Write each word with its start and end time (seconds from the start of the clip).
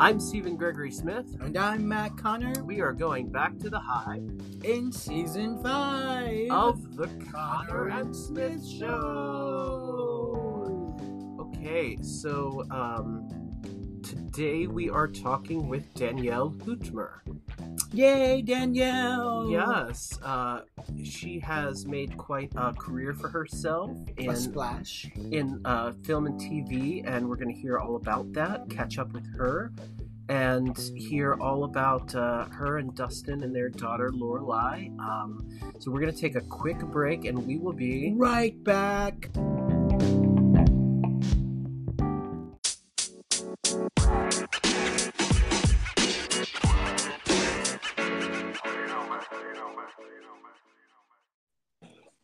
I'm 0.00 0.18
Stephen 0.18 0.56
Gregory 0.56 0.90
Smith. 0.90 1.26
And 1.42 1.58
I'm 1.58 1.86
Matt 1.86 2.16
Conner. 2.16 2.54
We 2.64 2.80
are 2.80 2.94
going 2.94 3.28
back 3.28 3.58
to 3.58 3.68
the 3.68 3.78
hive 3.78 4.32
in 4.64 4.90
season 4.90 5.62
five 5.62 6.50
of 6.50 6.96
the 6.96 7.08
Conner 7.30 7.88
and 7.88 8.16
Smith 8.16 8.66
Show. 8.66 8.88
Okay, 11.38 11.98
so 12.00 12.64
um, 12.70 13.28
today 14.02 14.66
we 14.66 14.88
are 14.88 15.06
talking 15.06 15.68
with 15.68 15.92
Danielle 15.94 16.50
Hoetmer. 16.50 17.20
Yay, 17.92 18.42
Danielle! 18.42 19.48
Yes, 19.50 20.18
uh, 20.22 20.60
she 21.04 21.38
has 21.40 21.86
made 21.86 22.16
quite 22.16 22.52
a 22.56 22.72
career 22.72 23.12
for 23.12 23.28
herself 23.28 23.90
in 24.16 24.30
a 24.30 24.36
splash 24.36 25.10
in 25.30 25.60
uh, 25.64 25.92
film 26.04 26.26
and 26.26 26.40
TV, 26.40 27.06
and 27.06 27.28
we're 27.28 27.36
going 27.36 27.54
to 27.54 27.60
hear 27.60 27.78
all 27.78 27.96
about 27.96 28.32
that. 28.32 28.70
Catch 28.70 28.98
up 28.98 29.12
with 29.12 29.26
her, 29.36 29.72
and 30.28 30.78
hear 30.96 31.34
all 31.34 31.64
about 31.64 32.14
uh, 32.14 32.44
her 32.46 32.78
and 32.78 32.94
Dustin 32.94 33.42
and 33.42 33.54
their 33.54 33.68
daughter 33.68 34.10
Lorelai. 34.10 34.96
Um, 35.00 35.48
so 35.78 35.90
we're 35.90 36.00
going 36.00 36.14
to 36.14 36.20
take 36.20 36.36
a 36.36 36.42
quick 36.42 36.78
break, 36.78 37.24
and 37.24 37.46
we 37.46 37.58
will 37.58 37.72
be 37.72 38.14
right 38.16 38.62
back. 38.62 39.30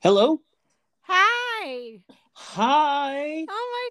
Hello. 0.07 0.41
Hi. 1.01 1.99
Hi. 2.33 3.45
Oh 3.49 3.89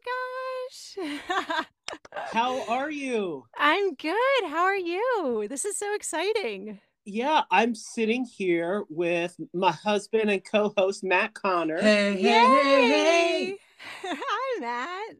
my 0.95 1.07
gosh. 1.11 1.65
How 2.31 2.61
are 2.69 2.89
you? 2.89 3.43
I'm 3.57 3.95
good. 3.95 4.43
How 4.45 4.63
are 4.63 4.77
you? 4.77 5.45
This 5.49 5.65
is 5.65 5.77
so 5.77 5.93
exciting. 5.93 6.79
Yeah, 7.03 7.41
I'm 7.51 7.75
sitting 7.75 8.23
here 8.23 8.85
with 8.87 9.35
my 9.53 9.73
husband 9.73 10.29
and 10.29 10.41
co-host 10.41 11.03
Matt 11.03 11.33
Conner. 11.33 11.81
Hey, 11.81 12.13
hey, 12.13 12.47
hey, 12.47 12.87
hey. 12.87 13.57
Hi, 14.03 14.59
Matt. 14.61 15.17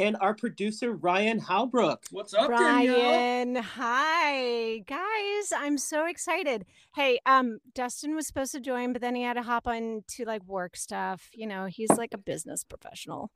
And 0.00 0.16
our 0.22 0.32
producer 0.34 0.92
Ryan 0.92 1.38
Halbrook. 1.38 1.98
What's 2.10 2.32
up, 2.32 2.48
Ryan? 2.48 3.52
Danielle? 3.52 3.62
Hi, 3.62 4.78
guys. 4.86 5.52
I'm 5.54 5.76
so 5.76 6.06
excited. 6.06 6.64
Hey, 6.94 7.20
um, 7.26 7.58
Dustin 7.74 8.14
was 8.14 8.26
supposed 8.26 8.52
to 8.52 8.60
join, 8.60 8.94
but 8.94 9.02
then 9.02 9.14
he 9.14 9.22
had 9.22 9.34
to 9.34 9.42
hop 9.42 9.66
on 9.66 10.02
to 10.16 10.24
like 10.24 10.42
work 10.46 10.74
stuff. 10.74 11.28
You 11.34 11.46
know, 11.46 11.66
he's 11.66 11.90
like 11.90 12.14
a 12.14 12.18
business 12.18 12.64
professional. 12.64 13.30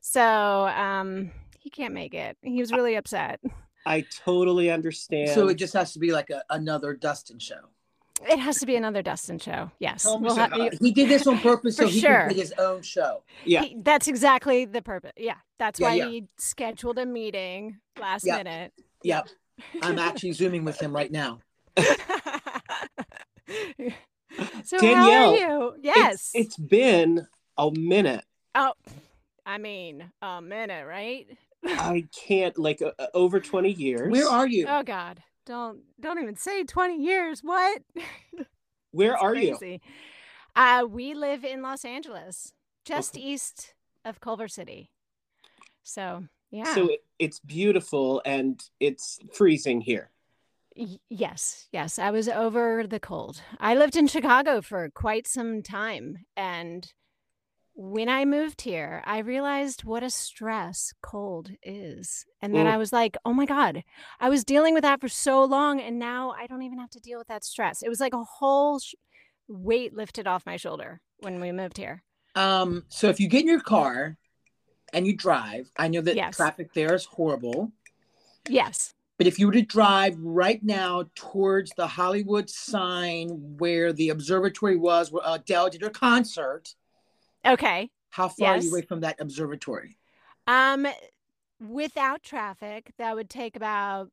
So 0.00 0.22
um 0.22 1.32
he 1.58 1.68
can't 1.68 1.92
make 1.92 2.14
it. 2.14 2.38
He 2.42 2.60
was 2.60 2.72
really 2.72 2.94
upset. 2.94 3.38
I 3.84 4.06
totally 4.24 4.70
understand. 4.70 5.30
So 5.30 5.48
it 5.48 5.56
just 5.56 5.74
has 5.74 5.92
to 5.92 5.98
be 5.98 6.12
like 6.12 6.30
a, 6.30 6.42
another 6.48 6.94
Dustin 6.94 7.38
show. 7.38 7.68
It 8.22 8.38
has 8.38 8.58
to 8.60 8.66
be 8.66 8.76
another 8.76 9.02
Dustin 9.02 9.38
show. 9.38 9.70
Yes. 9.78 10.02
Tell 10.04 10.14
him 10.16 10.22
to 10.22 10.26
We'll 10.26 10.36
have- 10.36 10.52
hi. 10.52 10.64
you- 10.64 10.70
He 10.80 10.90
did 10.90 11.08
this 11.08 11.26
on 11.26 11.38
purpose 11.38 11.76
so 11.78 11.84
For 11.86 11.92
he 11.92 12.00
sure. 12.00 12.28
could 12.28 12.36
his 12.36 12.52
own 12.58 12.82
show. 12.82 13.22
yeah. 13.44 13.62
he- 13.62 13.76
that's 13.80 14.08
exactly 14.08 14.64
the 14.64 14.82
purpose. 14.82 15.12
Yeah. 15.16 15.36
That's 15.58 15.78
Yeah, 15.80 15.86
why 15.88 15.94
yeah. 15.94 16.08
he 16.08 16.24
scheduled 16.38 16.98
a 16.98 17.06
meeting 17.06 17.78
last 18.00 18.24
Yeah. 18.26 18.38
minute. 18.38 18.72
Yep. 19.02 19.28
I'm 19.82 19.98
actually 20.08 20.32
zooming 20.32 20.64
with 20.64 20.80
him 20.80 20.94
right 20.94 21.10
now. 21.12 21.40
so 24.64 24.78
Danielle, 24.78 25.02
how 25.04 25.30
are 25.32 25.36
you? 25.36 25.74
Yes. 25.82 26.30
It's, 26.34 26.46
it's 26.46 26.56
been 26.56 27.26
a 27.58 27.70
minute. 27.70 28.24
oh, 28.54 28.72
I 29.44 29.58
mean, 29.58 30.10
a 30.22 30.42
minute, 30.42 30.86
right? 30.86 31.26
I 31.64 32.06
can't 32.26 32.56
like 32.58 32.82
uh, 32.82 32.90
uh, 32.98 33.06
over 33.14 33.40
20 33.40 33.70
years. 33.70 34.10
Where 34.10 34.28
are 34.28 34.46
you? 34.46 34.66
Oh 34.68 34.82
God, 34.82 35.22
don't 35.46 35.78
don't 36.00 36.20
even 36.20 36.36
say 36.36 36.64
twenty 36.64 37.02
years. 37.02 37.40
What? 37.42 37.82
Where 38.90 39.16
are 39.16 39.34
you? 39.34 39.78
Uh, 40.54 40.86
we 40.88 41.14
live 41.14 41.44
in 41.44 41.62
Los 41.62 41.84
Angeles, 41.84 42.52
just 42.84 43.16
east 43.16 43.74
of 44.04 44.20
Culver 44.20 44.48
City. 44.48 44.90
So 45.82 46.24
yeah. 46.50 46.74
So 46.74 46.88
it, 46.88 47.04
it's 47.18 47.40
beautiful 47.40 48.22
and 48.24 48.62
it's 48.80 49.18
freezing 49.32 49.80
here. 49.80 50.10
Y- 50.76 50.98
yes, 51.08 51.68
yes. 51.72 51.98
I 51.98 52.10
was 52.10 52.28
over 52.28 52.86
the 52.86 53.00
cold. 53.00 53.40
I 53.58 53.74
lived 53.74 53.96
in 53.96 54.06
Chicago 54.06 54.60
for 54.60 54.90
quite 54.90 55.26
some 55.26 55.62
time. 55.62 56.18
And 56.36 56.90
when 57.78 58.08
I 58.08 58.24
moved 58.24 58.62
here, 58.62 59.02
I 59.04 59.18
realized 59.18 59.84
what 59.84 60.02
a 60.02 60.08
stress 60.08 60.94
cold 61.02 61.50
is. 61.62 62.24
And 62.40 62.54
then 62.54 62.64
Mm. 62.64 62.70
I 62.70 62.76
was 62.78 62.90
like, 62.90 63.18
oh 63.26 63.34
my 63.34 63.44
God, 63.44 63.84
I 64.18 64.30
was 64.30 64.44
dealing 64.44 64.72
with 64.72 64.82
that 64.82 64.98
for 64.98 65.08
so 65.10 65.44
long. 65.44 65.78
And 65.78 65.98
now 65.98 66.30
I 66.30 66.46
don't 66.46 66.62
even 66.62 66.78
have 66.78 66.88
to 66.90 67.00
deal 67.00 67.18
with 67.18 67.28
that 67.28 67.44
stress. 67.44 67.82
It 67.82 67.90
was 67.90 68.00
like 68.00 68.14
a 68.14 68.24
whole 68.24 68.78
sh- 68.78 68.94
weight 69.46 69.94
lifted 69.94 70.26
off 70.26 70.46
my 70.46 70.56
shoulder 70.56 71.02
when 71.18 71.38
we 71.38 71.52
moved 71.52 71.76
here. 71.76 72.02
Um, 72.34 72.86
so 72.88 73.08
if 73.08 73.20
you 73.20 73.28
get 73.28 73.42
in 73.42 73.48
your 73.48 73.60
car 73.60 74.16
and 74.94 75.06
you 75.06 75.14
drive, 75.14 75.70
I 75.76 75.88
know 75.88 76.00
that 76.00 76.16
Yes. 76.16 76.34
traffic 76.34 76.72
there 76.72 76.94
is 76.94 77.04
horrible. 77.04 77.72
Yes. 78.48 78.94
But 79.18 79.26
if 79.26 79.38
you 79.38 79.48
were 79.48 79.52
to 79.52 79.62
drive 79.62 80.16
right 80.18 80.62
now 80.62 81.10
towards 81.14 81.72
the 81.76 81.86
Hollywood 81.86 82.48
sign 82.48 83.28
where 83.58 83.92
the 83.92 84.08
observatory 84.08 84.76
was, 84.76 85.12
where 85.12 85.22
Adele 85.26 85.68
did 85.70 85.82
her 85.82 85.90
concert, 85.90 86.74
Okay. 87.46 87.90
how 88.10 88.28
far 88.28 88.54
are 88.54 88.58
you 88.58 88.70
away 88.70 88.82
from 88.82 89.00
that 89.00 89.20
observatory? 89.20 89.96
Um, 90.46 90.86
without 91.60 92.22
traffic, 92.22 92.92
that 92.98 93.14
would 93.14 93.30
take 93.30 93.56
about 93.56 94.10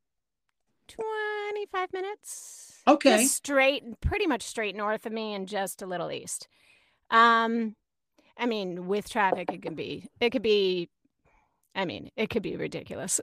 25 0.88 1.94
minutes. 1.94 2.82
Okay. 2.88 3.24
Just 3.24 3.36
straight, 3.36 3.84
pretty 4.02 4.28
much 4.28 4.44
straight 4.44 4.76
north 4.76 5.06
of 5.06 5.14
me 5.14 5.34
and 5.34 5.48
just 5.48 5.82
a 5.82 5.86
little 5.86 6.12
east. 6.12 6.48
Um, 7.10 7.76
I 8.38 8.46
mean, 8.46 8.88
with 8.88 9.10
traffic, 9.10 9.52
it 9.52 9.62
could 9.62 9.76
be, 9.76 10.08
it 10.20 10.32
could 10.32 10.42
be, 10.42 10.90
I 11.76 11.86
mean, 11.86 12.10
it 12.16 12.30
could 12.30 12.44
be 12.44 12.56
ridiculous. 12.56 13.22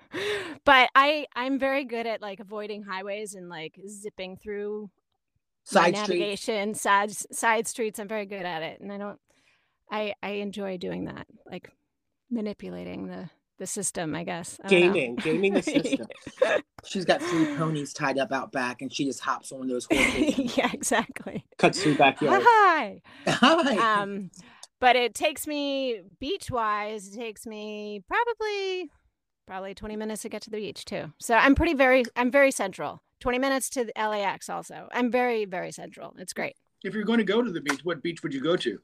but 0.64 0.90
I, 0.94 1.26
I'm 1.34 1.58
very 1.58 1.84
good 1.84 2.06
at 2.06 2.20
like 2.22 2.40
avoiding 2.40 2.82
highways 2.82 3.34
and 3.34 3.48
like 3.48 3.78
zipping 3.88 4.36
through 4.36 4.90
Side 5.64 5.96
street. 5.96 6.18
navigation, 6.18 6.74
side 6.74 7.12
side 7.12 7.68
streets. 7.68 8.00
I'm 8.00 8.08
very 8.08 8.26
good 8.26 8.44
at 8.44 8.62
it, 8.62 8.80
and 8.80 8.92
I 8.92 8.98
don't. 8.98 9.20
I 9.92 10.14
I 10.22 10.30
enjoy 10.30 10.78
doing 10.78 11.04
that, 11.04 11.26
like 11.48 11.70
manipulating 12.30 13.06
the 13.06 13.30
the 13.58 13.66
system. 13.66 14.14
I 14.14 14.24
guess 14.24 14.58
I 14.64 14.68
don't 14.68 14.80
know. 14.80 14.92
Gaming, 14.92 15.16
gaming 15.16 15.52
the 15.52 15.62
system. 15.62 16.06
She's 16.84 17.04
got 17.04 17.22
three 17.22 17.54
ponies 17.56 17.92
tied 17.92 18.18
up 18.18 18.32
out 18.32 18.50
back 18.50 18.82
and 18.82 18.92
she 18.92 19.04
just 19.04 19.20
hops 19.20 19.52
on 19.52 19.68
those 19.68 19.86
horses. 19.86 20.38
yeah, 20.56 20.70
exactly. 20.72 21.44
Cuts 21.58 21.80
through 21.80 21.96
backyard. 21.96 22.42
Hi. 22.44 23.02
Hi. 23.28 24.00
Um, 24.02 24.30
but 24.80 24.96
it 24.96 25.14
takes 25.14 25.46
me 25.46 26.00
beach 26.18 26.50
wise. 26.50 27.06
It 27.06 27.14
takes 27.14 27.46
me 27.46 28.02
probably 28.08 28.90
probably 29.46 29.74
20 29.74 29.94
minutes 29.94 30.22
to 30.22 30.28
get 30.28 30.42
to 30.42 30.50
the 30.50 30.56
beach 30.56 30.84
too. 30.84 31.12
So 31.20 31.36
I'm 31.36 31.54
pretty 31.54 31.74
very 31.74 32.04
I'm 32.16 32.30
very 32.30 32.50
central. 32.50 33.02
20 33.20 33.38
minutes 33.38 33.70
to 33.70 33.84
the 33.84 33.92
LAX 33.96 34.48
also. 34.48 34.88
I'm 34.90 35.10
very 35.10 35.44
very 35.44 35.70
central. 35.70 36.14
It's 36.18 36.32
great. 36.32 36.56
If 36.82 36.94
you're 36.94 37.04
going 37.04 37.18
to 37.18 37.24
go 37.24 37.42
to 37.42 37.52
the 37.52 37.60
beach, 37.60 37.84
what 37.84 38.02
beach 38.02 38.24
would 38.24 38.34
you 38.34 38.40
go 38.42 38.56
to? 38.56 38.80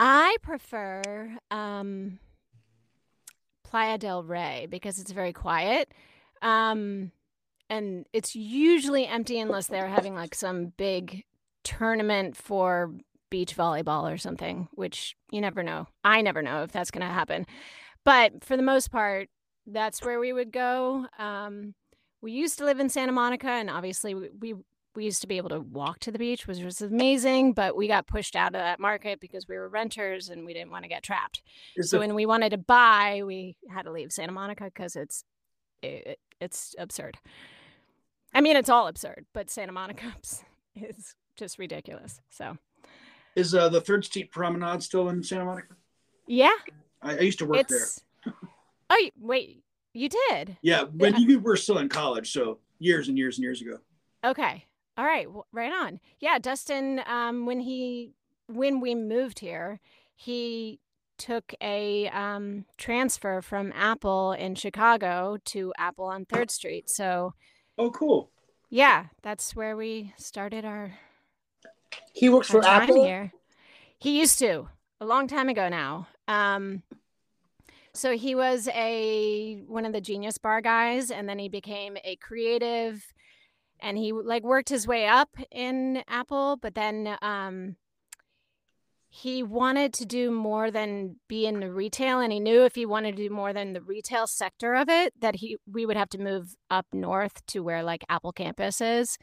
I 0.00 0.36
prefer 0.42 1.36
um, 1.50 2.18
Playa 3.64 3.98
del 3.98 4.22
Rey 4.22 4.66
because 4.70 4.98
it's 4.98 5.12
very 5.12 5.32
quiet. 5.32 5.92
Um, 6.42 7.12
and 7.68 8.06
it's 8.12 8.34
usually 8.34 9.06
empty 9.06 9.38
unless 9.38 9.66
they're 9.66 9.88
having 9.88 10.14
like 10.14 10.34
some 10.34 10.72
big 10.76 11.24
tournament 11.64 12.36
for 12.36 12.92
beach 13.30 13.56
volleyball 13.56 14.10
or 14.10 14.16
something, 14.16 14.68
which 14.72 15.16
you 15.30 15.40
never 15.40 15.62
know. 15.62 15.86
I 16.02 16.22
never 16.22 16.40
know 16.42 16.62
if 16.62 16.72
that's 16.72 16.90
going 16.90 17.06
to 17.06 17.12
happen. 17.12 17.46
But 18.04 18.44
for 18.44 18.56
the 18.56 18.62
most 18.62 18.90
part, 18.90 19.28
that's 19.66 20.02
where 20.02 20.18
we 20.18 20.32
would 20.32 20.50
go. 20.50 21.06
Um, 21.18 21.74
we 22.22 22.32
used 22.32 22.58
to 22.58 22.64
live 22.64 22.80
in 22.80 22.88
Santa 22.88 23.12
Monica, 23.12 23.48
and 23.48 23.68
obviously 23.68 24.14
we, 24.14 24.30
we 24.40 24.54
we 24.98 25.04
used 25.04 25.20
to 25.20 25.28
be 25.28 25.36
able 25.36 25.48
to 25.50 25.60
walk 25.60 26.00
to 26.00 26.10
the 26.10 26.18
beach, 26.18 26.48
which 26.48 26.58
was 26.58 26.82
amazing. 26.82 27.52
But 27.52 27.76
we 27.76 27.86
got 27.86 28.08
pushed 28.08 28.34
out 28.34 28.48
of 28.48 28.54
that 28.60 28.80
market 28.80 29.20
because 29.20 29.46
we 29.46 29.56
were 29.56 29.68
renters 29.68 30.28
and 30.28 30.44
we 30.44 30.52
didn't 30.52 30.72
want 30.72 30.82
to 30.82 30.88
get 30.88 31.04
trapped. 31.04 31.40
Is 31.76 31.90
So 31.90 32.00
when 32.00 32.16
we 32.16 32.26
wanted 32.26 32.50
to 32.50 32.58
buy, 32.58 33.22
we 33.24 33.56
had 33.70 33.82
to 33.84 33.92
leave 33.92 34.10
Santa 34.12 34.32
Monica 34.32 34.64
because 34.64 34.96
it's 34.96 35.22
it, 35.82 36.18
it's 36.40 36.74
absurd. 36.80 37.16
I 38.34 38.40
mean, 38.40 38.56
it's 38.56 38.68
all 38.68 38.88
absurd, 38.88 39.24
but 39.32 39.48
Santa 39.50 39.70
Monica 39.70 40.12
is 40.74 41.14
just 41.36 41.60
ridiculous. 41.60 42.20
So 42.28 42.58
is 43.36 43.54
uh, 43.54 43.68
the 43.68 43.80
Third 43.80 44.04
Street 44.04 44.32
Promenade 44.32 44.82
still 44.82 45.08
in 45.10 45.22
Santa 45.22 45.44
Monica? 45.44 45.74
yeah, 46.26 46.56
I, 47.00 47.18
I 47.18 47.20
used 47.20 47.38
to 47.38 47.46
work 47.46 47.68
there. 47.68 48.34
Oh 48.90 49.10
wait, 49.20 49.62
you 49.92 50.08
did? 50.08 50.56
Yeah, 50.60 50.82
when 50.82 51.12
Yeah. 51.12 51.18
you 51.20 51.38
were 51.38 51.56
still 51.56 51.78
in 51.78 51.88
college, 51.88 52.32
so 52.32 52.58
years 52.80 53.06
and 53.06 53.16
years 53.16 53.38
and 53.38 53.44
years 53.44 53.62
ago. 53.62 53.78
Okay. 54.24 54.64
All 54.98 55.04
right. 55.04 55.30
Well, 55.32 55.46
right 55.52 55.72
on. 55.72 56.00
Yeah, 56.20 56.38
Dustin. 56.38 57.00
Um, 57.06 57.46
when 57.46 57.60
he 57.60 58.12
when 58.48 58.80
we 58.80 58.94
moved 58.94 59.38
here, 59.38 59.80
he 60.16 60.80
took 61.18 61.54
a 61.62 62.08
um, 62.08 62.64
transfer 62.76 63.40
from 63.42 63.72
Apple 63.74 64.32
in 64.32 64.54
Chicago 64.54 65.38
to 65.46 65.72
Apple 65.78 66.06
on 66.06 66.24
Third 66.24 66.50
Street. 66.50 66.88
So, 66.90 67.34
Oh, 67.76 67.90
cool. 67.90 68.30
yeah, 68.70 69.06
that's 69.22 69.54
where 69.56 69.76
we 69.76 70.12
started 70.16 70.64
our, 70.64 70.92
He 72.12 72.28
works 72.28 72.52
our 72.54 72.62
for 72.62 72.68
Apple. 72.68 73.04
here. 73.04 73.32
He 73.98 74.18
used 74.18 74.38
to 74.40 74.68
a 75.00 75.06
long 75.06 75.26
time 75.28 75.48
ago 75.48 75.68
now. 75.68 76.08
Um, 76.28 76.82
so 77.92 78.16
he 78.16 78.34
was 78.36 78.68
a 78.74 79.62
one 79.66 79.84
of 79.84 79.92
the 79.92 80.00
Genius 80.00 80.38
Bar 80.38 80.60
guys, 80.60 81.10
and 81.10 81.28
then 81.28 81.38
he 81.40 81.48
became 81.48 81.96
a 82.04 82.14
creative, 82.16 83.12
and 83.80 83.96
he 83.98 84.12
like 84.12 84.42
worked 84.42 84.68
his 84.68 84.86
way 84.86 85.06
up 85.06 85.30
in 85.50 86.02
Apple, 86.08 86.56
but 86.60 86.74
then 86.74 87.16
um, 87.22 87.76
he 89.08 89.42
wanted 89.42 89.92
to 89.94 90.06
do 90.06 90.30
more 90.30 90.70
than 90.70 91.16
be 91.28 91.46
in 91.46 91.60
the 91.60 91.72
retail, 91.72 92.20
and 92.20 92.32
he 92.32 92.40
knew 92.40 92.64
if 92.64 92.74
he 92.74 92.86
wanted 92.86 93.16
to 93.16 93.28
do 93.28 93.34
more 93.34 93.52
than 93.52 93.72
the 93.72 93.80
retail 93.80 94.26
sector 94.26 94.74
of 94.74 94.88
it, 94.88 95.12
that 95.20 95.36
he 95.36 95.56
we 95.70 95.86
would 95.86 95.96
have 95.96 96.10
to 96.10 96.18
move 96.18 96.54
up 96.70 96.86
north 96.92 97.44
to 97.46 97.60
where 97.60 97.82
like 97.82 98.04
Apple 98.08 98.32
campus 98.32 98.80
is. 98.80 99.16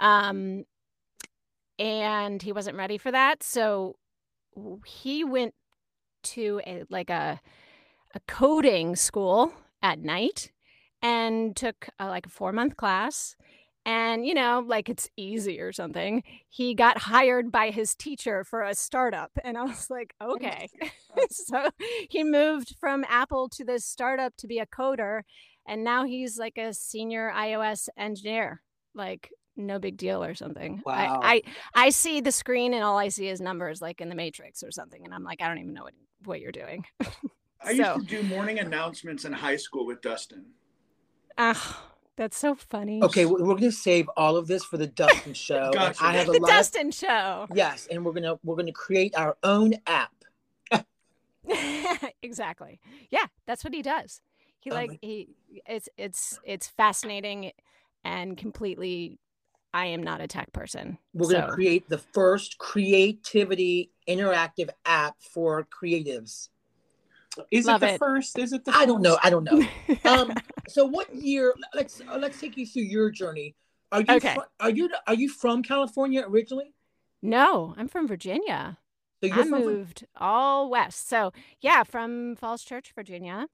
Um, 0.00 0.64
and 1.78 2.42
he 2.42 2.52
wasn't 2.52 2.76
ready 2.76 2.98
for 2.98 3.12
that, 3.12 3.42
so 3.42 3.96
he 4.86 5.24
went 5.24 5.54
to 6.22 6.60
a 6.66 6.84
like 6.90 7.10
a 7.10 7.40
a 8.14 8.20
coding 8.26 8.96
school 8.96 9.52
at 9.82 9.98
night 10.00 10.52
and 11.02 11.54
took 11.54 11.88
a, 11.98 12.06
like 12.06 12.26
a 12.26 12.30
four 12.30 12.52
month 12.52 12.76
class 12.76 13.36
and 13.88 14.26
you 14.26 14.34
know 14.34 14.62
like 14.66 14.90
it's 14.90 15.08
easy 15.16 15.58
or 15.58 15.72
something 15.72 16.22
he 16.50 16.74
got 16.74 16.98
hired 16.98 17.50
by 17.50 17.70
his 17.70 17.94
teacher 17.94 18.44
for 18.44 18.62
a 18.62 18.74
startup 18.74 19.30
and 19.42 19.56
i 19.56 19.64
was 19.64 19.88
like 19.90 20.14
okay. 20.20 20.68
So 21.30 21.70
he 22.08 22.22
moved 22.22 22.76
from 22.78 23.04
apple 23.08 23.48
to 23.50 23.64
this 23.64 23.84
startup 23.84 24.36
to 24.36 24.46
be 24.46 24.58
a 24.58 24.66
coder 24.66 25.22
and 25.66 25.82
now 25.82 26.04
he's 26.04 26.38
like 26.38 26.58
a 26.58 26.72
senior 26.72 27.32
ios 27.34 27.88
engineer 27.96 28.62
like 28.94 29.30
no 29.56 29.80
big 29.80 29.96
deal 29.96 30.22
or 30.22 30.36
something. 30.36 30.80
Wow. 30.86 31.20
I, 31.20 31.42
I 31.74 31.86
i 31.86 31.90
see 31.90 32.20
the 32.20 32.30
screen 32.30 32.74
and 32.74 32.84
all 32.84 32.98
i 32.98 33.08
see 33.08 33.28
is 33.28 33.40
numbers 33.40 33.82
like 33.82 34.00
in 34.00 34.08
the 34.08 34.14
matrix 34.14 34.62
or 34.62 34.70
something 34.70 35.04
and 35.04 35.12
i'm 35.12 35.24
like 35.24 35.42
i 35.42 35.48
don't 35.48 35.58
even 35.58 35.74
know 35.74 35.82
what 35.82 35.94
what 36.24 36.40
you're 36.40 36.52
doing. 36.52 36.84
I 37.60 37.70
used 37.70 37.82
to 37.82 38.04
do 38.06 38.22
morning 38.24 38.60
announcements 38.60 39.24
in 39.24 39.32
high 39.32 39.56
school 39.56 39.86
with 39.86 40.00
Dustin. 40.02 40.46
Ah, 41.36 41.88
that's 42.18 42.36
so 42.36 42.54
funny. 42.56 43.02
Okay, 43.02 43.24
we're, 43.24 43.42
we're 43.44 43.54
gonna 43.54 43.72
save 43.72 44.10
all 44.16 44.36
of 44.36 44.46
this 44.48 44.64
for 44.64 44.76
the 44.76 44.88
Dustin 44.88 45.32
show. 45.46 45.70
Gotcha. 45.72 46.04
I 46.04 46.12
have 46.12 46.28
a 46.28 46.32
the 46.32 46.40
lot. 46.40 46.50
Of, 46.50 46.56
Dustin 46.56 46.90
show. 46.90 47.46
yes, 47.54 47.88
and 47.90 48.04
we're 48.04 48.12
gonna 48.12 48.38
we're 48.44 48.56
gonna 48.56 48.72
create 48.72 49.14
our 49.16 49.36
own 49.42 49.74
app. 49.86 50.12
exactly. 52.22 52.80
Yeah, 53.10 53.24
that's 53.46 53.64
what 53.64 53.72
he 53.72 53.82
does. 53.82 54.20
He 54.60 54.70
Oh 54.70 54.74
like 54.74 54.90
my- 54.90 54.98
he 55.00 55.28
it's 55.66 55.88
it's 55.96 56.38
it's 56.44 56.66
fascinating 56.68 57.52
and 58.04 58.36
completely 58.36 59.18
I 59.72 59.86
am 59.86 60.02
not 60.02 60.20
a 60.20 60.26
tech 60.26 60.52
person. 60.52 60.98
We're 61.14 61.30
gonna 61.32 61.52
create 61.52 61.88
the 61.88 61.98
first 61.98 62.58
creativity 62.58 63.90
interactive 64.08 64.70
app 64.84 65.16
for 65.20 65.66
creatives. 65.70 66.48
Is 67.52 67.66
Love 67.66 67.82
it 67.82 67.86
the 67.86 67.92
it. 67.94 67.98
first? 67.98 68.38
Is 68.38 68.52
it 68.52 68.64
the 68.64 68.72
I 68.74 68.84
don't 68.84 69.00
know. 69.02 69.16
I 69.22 69.30
don't 69.30 69.44
know. 69.44 69.64
Um, 70.04 70.32
so 70.68 70.84
what 70.84 71.12
year? 71.14 71.54
Let's 71.74 72.00
uh, 72.08 72.18
let's 72.18 72.40
take 72.40 72.56
you 72.56 72.66
through 72.66 72.82
your 72.82 73.10
journey. 73.10 73.54
Are 73.90 74.00
you 74.02 74.16
Okay. 74.16 74.34
fr- 74.34 74.50
are 74.60 74.70
you 74.70 74.90
are 75.06 75.14
you 75.14 75.28
from 75.28 75.62
California 75.62 76.24
originally? 76.26 76.74
no, 77.22 77.74
I'm 77.76 77.88
from 77.88 78.06
Virginia. 78.06 78.78
So 79.22 79.30
I 79.30 79.42
from 79.42 79.50
moved 79.50 80.06
all 80.16 80.70
west. 80.70 81.08
So 81.08 81.32
yeah, 81.60 81.82
from 81.82 82.36
Falls 82.36 82.62
Church, 82.62 82.92
Virginia. 82.94 83.48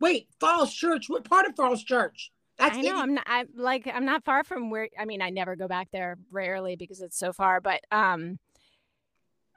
Wait, 0.00 0.28
Falls 0.40 0.72
Church. 0.72 1.08
What 1.08 1.24
part 1.24 1.46
of 1.46 1.54
Falls 1.56 1.82
Church? 1.84 2.30
That's 2.56 2.76
I 2.76 2.82
know 2.82 2.90
80 2.90 3.00
I'm 3.00 3.14
not 3.14 3.24
I 3.26 3.44
like 3.54 3.90
I'm 3.92 4.04
not 4.04 4.24
far 4.24 4.44
from 4.44 4.70
where 4.70 4.88
I 4.98 5.04
mean 5.04 5.22
I 5.22 5.30
never 5.30 5.56
go 5.56 5.68
back 5.68 5.88
there 5.92 6.18
rarely 6.30 6.76
because 6.76 7.00
it's 7.00 7.18
so 7.18 7.32
far 7.32 7.60
but 7.60 7.80
um 7.90 8.38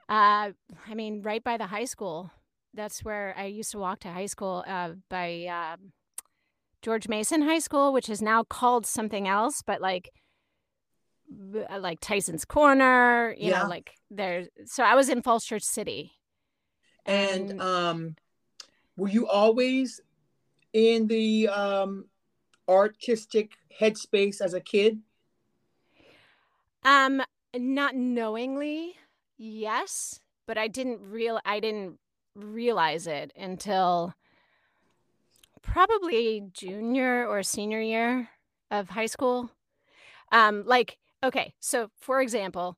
uh 0.10 0.52
I 0.88 0.94
mean 0.96 1.22
right 1.22 1.44
by 1.44 1.58
the 1.58 1.68
high 1.68 1.86
school 1.86 2.32
that's 2.74 3.04
where 3.04 3.36
I 3.38 3.46
used 3.46 3.72
to 3.72 3.78
walk 3.78 4.00
to 4.02 4.10
high 4.10 4.26
school 4.28 4.64
uh 4.68 4.92
by 5.10 5.46
um 5.48 5.92
George 6.84 7.08
Mason 7.08 7.42
High 7.42 7.60
School 7.60 7.94
which 7.94 8.10
is 8.10 8.22
now 8.22 8.44
called 8.44 8.86
something 8.86 9.28
else 9.28 9.64
but 9.66 9.82
like 9.82 10.12
uh, 11.70 11.80
like 11.80 12.00
Tyson's 12.02 12.46
Corner 12.46 13.34
you 13.38 13.50
Yeah. 13.50 13.64
know 13.64 13.70
like 13.70 13.92
there's 14.12 14.48
so 14.66 14.84
I 14.84 14.94
was 14.96 15.10
in 15.10 15.22
Falls 15.24 15.46
Church 15.46 15.64
City 15.64 16.12
And 17.06 17.60
um, 17.62 18.16
were 18.98 19.10
you 19.10 19.28
always 19.28 20.00
in 20.74 21.08
the 21.08 21.48
um 21.50 22.06
artistic 22.70 23.52
headspace 23.80 24.42
as 24.42 24.54
a 24.54 24.62
kid? 24.62 25.00
Um, 26.84 27.22
not 27.56 27.96
knowingly, 27.96 28.96
yes, 29.38 30.20
but 30.48 30.58
I 30.58 30.68
didn't 30.68 31.00
real 31.02 31.40
I 31.46 31.60
didn't 31.60 32.00
realize 32.36 33.08
it 33.08 33.32
until 33.36 34.14
probably 35.64 36.44
junior 36.52 37.28
or 37.28 37.42
senior 37.44 37.82
year 37.82 38.30
of 38.70 38.90
high 38.90 39.08
school. 39.08 39.50
Um, 40.32 40.64
like, 40.66 40.98
okay, 41.24 41.54
so 41.60 41.90
for 42.00 42.22
example, 42.22 42.78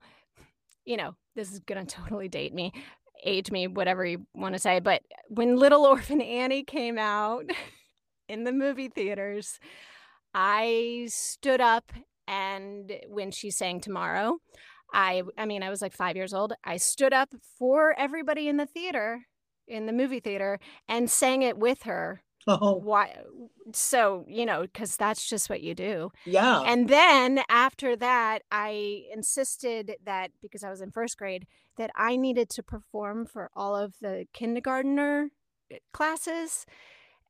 you 0.86 0.98
know, 0.98 1.16
this 1.36 1.52
is 1.52 1.60
gonna 1.60 1.86
totally 1.86 2.30
date 2.30 2.54
me, 2.54 2.72
age 3.24 3.52
me, 3.52 3.68
whatever 3.68 4.06
you 4.06 4.26
want 4.34 4.54
to 4.54 4.60
say, 4.60 4.80
but 4.80 5.02
when 5.28 5.58
Little 5.58 5.86
Orphan 5.86 6.22
Annie 6.22 6.64
came 6.64 6.98
out 6.98 7.46
in 8.30 8.44
the 8.44 8.54
movie 8.54 8.90
theaters, 8.90 9.60
I 10.34 11.08
stood 11.10 11.62
up 11.62 11.92
and 12.28 12.92
when 13.08 13.32
she 13.32 13.52
sang 13.52 13.80
tomorrow 13.80 14.38
i 14.94 15.22
i 15.38 15.46
mean 15.46 15.64
i 15.64 15.70
was 15.70 15.82
like 15.82 15.94
five 15.94 16.16
years 16.16 16.34
old 16.34 16.54
i 16.64 16.78
stood 16.78 17.14
up 17.14 17.30
for 17.58 17.94
everybody 17.98 18.48
in 18.48 18.58
the 18.58 18.66
theater 18.66 19.22
in 19.68 19.86
the 19.86 19.94
movie 19.94 20.20
theater 20.20 20.60
and 20.88 21.10
sang 21.10 21.42
it 21.42 21.58
with 21.58 21.84
her 21.84 22.24
Oh, 22.62 22.76
why 22.76 23.16
so 23.74 24.24
you 24.28 24.46
know 24.46 24.62
because 24.62 24.96
that's 24.98 25.28
just 25.28 25.50
what 25.50 25.62
you 25.62 25.74
do 25.74 26.12
yeah. 26.26 26.62
and 26.62 26.88
then 26.88 27.42
after 27.50 27.96
that 27.96 28.44
i 28.52 29.04
insisted 29.12 29.96
that 30.06 30.30
because 30.44 30.64
i 30.64 30.70
was 30.70 30.80
in 30.82 30.92
first 30.92 31.18
grade 31.18 31.48
that 31.78 31.90
i 31.96 32.16
needed 32.16 32.50
to 32.50 32.62
perform 32.62 33.26
for 33.26 33.50
all 33.56 33.76
of 33.76 33.96
the 34.00 34.28
kindergartner 34.34 35.30
eh, 35.72 35.78
classes 35.92 36.68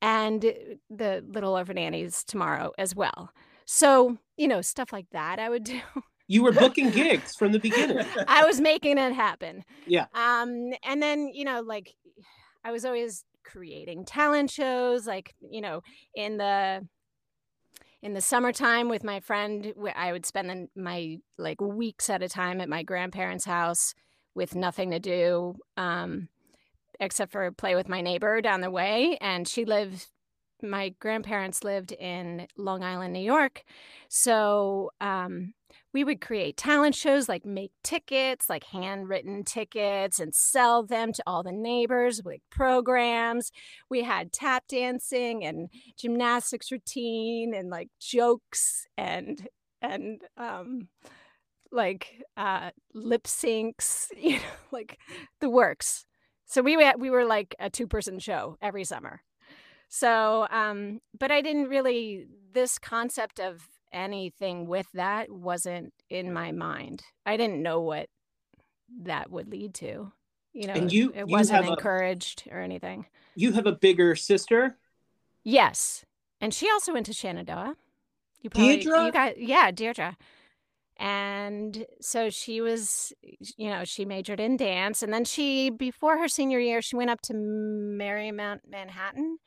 and 0.01 0.41
the 0.89 1.23
little 1.25 1.55
orphan 1.55 1.77
annies 1.77 2.23
tomorrow 2.25 2.73
as 2.77 2.93
well 2.93 3.31
so 3.63 4.17
you 4.35 4.47
know 4.49 4.61
stuff 4.61 4.91
like 4.91 5.09
that 5.11 5.39
i 5.39 5.49
would 5.49 5.63
do 5.63 5.79
You 6.27 6.43
were 6.43 6.51
booking 6.51 6.89
gigs 7.01 7.35
from 7.35 7.53
the 7.53 7.59
beginning. 7.59 8.05
i 8.27 8.43
was 8.43 8.59
making 8.59 8.97
it 8.97 9.13
happen 9.13 9.63
Yeah. 9.87 10.07
um 10.13 10.73
and 10.83 11.01
then 11.01 11.29
you 11.33 11.45
know 11.45 11.61
like 11.61 11.95
i 12.65 12.71
was 12.73 12.83
always 12.83 13.23
creating 13.45 14.05
talent 14.05 14.49
shows 14.49 15.05
like 15.07 15.35
you 15.39 15.61
know 15.61 15.81
in 16.15 16.37
the 16.37 16.85
in 18.01 18.13
the 18.13 18.21
summertime 18.21 18.89
with 18.89 19.03
my 19.03 19.19
friend 19.19 19.73
i 19.95 20.11
would 20.11 20.25
spend 20.25 20.67
my 20.75 21.17
like 21.37 21.61
weeks 21.61 22.09
at 22.09 22.23
a 22.23 22.29
time 22.29 22.59
at 22.59 22.69
my 22.69 22.83
grandparents 22.83 23.45
house 23.45 23.93
with 24.33 24.55
nothing 24.55 24.91
to 24.91 24.99
do 24.99 25.55
um 25.77 26.27
except 26.99 27.31
for 27.31 27.51
play 27.51 27.75
with 27.75 27.89
my 27.89 28.01
neighbor 28.01 28.41
down 28.41 28.61
the 28.61 28.71
way 28.71 29.17
and 29.21 29.47
she 29.47 29.65
lived 29.65 30.07
my 30.61 30.89
grandparents 30.99 31.63
lived 31.63 31.91
in 31.91 32.47
long 32.57 32.83
island 32.83 33.13
new 33.13 33.19
york. 33.19 33.63
So 34.09 34.91
um 35.01 35.53
we 35.95 36.03
would 36.03 36.19
create 36.19 36.57
talent 36.57 36.93
shows 36.93 37.29
like 37.29 37.45
make 37.45 37.71
tickets 37.81 38.49
like 38.49 38.65
handwritten 38.65 39.45
tickets 39.45 40.19
and 40.19 40.35
sell 40.35 40.83
them 40.83 41.13
to 41.13 41.23
all 41.25 41.41
the 41.41 41.53
neighbors 41.53 42.21
with 42.21 42.41
programs. 42.51 43.49
We 43.89 44.03
had 44.03 44.33
tap 44.33 44.65
dancing 44.67 45.45
and 45.45 45.69
gymnastics 45.97 46.69
routine 46.69 47.53
and 47.55 47.69
like 47.69 47.89
jokes 47.99 48.85
and 48.97 49.47
and 49.81 50.21
um 50.35 50.89
like 51.71 52.21
uh 52.35 52.71
lip 52.93 53.23
syncs 53.23 54.07
you 54.17 54.37
know 54.37 54.43
like 54.71 54.99
the 55.39 55.49
works. 55.49 56.05
So 56.45 56.61
we 56.61 56.75
were 56.75 56.91
we 56.99 57.09
were 57.09 57.23
like 57.23 57.55
a 57.57 57.69
two 57.69 57.87
person 57.87 58.19
show 58.19 58.57
every 58.61 58.83
summer. 58.83 59.21
So 59.87 60.45
um 60.51 60.99
but 61.17 61.31
i 61.31 61.39
didn't 61.41 61.69
really 61.69 62.25
this 62.51 62.77
concept 62.77 63.39
of 63.39 63.69
anything 63.93 64.67
with 64.67 64.87
that 64.93 65.31
wasn't 65.31 65.93
in 66.09 66.31
my 66.33 66.51
mind 66.51 67.03
i 67.25 67.37
didn't 67.37 67.61
know 67.63 67.81
what 67.81 68.07
that 69.03 69.29
would 69.31 69.49
lead 69.49 69.73
to 69.73 70.11
you 70.53 70.67
know 70.67 70.73
And 70.73 70.91
you- 70.91 71.11
it 71.13 71.19
you 71.19 71.25
wasn't 71.27 71.55
have 71.57 71.67
a- 71.67 71.71
encouraged 71.73 72.43
or 72.51 72.59
anything 72.59 73.05
You 73.35 73.51
have 73.53 73.65
a 73.67 73.73
bigger 73.73 74.15
sister. 74.15 74.77
Yes, 75.43 76.05
and 76.39 76.53
she 76.53 76.69
also 76.69 76.93
went 76.93 77.05
to 77.07 77.13
Shenandoah. 77.13 77.75
You 78.41 78.49
probably, 78.49 78.77
Deirdre? 78.77 79.05
you 79.05 79.11
guys, 79.11 79.35
yeah, 79.37 79.71
Deirdre. 79.71 80.15
and 80.97 81.85
so 82.01 82.29
she 82.29 82.61
was 82.61 83.11
you 83.57 83.69
know 83.69 83.83
she 83.83 84.05
majored 84.05 84.39
in 84.39 84.55
dance 84.57 85.03
and 85.03 85.11
then 85.13 85.25
she 85.25 85.69
before 85.69 86.17
her 86.17 86.27
senior 86.29 86.59
year 86.59 86.81
she 86.81 86.95
went 86.95 87.09
up 87.09 87.19
to 87.21 87.33
marymount 87.33 88.59
manhattan 88.69 89.37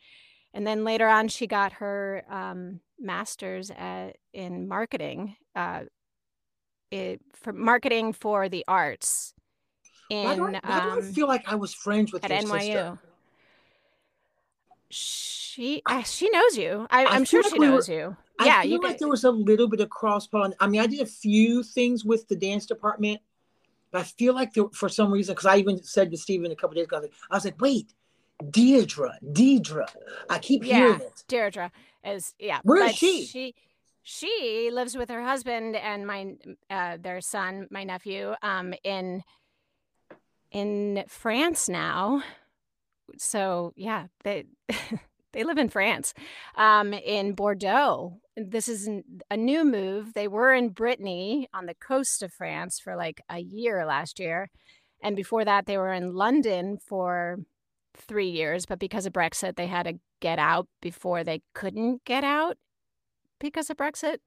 and 0.58 0.66
then 0.66 0.82
later 0.82 1.06
on 1.06 1.28
she 1.28 1.46
got 1.46 1.74
her 1.74 2.24
um, 2.28 2.80
master's 2.98 3.70
at, 3.70 4.16
in 4.32 4.66
marketing 4.66 5.36
uh, 5.54 5.82
it, 6.90 7.20
for 7.32 7.52
marketing 7.52 8.12
for 8.12 8.48
the 8.48 8.64
arts 8.66 9.34
in 10.10 10.24
Why 10.24 10.34
do, 10.34 10.42
I, 10.46 10.46
why 10.46 10.80
do 10.80 10.88
I 10.90 10.92
um, 10.94 11.02
feel 11.12 11.28
like 11.28 11.44
I 11.46 11.54
was 11.54 11.72
friends 11.72 12.12
with 12.12 12.24
at 12.24 12.30
your 12.30 12.40
NYU. 12.40 12.60
sister? 12.60 12.98
She 14.90 15.82
uh, 15.86 16.02
she 16.02 16.28
knows 16.30 16.56
you. 16.56 16.88
I, 16.90 17.04
I 17.04 17.08
I'm 17.10 17.24
sure 17.24 17.40
like 17.42 17.52
she 17.52 17.58
we 17.60 17.66
were- 17.68 17.74
knows 17.74 17.88
you. 17.88 18.16
I 18.40 18.46
yeah, 18.46 18.62
feel 18.62 18.70
you 18.72 18.80
like 18.80 18.92
could, 18.92 19.00
there 19.00 19.08
was 19.08 19.22
a 19.24 19.30
little 19.30 19.68
bit 19.68 19.80
of 19.80 19.90
cross 19.90 20.26
pollen. 20.26 20.54
I 20.58 20.66
mean, 20.66 20.80
I 20.80 20.86
did 20.88 21.00
a 21.00 21.06
few 21.06 21.62
things 21.62 22.04
with 22.04 22.26
the 22.26 22.36
dance 22.36 22.66
department, 22.66 23.20
but 23.92 24.00
I 24.00 24.04
feel 24.04 24.34
like 24.34 24.54
there, 24.54 24.64
for 24.72 24.88
some 24.88 25.12
reason, 25.12 25.34
because 25.34 25.46
I 25.46 25.56
even 25.58 25.82
said 25.84 26.10
to 26.10 26.16
Steven 26.16 26.50
a 26.50 26.56
couple 26.56 26.74
days 26.74 26.84
ago, 26.84 26.98
I 26.98 27.08
I 27.30 27.36
was 27.36 27.44
like, 27.44 27.60
wait, 27.60 27.92
Deirdre, 28.50 29.18
Deidre. 29.22 29.86
I 30.28 30.38
keep 30.38 30.64
Yeah. 30.64 30.76
hearing 30.76 31.00
it. 31.00 31.24
Deirdre 31.28 31.72
is 32.04 32.34
yeah. 32.38 32.60
Where 32.62 32.84
is 32.84 32.96
she? 32.96 33.24
She 33.26 33.54
she 34.02 34.70
lives 34.72 34.96
with 34.96 35.10
her 35.10 35.22
husband 35.22 35.76
and 35.76 36.06
my 36.06 36.34
uh, 36.70 36.96
their 37.00 37.20
son, 37.20 37.66
my 37.70 37.84
nephew, 37.84 38.34
um, 38.42 38.74
in 38.84 39.22
in 40.50 41.04
France 41.08 41.68
now. 41.68 42.22
So 43.18 43.72
yeah, 43.76 44.06
they 44.24 44.44
they 45.32 45.44
live 45.44 45.58
in 45.58 45.68
France, 45.68 46.14
um, 46.56 46.92
in 46.94 47.32
Bordeaux. 47.32 48.20
This 48.36 48.68
is 48.68 48.88
a 49.30 49.36
new 49.36 49.64
move. 49.64 50.14
They 50.14 50.28
were 50.28 50.54
in 50.54 50.68
Brittany 50.68 51.48
on 51.52 51.66
the 51.66 51.74
coast 51.74 52.22
of 52.22 52.32
France 52.32 52.78
for 52.78 52.94
like 52.96 53.20
a 53.28 53.38
year 53.40 53.84
last 53.84 54.20
year, 54.20 54.48
and 55.02 55.16
before 55.16 55.44
that 55.44 55.66
they 55.66 55.76
were 55.76 55.92
in 55.92 56.14
London 56.14 56.78
for 56.78 57.38
three 57.98 58.30
years. 58.30 58.66
But 58.66 58.78
because 58.78 59.06
of 59.06 59.12
Brexit, 59.12 59.56
they 59.56 59.66
had 59.66 59.84
to 59.84 59.98
get 60.20 60.38
out 60.38 60.66
before 60.80 61.24
they 61.24 61.42
couldn't 61.54 62.04
get 62.04 62.24
out 62.24 62.56
because 63.38 63.70
of 63.70 63.76
Brexit. 63.76 64.18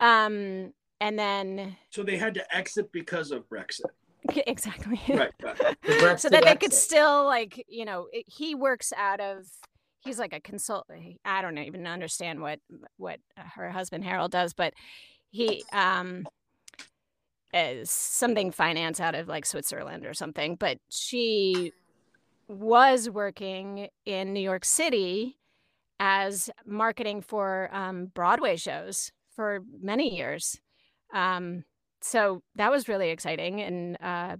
Um, 0.00 0.72
and 1.00 1.18
then 1.18 1.76
So 1.90 2.02
they 2.02 2.16
had 2.16 2.34
to 2.34 2.56
exit 2.56 2.92
because 2.92 3.30
of 3.30 3.48
Brexit. 3.48 3.90
exactly. 4.46 5.00
Right. 5.08 5.32
right. 5.42 6.18
So 6.20 6.28
that 6.28 6.44
they 6.44 6.56
could 6.56 6.72
still 6.72 7.24
like 7.24 7.64
you 7.68 7.84
know 7.84 8.08
it, 8.12 8.24
he 8.26 8.54
works 8.54 8.92
out 8.96 9.20
of 9.20 9.46
he's 10.00 10.18
like 10.18 10.32
a 10.32 10.40
consultant. 10.40 11.18
i 11.24 11.42
don't 11.42 11.58
even 11.58 11.86
understand 11.86 12.40
what 12.40 12.60
what 12.96 13.18
her 13.36 13.70
husband 13.70 14.04
harold 14.04 14.30
does 14.30 14.52
but 14.52 14.74
he 15.30 15.64
um 15.72 16.26
is 17.52 17.90
something 17.90 18.50
finance 18.50 19.00
out 19.00 19.14
of 19.14 19.28
like 19.28 19.46
switzerland 19.46 20.04
or 20.04 20.14
something 20.14 20.56
but 20.56 20.78
she 20.90 21.72
was 22.48 23.08
working 23.08 23.88
in 24.04 24.32
new 24.32 24.40
york 24.40 24.64
city 24.64 25.38
as 26.00 26.50
marketing 26.66 27.20
for 27.20 27.70
um, 27.72 28.06
broadway 28.06 28.56
shows 28.56 29.12
for 29.34 29.60
many 29.80 30.16
years 30.16 30.60
um, 31.12 31.64
so 32.00 32.42
that 32.56 32.70
was 32.70 32.88
really 32.88 33.10
exciting 33.10 33.60
and 33.60 33.96
uh, 34.02 34.36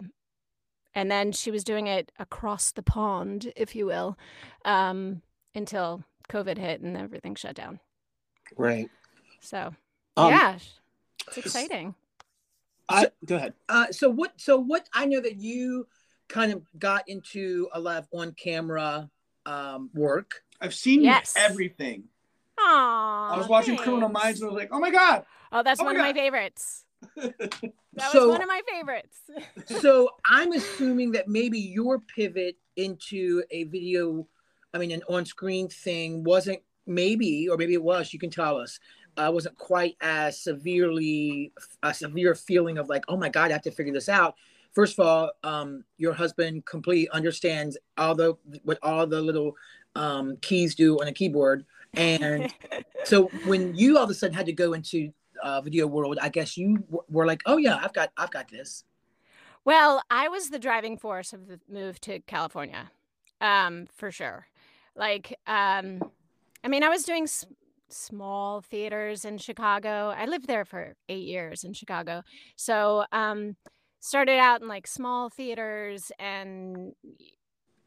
and 0.94 1.11
then 1.11 1.32
she 1.32 1.50
was 1.50 1.64
doing 1.64 1.87
it 1.88 2.12
across 2.18 2.70
the 2.70 2.82
pond, 2.82 3.52
if 3.56 3.75
you 3.75 3.87
will, 3.87 4.16
um, 4.64 5.23
until 5.54 6.04
COVID 6.28 6.56
hit 6.56 6.80
and 6.80 6.96
everything 6.96 7.34
shut 7.34 7.56
down. 7.56 7.80
Right. 8.56 8.88
So 9.40 9.75
Um, 10.16 10.30
yeah, 10.30 10.58
it's 11.26 11.38
exciting. 11.38 11.94
I, 12.88 13.08
go 13.25 13.37
ahead. 13.37 13.54
Uh, 13.68 13.90
so 13.90 14.08
what? 14.08 14.32
So 14.37 14.58
what? 14.58 14.88
I 14.92 15.06
know 15.06 15.20
that 15.20 15.37
you 15.37 15.88
kind 16.28 16.52
of 16.52 16.62
got 16.78 17.09
into 17.09 17.69
a 17.73 17.81
lot 17.81 17.99
of 17.99 18.09
on-camera 18.12 19.11
um, 19.47 19.90
work. 19.95 20.43
I've 20.61 20.75
seen 20.75 21.02
Yes. 21.02 21.35
everything. 21.37 22.04
Aww, 22.59 23.33
I 23.33 23.37
was 23.37 23.49
watching 23.49 23.76
Criminal 23.76 24.09
Minds 24.09 24.40
and 24.40 24.49
I 24.49 24.52
was 24.52 24.59
like, 24.61 24.71
oh 24.73 24.78
my 24.78 24.90
God. 24.90 25.25
Oh, 25.52 25.62
that's 25.62 25.81
Oh 25.81 25.85
my 25.85 25.93
one 25.93 25.97
of 25.97 26.02
my 26.02 26.12
favorites. 26.12 26.85
That 27.97 28.11
So- 28.11 28.26
was 28.26 28.31
one 28.38 28.43
of 28.43 28.49
my 28.49 28.61
favorites. 28.69 29.19
so 29.81 30.11
I'm 30.26 30.50
assuming 30.52 31.12
that 31.12 31.28
maybe 31.28 31.61
your 31.61 32.00
pivot 32.00 32.57
into 32.76 33.45
a 33.52 33.64
video, 33.64 34.26
I 34.73 34.78
mean, 34.78 34.90
an 34.90 35.02
on-screen 35.09 35.69
thing 35.69 36.25
wasn't 36.25 36.59
maybe, 36.88 37.49
or 37.49 37.57
maybe 37.57 37.75
it 37.75 37.83
was. 37.83 38.12
You 38.12 38.19
can 38.19 38.31
tell 38.31 38.57
us. 38.59 38.81
Uh, 39.16 39.31
wasn't 39.33 39.57
quite 39.57 39.97
as 40.00 40.40
severely 40.40 41.52
a 41.85 41.95
severe 41.95 42.35
feeling 42.35 42.78
of 42.78 42.88
like, 42.88 43.04
oh 43.07 43.16
my 43.16 43.28
god, 43.28 43.50
I 43.50 43.52
have 43.52 43.62
to 43.62 43.71
figure 43.71 43.93
this 43.93 44.09
out. 44.09 44.35
First 44.75 44.99
of 44.99 45.07
all, 45.07 45.31
um, 45.45 45.85
your 45.99 46.12
husband 46.12 46.66
completely 46.66 47.09
understands 47.11 47.78
all 47.97 48.14
the 48.14 48.35
what 48.64 48.78
all 48.83 49.07
the 49.07 49.21
little 49.21 49.54
um, 49.95 50.37
keys 50.38 50.75
do 50.75 51.00
on 51.00 51.07
a 51.07 51.12
keyboard, 51.12 51.64
and 51.97 52.52
so 53.04 53.26
when 53.45 53.75
you 53.75 53.97
all 53.97 54.04
of 54.04 54.11
a 54.11 54.14
sudden 54.14 54.35
had 54.35 54.47
to 54.47 54.52
go 54.52 54.73
into 54.73 55.12
uh, 55.43 55.61
video 55.61 55.87
world, 55.87 56.19
I 56.21 56.28
guess 56.28 56.57
you 56.57 56.78
w- 56.78 57.02
were 57.09 57.26
like, 57.26 57.43
oh 57.47 57.57
yeah, 57.57 57.78
I've 57.81 57.93
got 57.93 58.11
I've 58.16 58.31
got 58.33 58.49
this. 58.49 58.85
Well, 59.64 60.02
I 60.11 60.28
was 60.28 60.50
the 60.50 60.59
driving 60.59 60.99
force 60.99 61.33
of 61.33 61.47
the 61.47 61.61
move 61.71 62.00
to 62.02 62.21
California, 62.21 62.90
um, 63.40 63.87
for 63.95 64.11
sure. 64.11 64.47
Like, 64.97 65.38
um, 65.47 66.02
I 66.62 66.69
mean, 66.69 66.83
I 66.83 66.88
was 66.88 67.04
doing 67.04 67.25
s- 67.25 67.47
small 67.88 68.61
theaters 68.61 69.25
in 69.25 69.38
Chicago. 69.38 70.12
I 70.16 70.26
lived 70.26 70.47
there 70.47 70.64
for 70.64 70.95
eight 71.09 71.25
years 71.26 71.64
in 71.64 71.73
Chicago, 71.73 72.23
so 72.57 73.04
um, 73.12 73.57
started 74.04 74.38
out 74.38 74.61
in 74.61 74.68
like 74.68 74.87
small 74.87 75.30
theaters 75.30 76.12
and 76.18 76.92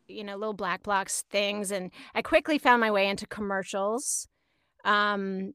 you 0.07 0.23
know 0.23 0.35
little 0.35 0.53
black 0.53 0.81
box 0.83 1.23
things, 1.29 1.71
and 1.71 1.91
I 2.15 2.21
quickly 2.23 2.57
found 2.57 2.81
my 2.81 2.89
way 2.89 3.07
into 3.07 3.27
commercials. 3.27 4.27
Um, 4.83 5.53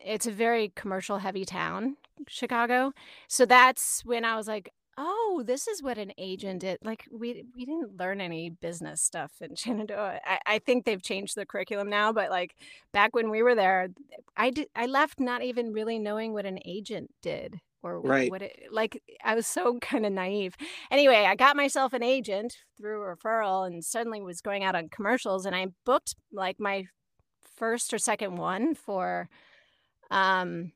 it's 0.00 0.26
a 0.26 0.32
very 0.32 0.72
commercial 0.74 1.18
heavy 1.18 1.44
town, 1.44 1.96
Chicago. 2.26 2.92
So 3.28 3.44
that's 3.44 4.02
when 4.04 4.24
I 4.24 4.36
was 4.36 4.48
like, 4.48 4.72
oh, 4.96 5.42
this 5.46 5.68
is 5.68 5.82
what 5.82 5.98
an 5.98 6.12
agent 6.16 6.60
did. 6.60 6.78
Like 6.82 7.04
we 7.12 7.44
we 7.54 7.66
didn't 7.66 7.98
learn 7.98 8.22
any 8.22 8.48
business 8.48 9.02
stuff 9.02 9.32
in 9.42 9.54
Shenandoah. 9.56 10.20
I, 10.24 10.38
I 10.46 10.58
think 10.60 10.86
they've 10.86 11.02
changed 11.02 11.36
the 11.36 11.44
curriculum 11.44 11.90
now, 11.90 12.14
but 12.14 12.30
like 12.30 12.54
back 12.94 13.14
when 13.14 13.28
we 13.28 13.42
were 13.42 13.54
there, 13.54 13.88
I 14.38 14.50
did 14.50 14.68
I 14.74 14.86
left 14.86 15.20
not 15.20 15.42
even 15.42 15.72
really 15.74 15.98
knowing 15.98 16.32
what 16.32 16.46
an 16.46 16.60
agent 16.64 17.10
did 17.20 17.60
or 17.82 18.00
Right. 18.02 18.26
what 18.26 18.42
it 18.42 18.68
like 18.70 19.02
I 19.24 19.34
was 19.34 19.46
so 19.46 19.78
kind 19.80 20.06
of 20.06 20.12
naive. 20.12 20.56
Anyway, 20.90 21.24
I 21.26 21.34
got 21.36 21.56
myself 21.56 21.92
an 21.92 22.02
agent 22.02 22.56
through 22.76 23.02
a 23.02 23.16
referral 23.16 23.66
and 23.66 23.84
suddenly 23.84 24.20
was 24.20 24.40
going 24.40 24.64
out 24.64 24.74
on 24.76 24.88
commercials 24.88 25.46
and 25.46 25.54
I 25.56 25.68
booked 25.84 26.14
like 26.32 26.58
my 26.60 26.86
first 27.56 27.92
or 27.94 27.98
second 27.98 28.36
one 28.36 28.74
for 28.74 29.28
um 30.10 30.72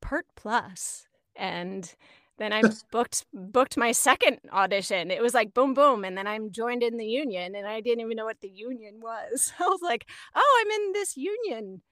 Pert 0.00 0.26
Plus 0.36 1.06
and 1.36 1.94
then 2.38 2.52
I 2.52 2.64
booked 2.90 3.26
booked 3.34 3.76
my 3.76 3.92
second 3.92 4.40
audition. 4.52 5.10
It 5.10 5.22
was 5.22 5.34
like 5.34 5.54
boom 5.54 5.74
boom 5.74 6.04
and 6.04 6.16
then 6.16 6.26
I'm 6.26 6.52
joined 6.52 6.82
in 6.82 6.96
the 6.96 7.06
union 7.06 7.54
and 7.54 7.66
I 7.66 7.80
didn't 7.80 8.00
even 8.00 8.16
know 8.16 8.24
what 8.24 8.40
the 8.40 8.48
union 8.50 9.00
was. 9.00 9.52
I 9.60 9.64
was 9.68 9.82
like, 9.82 10.08
"Oh, 10.34 10.64
I'm 10.64 10.82
in 10.82 10.92
this 10.92 11.16
union 11.16 11.82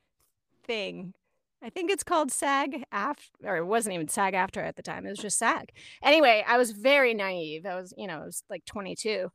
thing." 0.65 1.15
I 1.63 1.71
think 1.71 1.91
it's 1.91 2.05
called 2.05 2.31
SAG-AFTRA 2.31 3.17
or 3.45 3.57
it 3.57 3.65
wasn't 3.65 3.95
even 3.95 4.09
SAG-AFTRA 4.09 4.65
at 4.65 4.77
the 4.77 4.83
time. 4.83 5.07
It 5.07 5.11
was 5.11 5.19
just 5.19 5.39
SAG. 5.39 5.71
Anyway, 6.03 6.45
I 6.47 6.57
was 6.57 6.71
very 6.71 7.15
naive. 7.15 7.67
I 7.67 7.75
was, 7.75 7.93
you 7.97 8.07
know, 8.07 8.21
I 8.23 8.25
was 8.25 8.45
like 8.49 8.65
22. 8.65 9.31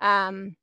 Um 0.00 0.56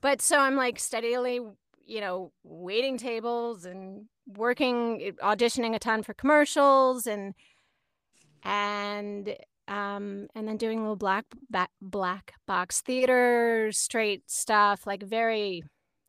but 0.00 0.20
so 0.20 0.38
I'm 0.38 0.56
like 0.56 0.78
steadily, 0.78 1.40
you 1.86 2.00
know, 2.00 2.32
waiting 2.42 2.98
tables 2.98 3.64
and 3.64 4.06
working 4.26 5.12
auditioning 5.22 5.74
a 5.74 5.78
ton 5.78 6.02
for 6.02 6.14
commercials 6.14 7.06
and 7.06 7.34
and 8.44 9.36
um 9.68 10.26
and 10.34 10.48
then 10.48 10.56
doing 10.56 10.80
little 10.80 10.96
black 10.96 11.24
ba- 11.50 11.68
black 11.80 12.34
box 12.46 12.80
theater 12.80 13.70
straight 13.72 14.28
stuff 14.30 14.86
like 14.86 15.02
very 15.02 15.62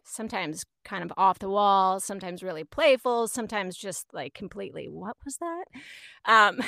sometimes 0.03 0.63
kind 0.83 1.03
of 1.03 1.13
off 1.17 1.39
the 1.39 1.49
wall 1.49 1.99
sometimes 1.99 2.43
really 2.43 2.63
playful 2.63 3.27
sometimes 3.27 3.75
just 3.75 4.05
like 4.13 4.33
completely 4.33 4.87
what 4.87 5.15
was 5.25 5.37
that? 5.37 5.65
Um 6.25 6.59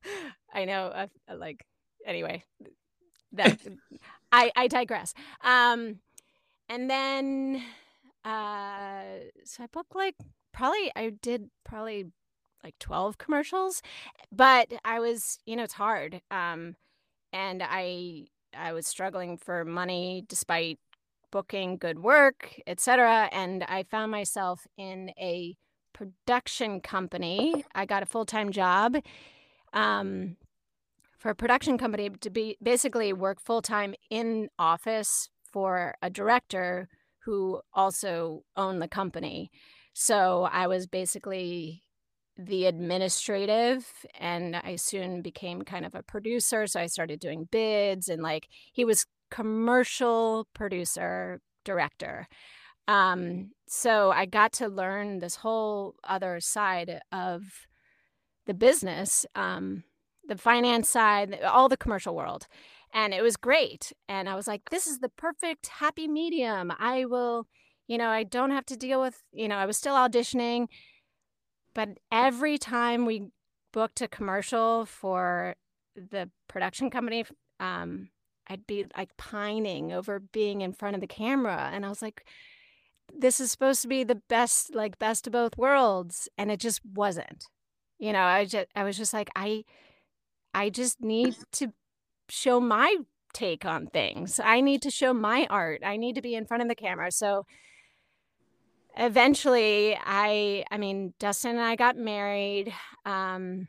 i 0.54 0.64
know 0.64 0.86
uh, 0.86 1.06
like 1.36 1.66
anyway 2.06 2.44
that 3.32 3.58
i 4.32 4.50
i 4.56 4.68
digress. 4.68 5.14
Um 5.42 6.00
and 6.68 6.90
then 6.90 7.62
uh 8.24 9.02
so 9.44 9.62
i 9.62 9.66
booked 9.72 9.94
like 9.94 10.16
probably 10.52 10.90
i 10.96 11.10
did 11.22 11.48
probably 11.64 12.06
like 12.64 12.74
12 12.80 13.18
commercials 13.18 13.82
but 14.32 14.72
i 14.84 14.98
was 14.98 15.38
you 15.46 15.54
know 15.54 15.62
it's 15.62 15.74
hard 15.74 16.20
um 16.32 16.74
and 17.32 17.62
i 17.62 18.24
i 18.56 18.72
was 18.72 18.86
struggling 18.86 19.36
for 19.36 19.64
money 19.64 20.24
despite 20.28 20.80
booking 21.36 21.76
good 21.76 21.98
work 21.98 22.60
etc 22.66 23.28
and 23.32 23.64
i 23.68 23.82
found 23.82 24.10
myself 24.10 24.66
in 24.76 25.10
a 25.18 25.54
production 25.92 26.80
company 26.80 27.64
i 27.74 27.84
got 27.84 28.02
a 28.02 28.06
full-time 28.06 28.50
job 28.50 28.96
um, 29.72 30.36
for 31.18 31.30
a 31.30 31.34
production 31.34 31.76
company 31.78 32.08
to 32.08 32.30
be 32.30 32.56
basically 32.62 33.12
work 33.12 33.40
full 33.40 33.62
time 33.62 33.94
in 34.10 34.48
office 34.58 35.28
for 35.52 35.94
a 36.02 36.10
director 36.10 36.88
who 37.24 37.60
also 37.72 38.42
owned 38.56 38.80
the 38.80 38.88
company. 38.88 39.50
So 39.92 40.48
I 40.52 40.66
was 40.66 40.86
basically 40.86 41.82
the 42.38 42.66
administrative 42.66 43.86
and 44.20 44.54
I 44.54 44.76
soon 44.76 45.22
became 45.22 45.62
kind 45.62 45.84
of 45.84 45.94
a 45.94 46.02
producer. 46.02 46.66
So 46.66 46.78
I 46.78 46.86
started 46.86 47.18
doing 47.18 47.48
bids 47.50 48.08
and 48.08 48.22
like 48.22 48.48
he 48.72 48.84
was 48.84 49.06
commercial 49.30 50.46
producer 50.54 51.40
director. 51.64 52.28
Um, 52.88 53.50
so 53.66 54.12
I 54.12 54.26
got 54.26 54.52
to 54.54 54.68
learn 54.68 55.18
this 55.18 55.36
whole 55.36 55.96
other 56.04 56.40
side 56.40 57.00
of 57.10 57.66
the 58.46 58.54
business, 58.54 59.26
um, 59.34 59.82
the 60.28 60.36
finance 60.36 60.88
side, 60.88 61.40
all 61.42 61.68
the 61.68 61.76
commercial 61.76 62.14
world. 62.14 62.46
And 62.94 63.12
it 63.12 63.22
was 63.22 63.36
great. 63.36 63.92
And 64.08 64.28
I 64.28 64.36
was 64.36 64.46
like, 64.46 64.70
this 64.70 64.86
is 64.86 65.00
the 65.00 65.08
perfect 65.08 65.66
happy 65.66 66.06
medium. 66.06 66.72
I 66.78 67.04
will, 67.04 67.46
you 67.88 67.98
know, 67.98 68.08
I 68.08 68.22
don't 68.22 68.52
have 68.52 68.66
to 68.66 68.76
deal 68.76 69.00
with, 69.00 69.22
you 69.32 69.48
know, 69.48 69.56
I 69.56 69.66
was 69.66 69.76
still 69.76 69.94
auditioning 69.94 70.68
but 71.76 71.90
every 72.10 72.56
time 72.56 73.04
we 73.04 73.28
booked 73.70 74.00
a 74.00 74.08
commercial 74.08 74.86
for 74.86 75.56
the 75.94 76.30
production 76.48 76.88
company, 76.88 77.26
um, 77.60 78.08
I'd 78.48 78.66
be 78.66 78.86
like 78.96 79.16
pining 79.16 79.92
over 79.92 80.18
being 80.20 80.60
in 80.60 80.72
front 80.72 80.94
of 80.94 81.00
the 81.00 81.06
camera. 81.06 81.70
And 81.72 81.84
I 81.84 81.88
was 81.88 82.02
like, 82.02 82.26
this 83.16 83.40
is 83.40 83.50
supposed 83.50 83.82
to 83.82 83.88
be 83.88 84.04
the 84.04 84.20
best, 84.28 84.74
like 84.74 84.98
best 84.98 85.26
of 85.26 85.32
both 85.32 85.56
worlds. 85.56 86.28
And 86.38 86.50
it 86.50 86.60
just 86.60 86.80
wasn't. 86.84 87.46
You 87.98 88.12
know, 88.12 88.22
I 88.22 88.44
just 88.44 88.66
I 88.76 88.84
was 88.84 88.96
just 88.96 89.12
like, 89.12 89.30
I 89.34 89.64
I 90.52 90.70
just 90.70 91.00
need 91.00 91.36
to 91.52 91.72
show 92.28 92.60
my 92.60 92.96
take 93.32 93.64
on 93.64 93.86
things. 93.86 94.40
I 94.42 94.60
need 94.60 94.82
to 94.82 94.90
show 94.90 95.12
my 95.12 95.46
art. 95.50 95.82
I 95.84 95.96
need 95.96 96.14
to 96.14 96.22
be 96.22 96.34
in 96.34 96.46
front 96.46 96.62
of 96.62 96.68
the 96.68 96.74
camera. 96.74 97.10
So 97.12 97.46
eventually 98.96 99.96
i 100.06 100.64
i 100.70 100.78
mean 100.78 101.12
dustin 101.18 101.52
and 101.52 101.60
i 101.60 101.76
got 101.76 101.96
married 101.96 102.72
um, 103.04 103.68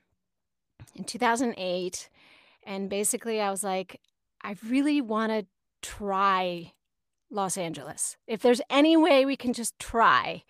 in 0.95 1.03
2008 1.03 2.09
and 2.63 2.89
basically 2.89 3.41
i 3.41 3.51
was 3.51 3.63
like 3.63 3.99
i 4.43 4.55
really 4.67 5.01
want 5.01 5.31
to 5.31 5.45
try 5.81 6.73
los 7.29 7.57
angeles. 7.57 8.17
If 8.25 8.41
there's 8.41 8.61
any 8.69 8.95
way 8.95 9.25
we 9.25 9.35
can 9.35 9.53
just 9.53 9.77
try 9.79 10.43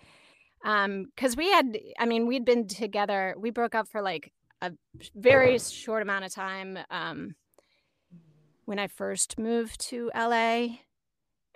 because 0.62 0.86
um, 1.34 1.38
we 1.38 1.52
had 1.52 1.78
i 2.00 2.06
mean 2.06 2.28
we'd 2.28 2.46
been 2.46 2.68
together 2.68 3.36
we 3.38 3.52
broke 3.52 3.76
up 3.76 3.88
for 3.88 4.02
like 4.02 4.32
a 4.62 4.72
very 5.16 5.60
short 5.60 6.02
amount 6.02 6.26
of 6.26 6.34
time 6.34 6.78
um, 6.90 7.36
when 8.66 8.80
i 8.80 8.88
first 8.88 9.38
moved 9.40 9.80
to 9.90 10.12
la 10.16 10.68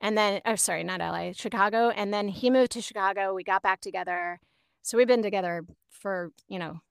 and 0.01 0.17
then 0.17 0.41
oh 0.45 0.55
sorry 0.55 0.83
not 0.83 0.99
la 0.99 1.31
chicago. 1.33 1.89
And 1.89 2.13
then 2.13 2.27
he 2.27 2.49
moved 2.49 2.71
to 2.73 2.81
chicago. 2.81 3.33
We 3.33 3.43
got 3.43 3.61
back 3.61 3.81
together. 3.81 4.39
So 4.81 4.97
we've 4.97 5.07
been 5.07 5.21
together 5.21 5.63
for 5.89 6.31
you 6.47 6.59
know 6.59 6.81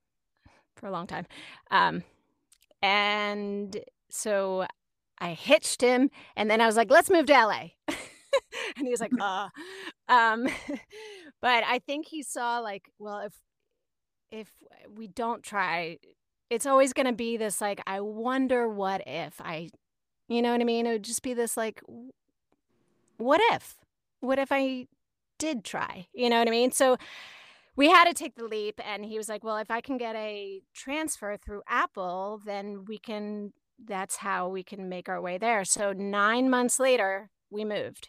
for 0.76 0.87
a 0.87 0.92
long 0.92 1.06
time. 1.06 1.26
Um 1.70 2.04
and 2.80 3.78
so 4.11 4.66
i 5.21 5.33
hitched 5.33 5.81
him 5.81 6.11
and 6.37 6.50
then 6.50 6.61
i 6.61 6.67
was 6.67 6.77
like 6.77 6.91
let's 6.91 7.11
move 7.11 7.27
to 7.27 7.33
la 7.33 7.50
and 8.77 8.85
he 8.85 8.91
was 8.91 9.00
like 9.00 9.12
uh 9.21 9.49
um 10.09 10.47
but 11.43 11.65
i 11.67 11.79
think 11.79 12.07
he 12.07 12.23
saw 12.23 12.59
like 12.59 12.91
well 12.99 13.21
if 13.21 13.35
if 14.31 14.53
we 14.89 15.07
don't 15.07 15.43
try 15.43 15.99
it's 16.50 16.67
always 16.67 16.93
going 16.93 17.07
to 17.07 17.12
be 17.12 17.37
this 17.37 17.61
like 17.61 17.81
i 17.87 18.00
wonder 18.00 18.69
what 18.69 19.03
if 19.07 19.41
i 19.41 19.69
you 20.29 20.41
know 20.41 20.53
what 20.53 20.61
i 20.61 20.65
mean 20.65 20.87
it 20.87 20.93
would 20.93 21.03
just 21.03 21.23
be 21.23 21.35
this 21.35 21.57
like 21.57 21.83
what 23.21 23.41
if? 23.53 23.77
What 24.21 24.39
if 24.39 24.50
I 24.50 24.87
did 25.39 25.65
try? 25.65 26.07
You 26.12 26.31
know 26.31 26.39
what 26.39 26.49
I 26.49 26.50
mean? 26.50 26.73
So 26.73 26.97
we 27.77 27.88
had 27.88 28.07
to 28.07 28.14
take 28.14 28.35
the 28.35 28.44
leap. 28.44 28.81
And 28.85 29.05
he 29.05 29.18
was 29.18 29.29
like, 29.29 29.44
well, 29.44 29.59
if 29.59 29.71
I 29.71 29.81
can 29.81 29.99
get 29.99 30.16
a 30.16 30.62
transfer 30.75 31.37
through 31.37 31.62
Apple, 31.68 32.40
then 32.44 32.85
we 32.87 32.99
can, 32.99 33.53
that's 33.87 34.16
how 34.16 34.49
we 34.49 34.62
can 34.62 34.88
make 34.88 35.09
our 35.09 35.21
way 35.21 35.38
there. 35.38 35.64
So 35.64 35.93
nine 35.93 36.51
months 36.51 36.79
later, 36.79 37.31
we 37.51 37.64
moved. 37.64 38.09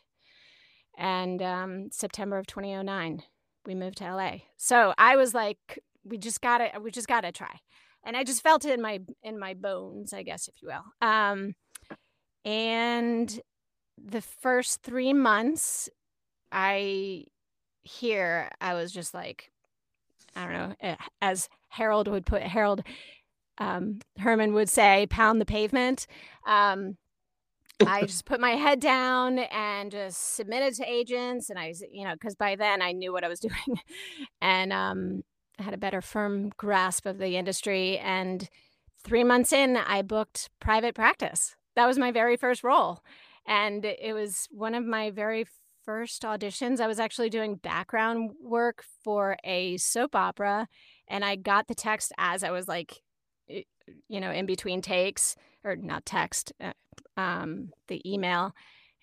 And 0.98 1.42
um, 1.42 1.90
September 1.92 2.38
of 2.38 2.48
2009, 2.48 3.24
we 3.66 3.76
moved 3.76 3.98
to 3.98 4.16
LA. 4.16 4.32
So 4.58 4.94
I 4.98 5.16
was 5.16 5.34
like, 5.34 5.80
we 6.04 6.18
just 6.18 6.42
got 6.42 6.60
to, 6.60 6.80
we 6.80 6.92
just 6.92 7.08
got 7.08 7.22
to 7.22 7.32
try. 7.32 7.60
And 8.04 8.18
I 8.18 8.24
just 8.24 8.42
felt 8.42 8.66
it 8.66 8.74
in 8.74 8.82
my, 8.82 9.00
in 9.24 9.40
my 9.40 9.54
bones, 9.54 10.14
I 10.14 10.24
guess, 10.24 10.48
if 10.48 10.56
you 10.62 10.70
will. 10.70 11.08
Um, 11.08 11.54
and 12.44 13.40
the 14.04 14.22
first 14.22 14.82
three 14.82 15.14
months, 15.14 15.90
I 16.52 17.26
here 17.84 18.50
I 18.60 18.74
was 18.74 18.92
just 18.92 19.14
like, 19.14 19.52
I 20.36 20.46
don't 20.46 20.54
know, 20.54 20.76
eh, 20.82 20.96
as 21.22 21.50
Harold 21.70 22.08
would 22.08 22.26
put 22.26 22.42
Harold 22.42 22.84
um, 23.58 24.00
Herman 24.18 24.54
would 24.54 24.70
say, 24.70 25.08
pound 25.10 25.42
the 25.42 25.46
pavement. 25.46 26.08
Um, 26.48 26.98
I 27.86 28.02
just 28.06 28.26
put 28.26 28.40
my 28.40 28.52
head 28.52 28.80
down 28.80 29.40
and 29.40 29.92
just 29.92 30.36
submitted 30.36 30.76
to 30.76 30.90
agents, 30.90 31.50
and 31.50 31.60
I, 31.60 31.74
you 31.92 32.06
know, 32.06 32.14
because 32.14 32.36
by 32.36 32.56
then 32.56 32.82
I 32.82 32.92
knew 32.92 33.12
what 33.12 33.24
I 33.24 33.28
was 33.28 33.40
doing, 33.42 33.80
and 34.42 34.74
um, 34.74 35.22
I 35.60 35.64
had 35.64 35.74
a 35.74 35.78
better 35.78 36.02
firm 36.02 36.52
grasp 36.58 37.06
of 37.06 37.18
the 37.18 37.38
industry. 37.38 37.98
And 37.98 38.50
three 39.04 39.24
months 39.24 39.54
in, 39.54 39.78
I 39.78 40.02
booked 40.02 40.50
private 40.60 40.96
practice. 40.96 41.56
That 41.76 41.88
was 41.88 41.98
my 41.98 42.12
very 42.12 42.38
first 42.38 42.64
role, 42.64 43.02
and 43.48 43.86
it 43.86 44.14
was 44.14 44.48
one 44.52 44.76
of 44.76 44.86
my 44.86 45.12
very 45.12 45.46
first 45.84 46.22
auditions. 46.24 46.80
I 46.80 46.88
was 46.88 47.00
actually 47.00 47.30
doing 47.30 47.56
background 47.56 48.32
work 48.42 48.84
for 49.04 49.38
a 49.44 49.78
soap 49.78 50.16
opera, 50.16 50.68
and 51.08 51.26
I 51.26 51.36
got 51.36 51.68
the 51.68 51.76
text 51.76 52.12
as 52.18 52.44
I 52.44 52.52
was 52.52 52.68
like, 52.68 53.02
you 54.08 54.20
know, 54.20 54.32
in 54.32 54.46
between 54.46 54.82
takes, 54.82 55.36
or 55.64 55.76
not 55.76 56.06
text, 56.06 56.54
uh, 56.62 56.74
um, 57.18 57.70
the 57.88 58.02
email. 58.10 58.54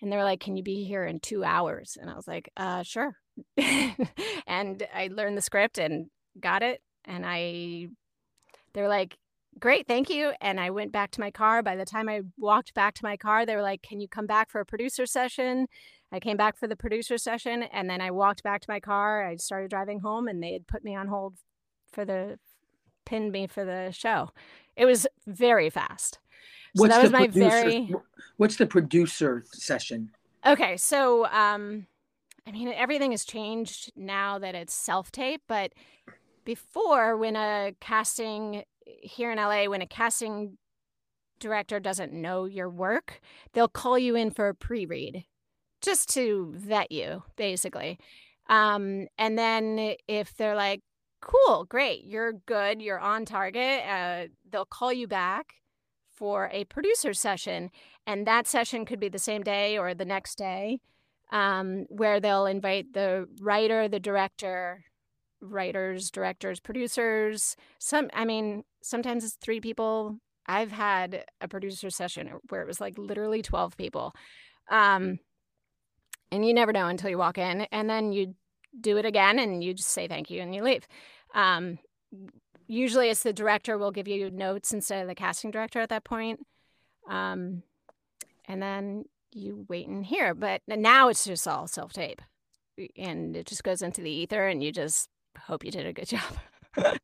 And 0.01 0.11
they 0.11 0.17
were 0.17 0.23
like, 0.23 0.39
Can 0.39 0.57
you 0.57 0.63
be 0.63 0.83
here 0.83 1.05
in 1.05 1.19
two 1.19 1.43
hours? 1.43 1.97
And 1.99 2.09
I 2.09 2.15
was 2.15 2.27
like, 2.27 2.49
uh, 2.57 2.83
Sure. 2.83 3.15
and 3.57 4.87
I 4.93 5.09
learned 5.11 5.37
the 5.37 5.41
script 5.41 5.77
and 5.77 6.07
got 6.39 6.63
it. 6.63 6.81
And 7.05 7.25
I, 7.25 7.87
they're 8.73 8.89
like, 8.89 9.17
great, 9.59 9.87
thank 9.87 10.09
you. 10.09 10.33
And 10.41 10.59
I 10.59 10.69
went 10.69 10.91
back 10.91 11.11
to 11.11 11.19
my 11.19 11.31
car. 11.31 11.61
By 11.61 11.75
the 11.75 11.85
time 11.85 12.09
I 12.09 12.21
walked 12.37 12.73
back 12.73 12.93
to 12.95 13.05
my 13.05 13.17
car, 13.17 13.45
they 13.45 13.55
were 13.55 13.61
like, 13.61 13.81
can 13.81 13.99
you 13.99 14.07
come 14.07 14.25
back 14.25 14.49
for 14.49 14.61
a 14.61 14.65
producer 14.65 15.05
session? 15.05 15.67
I 16.11 16.19
came 16.19 16.37
back 16.37 16.57
for 16.57 16.67
the 16.67 16.75
producer 16.75 17.17
session 17.17 17.63
and 17.63 17.89
then 17.89 18.01
I 18.01 18.11
walked 18.11 18.43
back 18.43 18.61
to 18.61 18.69
my 18.69 18.79
car. 18.79 19.25
I 19.27 19.35
started 19.35 19.69
driving 19.69 19.99
home 19.99 20.27
and 20.27 20.41
they 20.41 20.53
had 20.53 20.67
put 20.67 20.83
me 20.83 20.95
on 20.95 21.07
hold 21.07 21.35
for 21.91 22.05
the, 22.05 22.39
pinned 23.05 23.31
me 23.31 23.47
for 23.47 23.63
the 23.63 23.91
show. 23.91 24.29
It 24.79 24.85
was 24.85 25.05
very 25.27 25.69
fast. 25.69 26.19
So 26.75 26.83
what's 26.83 26.95
that 26.95 27.03
was 27.03 27.11
my 27.11 27.27
producer, 27.27 27.49
very. 27.49 27.93
What's 28.37 28.55
the 28.55 28.65
producer 28.65 29.43
session? 29.51 30.11
Okay. 30.45 30.77
So, 30.77 31.25
um, 31.27 31.85
I 32.47 32.51
mean, 32.51 32.69
everything 32.69 33.11
has 33.11 33.25
changed 33.25 33.91
now 33.97 34.39
that 34.39 34.55
it's 34.55 34.73
self 34.73 35.11
tape, 35.11 35.41
but 35.47 35.73
before 36.45 37.17
when 37.17 37.35
a 37.35 37.73
casting 37.81 38.63
here 38.85 39.31
in 39.31 39.37
LA, 39.37 39.65
when 39.65 39.81
a 39.81 39.87
casting 39.87 40.57
director 41.39 41.81
doesn't 41.81 42.13
know 42.13 42.45
your 42.45 42.69
work, 42.69 43.19
they'll 43.51 43.67
call 43.67 43.99
you 43.99 44.15
in 44.15 44.31
for 44.31 44.47
a 44.47 44.55
pre 44.55 44.85
read 44.85 45.25
just 45.81 46.09
to 46.13 46.53
vet 46.55 46.91
you, 46.91 47.23
basically. 47.35 47.99
Um, 48.49 49.07
and 49.17 49.37
then 49.37 49.95
if 50.07 50.35
they're 50.35 50.55
like, 50.55 50.81
cool, 51.21 51.65
great, 51.65 52.05
you're 52.05 52.33
good, 52.33 52.81
you're 52.81 52.99
on 52.99 53.25
target, 53.25 53.83
uh, 53.85 54.27
they'll 54.49 54.65
call 54.65 54.93
you 54.93 55.07
back 55.07 55.55
for 56.11 56.49
a 56.51 56.65
producer 56.65 57.13
session. 57.13 57.69
And 58.05 58.27
that 58.27 58.47
session 58.47 58.85
could 58.85 58.99
be 58.99 59.09
the 59.09 59.19
same 59.19 59.41
day 59.41 59.77
or 59.77 59.93
the 59.93 60.05
next 60.05 60.37
day, 60.37 60.79
um, 61.31 61.85
where 61.89 62.19
they'll 62.19 62.45
invite 62.45 62.93
the 62.93 63.27
writer, 63.41 63.87
the 63.87 63.99
director, 63.99 64.83
writers, 65.41 66.11
directors, 66.11 66.59
producers. 66.59 67.55
Some, 67.79 68.09
I 68.13 68.25
mean, 68.25 68.63
sometimes 68.81 69.23
it's 69.23 69.35
three 69.35 69.61
people. 69.61 70.17
I've 70.45 70.71
had 70.71 71.25
a 71.39 71.47
producer 71.47 71.89
session 71.89 72.31
where 72.49 72.61
it 72.61 72.67
was 72.67 72.81
like 72.81 72.97
literally 72.97 73.41
12 73.41 73.77
people. 73.77 74.13
Um, 74.69 75.19
and 76.31 76.45
you 76.45 76.53
never 76.53 76.73
know 76.73 76.87
until 76.87 77.09
you 77.09 77.17
walk 77.17 77.37
in. 77.37 77.61
And 77.71 77.89
then 77.89 78.11
you 78.11 78.35
do 78.79 78.97
it 78.97 79.05
again 79.05 79.39
and 79.39 79.63
you 79.63 79.73
just 79.73 79.89
say 79.89 80.07
thank 80.07 80.29
you 80.29 80.41
and 80.41 80.53
you 80.53 80.63
leave. 80.63 80.87
Um, 81.33 81.79
usually 82.67 83.09
it's 83.09 83.23
the 83.23 83.33
director 83.33 83.77
will 83.77 83.91
give 83.91 84.07
you 84.07 84.29
notes 84.29 84.73
instead 84.73 85.01
of 85.01 85.07
the 85.07 85.15
casting 85.15 85.51
director 85.51 85.79
at 85.79 85.89
that 85.89 86.03
point. 86.03 86.45
Um, 87.09 87.63
and 88.45 88.61
then 88.61 89.05
you 89.31 89.65
wait 89.69 89.87
and 89.87 90.05
hear. 90.05 90.33
But 90.33 90.61
now 90.67 91.09
it's 91.09 91.25
just 91.25 91.47
all 91.47 91.67
self 91.67 91.93
tape 91.93 92.21
and 92.97 93.35
it 93.35 93.45
just 93.45 93.63
goes 93.63 93.81
into 93.81 94.01
the 94.01 94.11
ether 94.11 94.47
and 94.47 94.63
you 94.63 94.71
just 94.71 95.09
hope 95.37 95.63
you 95.63 95.71
did 95.71 95.85
a 95.85 95.93
good 95.93 96.07
job. 96.07 96.37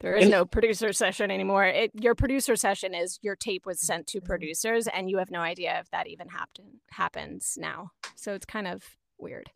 there 0.00 0.16
is 0.16 0.28
no 0.28 0.44
producer 0.44 0.92
session 0.92 1.30
anymore. 1.30 1.64
It, 1.64 1.90
your 1.94 2.14
producer 2.14 2.56
session 2.56 2.94
is 2.94 3.18
your 3.22 3.36
tape 3.36 3.66
was 3.66 3.80
sent 3.80 4.06
to 4.08 4.20
producers, 4.20 4.86
and 4.88 5.10
you 5.10 5.18
have 5.18 5.30
no 5.30 5.40
idea 5.40 5.78
if 5.80 5.90
that 5.90 6.06
even 6.06 6.28
happened 6.28 6.80
happens 6.90 7.56
now. 7.58 7.90
So 8.16 8.34
it's 8.34 8.46
kind 8.46 8.66
of 8.66 8.82
weird. 9.18 9.50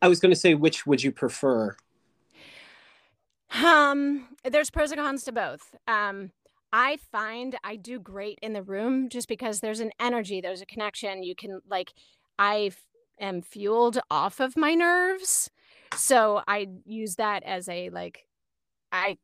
I 0.00 0.08
was 0.08 0.20
going 0.20 0.30
to 0.30 0.38
say, 0.38 0.54
which 0.54 0.86
would 0.86 1.02
you 1.02 1.10
prefer? 1.10 1.76
Um, 3.64 4.28
there's 4.44 4.70
pros 4.70 4.92
and 4.92 5.00
cons 5.00 5.24
to 5.24 5.32
both. 5.32 5.74
Um, 5.88 6.30
I 6.72 6.98
find 7.10 7.56
I 7.64 7.76
do 7.76 7.98
great 7.98 8.38
in 8.42 8.52
the 8.52 8.62
room 8.62 9.08
just 9.08 9.26
because 9.26 9.60
there's 9.60 9.80
an 9.80 9.90
energy, 9.98 10.40
there's 10.40 10.60
a 10.60 10.66
connection. 10.66 11.22
You 11.22 11.34
can 11.34 11.60
like, 11.68 11.94
I 12.38 12.72
am 13.18 13.42
fueled 13.42 13.98
off 14.10 14.38
of 14.38 14.56
my 14.56 14.74
nerves, 14.74 15.50
so 15.96 16.42
I 16.46 16.68
use 16.84 17.16
that 17.16 17.42
as 17.42 17.68
a 17.68 17.88
like, 17.90 18.26
I 18.92 19.16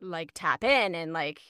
like 0.00 0.32
tap 0.34 0.64
in 0.64 0.94
and 0.94 1.12
like 1.12 1.40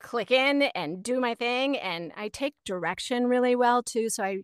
click 0.00 0.30
in 0.30 0.62
and 0.62 1.02
do 1.02 1.20
my 1.20 1.34
thing, 1.34 1.78
and 1.78 2.12
I 2.16 2.28
take 2.28 2.54
direction 2.66 3.26
really 3.26 3.56
well 3.56 3.82
too. 3.82 4.10
So 4.10 4.24
I. 4.24 4.42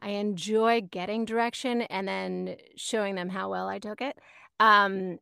I 0.00 0.10
enjoy 0.10 0.82
getting 0.82 1.24
direction 1.24 1.82
and 1.82 2.06
then 2.08 2.56
showing 2.76 3.14
them 3.14 3.28
how 3.28 3.50
well 3.50 3.68
I 3.68 3.78
took 3.78 4.00
it. 4.00 4.18
Um, 4.60 5.18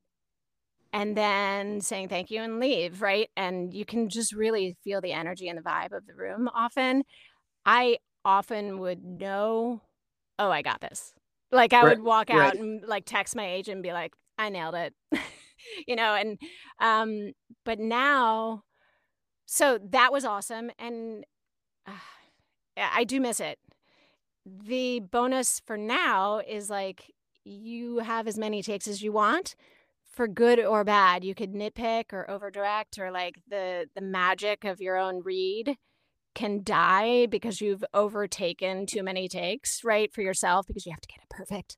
and 0.92 1.16
then 1.16 1.80
saying 1.80 2.08
thank 2.08 2.30
you 2.30 2.40
and 2.42 2.60
leave, 2.60 3.02
right? 3.02 3.28
And 3.36 3.74
you 3.74 3.84
can 3.84 4.08
just 4.08 4.32
really 4.32 4.76
feel 4.84 5.00
the 5.00 5.12
energy 5.12 5.48
and 5.48 5.58
the 5.58 5.62
vibe 5.62 5.92
of 5.96 6.06
the 6.06 6.14
room 6.14 6.48
often. 6.54 7.04
I 7.66 7.98
often 8.24 8.80
would 8.80 9.04
know, 9.04 9.82
oh, 10.38 10.50
I 10.50 10.62
got 10.62 10.80
this. 10.80 11.14
Like 11.52 11.72
I 11.72 11.84
Right, 11.84 11.86
would 11.86 12.00
walk 12.00 12.30
out 12.30 12.54
right. 12.54 12.56
and 12.56 12.82
like 12.86 13.04
text 13.06 13.36
my 13.36 13.46
agent 13.46 13.76
and 13.76 13.82
be 13.82 13.92
like, 13.92 14.14
I 14.38 14.50
nailed 14.50 14.74
it. 14.74 14.94
you 15.86 15.96
know, 15.96 16.14
and 16.14 16.38
um, 16.80 17.32
but 17.64 17.78
now 17.78 18.62
so 19.46 19.78
that 19.90 20.12
was 20.12 20.24
awesome. 20.24 20.70
And 20.78 21.24
uh, 21.86 21.92
I 22.76 23.04
do 23.04 23.20
miss 23.20 23.40
it. 23.40 23.58
The 24.46 25.00
bonus 25.00 25.60
for 25.66 25.76
now 25.76 26.38
is 26.38 26.70
like 26.70 27.12
you 27.42 27.98
have 27.98 28.28
as 28.28 28.38
many 28.38 28.62
takes 28.62 28.86
as 28.86 29.02
you 29.02 29.10
want 29.10 29.56
for 30.08 30.28
good 30.28 30.60
or 30.60 30.84
bad. 30.84 31.24
You 31.24 31.34
could 31.34 31.52
nitpick 31.52 32.12
or 32.12 32.26
overdirect 32.28 32.98
or 32.98 33.10
like 33.10 33.36
the 33.48 33.88
the 33.96 34.00
magic 34.00 34.64
of 34.64 34.80
your 34.80 34.96
own 34.96 35.22
read 35.24 35.76
can 36.34 36.62
die 36.62 37.26
because 37.26 37.60
you've 37.60 37.84
overtaken 37.92 38.86
too 38.86 39.02
many 39.02 39.26
takes, 39.26 39.82
right? 39.82 40.12
For 40.12 40.22
yourself 40.22 40.66
because 40.68 40.86
you 40.86 40.92
have 40.92 41.00
to 41.00 41.08
get 41.08 41.22
it 41.22 41.28
perfect. 41.28 41.76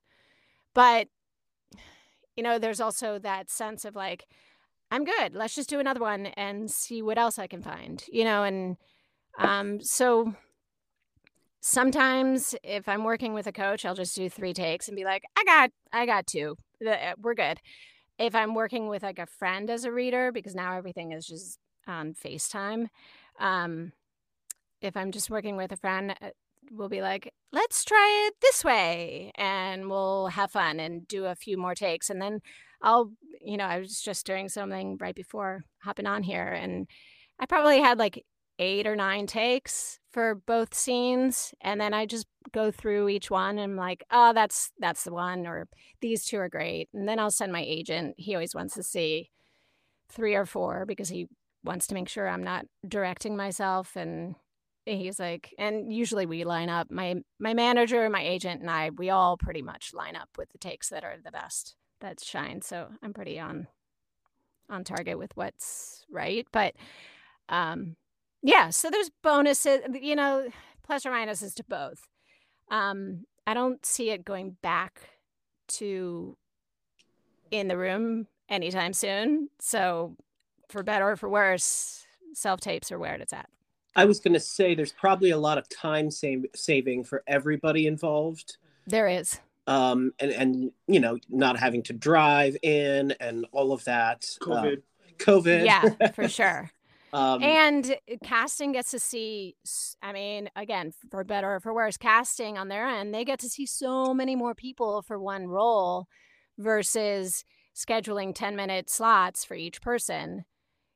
But 0.75 1.07
you 2.35 2.43
know, 2.43 2.59
there's 2.59 2.79
also 2.79 3.17
that 3.19 3.49
sense 3.49 3.83
of 3.83 3.95
like 3.95 4.25
I'm 4.91 5.05
good. 5.05 5.33
Let's 5.33 5.55
just 5.55 5.69
do 5.69 5.79
another 5.79 6.01
one 6.01 6.27
and 6.27 6.69
see 6.69 7.01
what 7.01 7.17
else 7.17 7.39
I 7.39 7.47
can 7.47 7.63
find. 7.63 8.03
You 8.11 8.25
know, 8.25 8.43
and 8.43 8.77
um 9.39 9.81
so 9.81 10.35
sometimes 11.61 12.55
if 12.63 12.87
I'm 12.87 13.03
working 13.03 13.33
with 13.33 13.47
a 13.47 13.51
coach, 13.51 13.85
I'll 13.85 13.95
just 13.95 14.15
do 14.15 14.29
three 14.29 14.53
takes 14.53 14.87
and 14.87 14.97
be 14.97 15.05
like, 15.05 15.23
I 15.37 15.43
got 15.43 15.71
I 15.91 16.05
got 16.05 16.27
two. 16.27 16.55
We're 16.81 17.35
good 17.35 17.59
if 18.19 18.35
I'm 18.35 18.53
working 18.53 18.89
with 18.89 19.01
like 19.01 19.17
a 19.17 19.25
friend 19.25 19.69
as 19.69 19.85
a 19.85 19.91
reader, 19.91 20.31
because 20.31 20.53
now 20.53 20.77
everything 20.77 21.13
is 21.13 21.25
just 21.25 21.57
on 21.87 22.13
FaceTime, 22.13 22.87
um, 23.39 23.93
if 24.81 24.95
I'm 24.95 25.11
just 25.11 25.29
working 25.29 25.55
with 25.55 25.71
a 25.71 25.77
friend, 25.77 26.13
uh, 26.21 26.29
we'll 26.69 26.89
be 26.89 27.01
like, 27.01 27.33
let's 27.53 27.83
try 27.85 28.27
it 28.27 28.35
this 28.41 28.63
way 28.63 29.31
and 29.35 29.89
we'll 29.89 30.27
have 30.27 30.51
fun 30.51 30.79
and 30.79 31.07
do 31.07 31.25
a 31.25 31.35
few 31.35 31.57
more 31.57 31.73
takes. 31.73 32.09
And 32.09 32.21
then 32.21 32.41
I'll, 32.81 33.11
you 33.41 33.57
know, 33.57 33.65
I 33.65 33.79
was 33.79 34.01
just 34.01 34.25
doing 34.25 34.49
something 34.49 34.97
right 34.99 35.15
before 35.15 35.63
hopping 35.79 36.05
on 36.05 36.23
here 36.23 36.47
and 36.47 36.87
I 37.39 37.45
probably 37.45 37.79
had 37.79 37.97
like 37.97 38.25
eight 38.59 38.85
or 38.85 38.95
nine 38.95 39.25
takes 39.25 39.99
for 40.11 40.35
both 40.35 40.73
scenes. 40.73 41.53
And 41.61 41.79
then 41.81 41.93
I 41.93 42.05
just 42.05 42.27
go 42.51 42.71
through 42.71 43.09
each 43.09 43.31
one 43.31 43.57
and 43.57 43.71
I'm 43.71 43.77
like, 43.77 44.03
oh, 44.11 44.33
that's, 44.33 44.71
that's 44.79 45.03
the 45.03 45.13
one, 45.13 45.47
or 45.47 45.67
these 46.01 46.25
two 46.25 46.37
are 46.37 46.49
great. 46.49 46.89
And 46.93 47.07
then 47.07 47.19
I'll 47.19 47.31
send 47.31 47.51
my 47.51 47.63
agent. 47.63 48.15
He 48.17 48.35
always 48.35 48.53
wants 48.53 48.75
to 48.75 48.83
see 48.83 49.31
three 50.11 50.35
or 50.35 50.45
four 50.45 50.85
because 50.85 51.09
he 51.09 51.27
wants 51.63 51.87
to 51.87 51.93
make 51.93 52.09
sure 52.09 52.27
I'm 52.27 52.43
not 52.43 52.65
directing 52.87 53.37
myself. 53.37 53.95
And 53.95 54.35
he's 54.85 55.19
like, 55.19 55.53
and 55.57 55.93
usually 55.93 56.25
we 56.25 56.43
line 56.43 56.69
up. 56.69 56.89
My 56.89 57.15
my 57.39 57.53
manager, 57.53 58.09
my 58.09 58.21
agent, 58.21 58.61
and 58.61 58.69
I, 58.69 58.89
we 58.89 59.09
all 59.09 59.37
pretty 59.37 59.61
much 59.61 59.93
line 59.93 60.15
up 60.15 60.29
with 60.37 60.49
the 60.51 60.57
takes 60.57 60.89
that 60.89 61.03
are 61.03 61.15
the 61.23 61.31
best 61.31 61.75
that 62.01 62.19
shine. 62.23 62.61
So 62.61 62.87
I'm 63.03 63.13
pretty 63.13 63.39
on 63.39 63.67
on 64.69 64.83
target 64.83 65.17
with 65.17 65.31
what's 65.35 66.05
right. 66.11 66.47
But 66.51 66.75
um 67.49 67.95
yeah, 68.41 68.69
so 68.69 68.89
there's 68.89 69.09
bonuses, 69.21 69.81
you 70.01 70.15
know, 70.15 70.49
plus 70.83 71.05
or 71.05 71.11
minuses 71.11 71.53
to 71.55 71.63
both. 71.63 72.07
Um, 72.71 73.25
I 73.45 73.53
don't 73.53 73.85
see 73.85 74.11
it 74.11 74.23
going 74.23 74.57
back 74.61 75.09
to 75.69 76.37
in 77.51 77.67
the 77.67 77.77
room 77.77 78.27
anytime 78.47 78.93
soon. 78.93 79.49
So, 79.59 80.15
for 80.69 80.83
better 80.83 81.11
or 81.11 81.15
for 81.15 81.29
worse, 81.29 82.05
self 82.33 82.59
tapes 82.59 82.91
are 82.91 82.99
where 82.99 83.15
it's 83.15 83.33
at. 83.33 83.49
I 83.95 84.05
was 84.05 84.19
going 84.19 84.33
to 84.33 84.39
say 84.39 84.75
there's 84.75 84.93
probably 84.93 85.31
a 85.31 85.37
lot 85.37 85.57
of 85.57 85.67
time 85.67 86.11
save, 86.11 86.45
saving 86.55 87.03
for 87.03 87.23
everybody 87.27 87.87
involved. 87.87 88.57
There 88.87 89.07
is. 89.07 89.39
Um, 89.67 90.13
and, 90.19 90.31
and, 90.31 90.71
you 90.87 90.99
know, 90.99 91.17
not 91.29 91.57
having 91.57 91.83
to 91.83 91.93
drive 91.93 92.55
in 92.63 93.13
and 93.19 93.45
all 93.51 93.71
of 93.71 93.83
that. 93.85 94.25
Uh, 94.41 94.45
COVID. 94.45 94.81
COVID. 95.17 95.65
Yeah, 95.65 96.11
for 96.11 96.27
sure. 96.29 96.71
Um, 97.13 97.43
and 97.43 97.95
casting 98.23 98.71
gets 98.71 98.91
to 98.91 98.99
see 98.99 99.55
I 100.01 100.11
mean 100.13 100.49
again 100.55 100.91
for 101.09 101.23
better 101.23 101.55
or 101.55 101.59
for 101.59 101.73
worse 101.73 101.97
casting 101.97 102.57
on 102.57 102.67
their 102.67 102.85
end 102.85 103.13
they 103.13 103.25
get 103.25 103.39
to 103.39 103.49
see 103.49 103.65
so 103.65 104.13
many 104.13 104.35
more 104.35 104.53
people 104.55 105.01
for 105.01 105.19
one 105.19 105.47
role 105.47 106.07
versus 106.57 107.43
scheduling 107.75 108.35
10 108.35 108.55
minute 108.55 108.89
slots 108.89 109.45
for 109.45 109.55
each 109.55 109.81
person. 109.81 110.45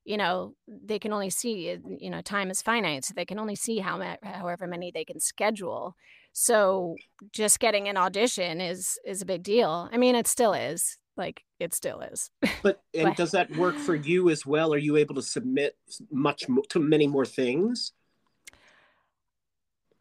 You 0.06 0.17
know 0.17 0.54
they 0.67 0.99
can 0.99 1.13
only 1.13 1.30
see 1.30 1.78
you 1.97 2.10
know 2.10 2.21
time 2.21 2.52
is 2.52 2.62
finite 2.62 3.06
so 3.06 3.13
they 3.15 3.23
can 3.23 3.39
only 3.39 3.56
see 3.56 3.80
how 3.80 3.97
ma- 3.97 4.17
however 4.21 4.67
many 4.67 4.91
they 4.91 5.06
can 5.06 5.21
schedule. 5.21 5.95
So 6.34 6.95
just 7.32 7.62
getting 7.62 7.88
an 7.88 7.95
audition 7.95 8.60
is 8.60 8.99
is 9.06 9.21
a 9.21 9.26
big 9.26 9.43
deal. 9.43 9.89
I 9.93 9.97
mean 9.97 10.15
it 10.15 10.28
still 10.28 10.54
is 10.54 10.97
like 11.15 11.43
it 11.63 11.73
still 11.73 12.02
is 12.02 12.30
but 12.62 12.82
and 12.93 13.06
But- 13.10 13.17
does 13.17 13.32
that 13.32 13.49
work 13.56 13.76
for 13.76 13.95
you 13.95 14.30
as 14.30 14.45
well? 14.45 14.73
Are 14.73 14.78
you 14.78 14.97
able 14.97 15.15
to 15.15 15.21
submit 15.21 15.76
much 16.12 16.47
mo- 16.49 16.63
to 16.69 16.80
many 16.80 17.08
more 17.08 17.26
things? 17.26 17.93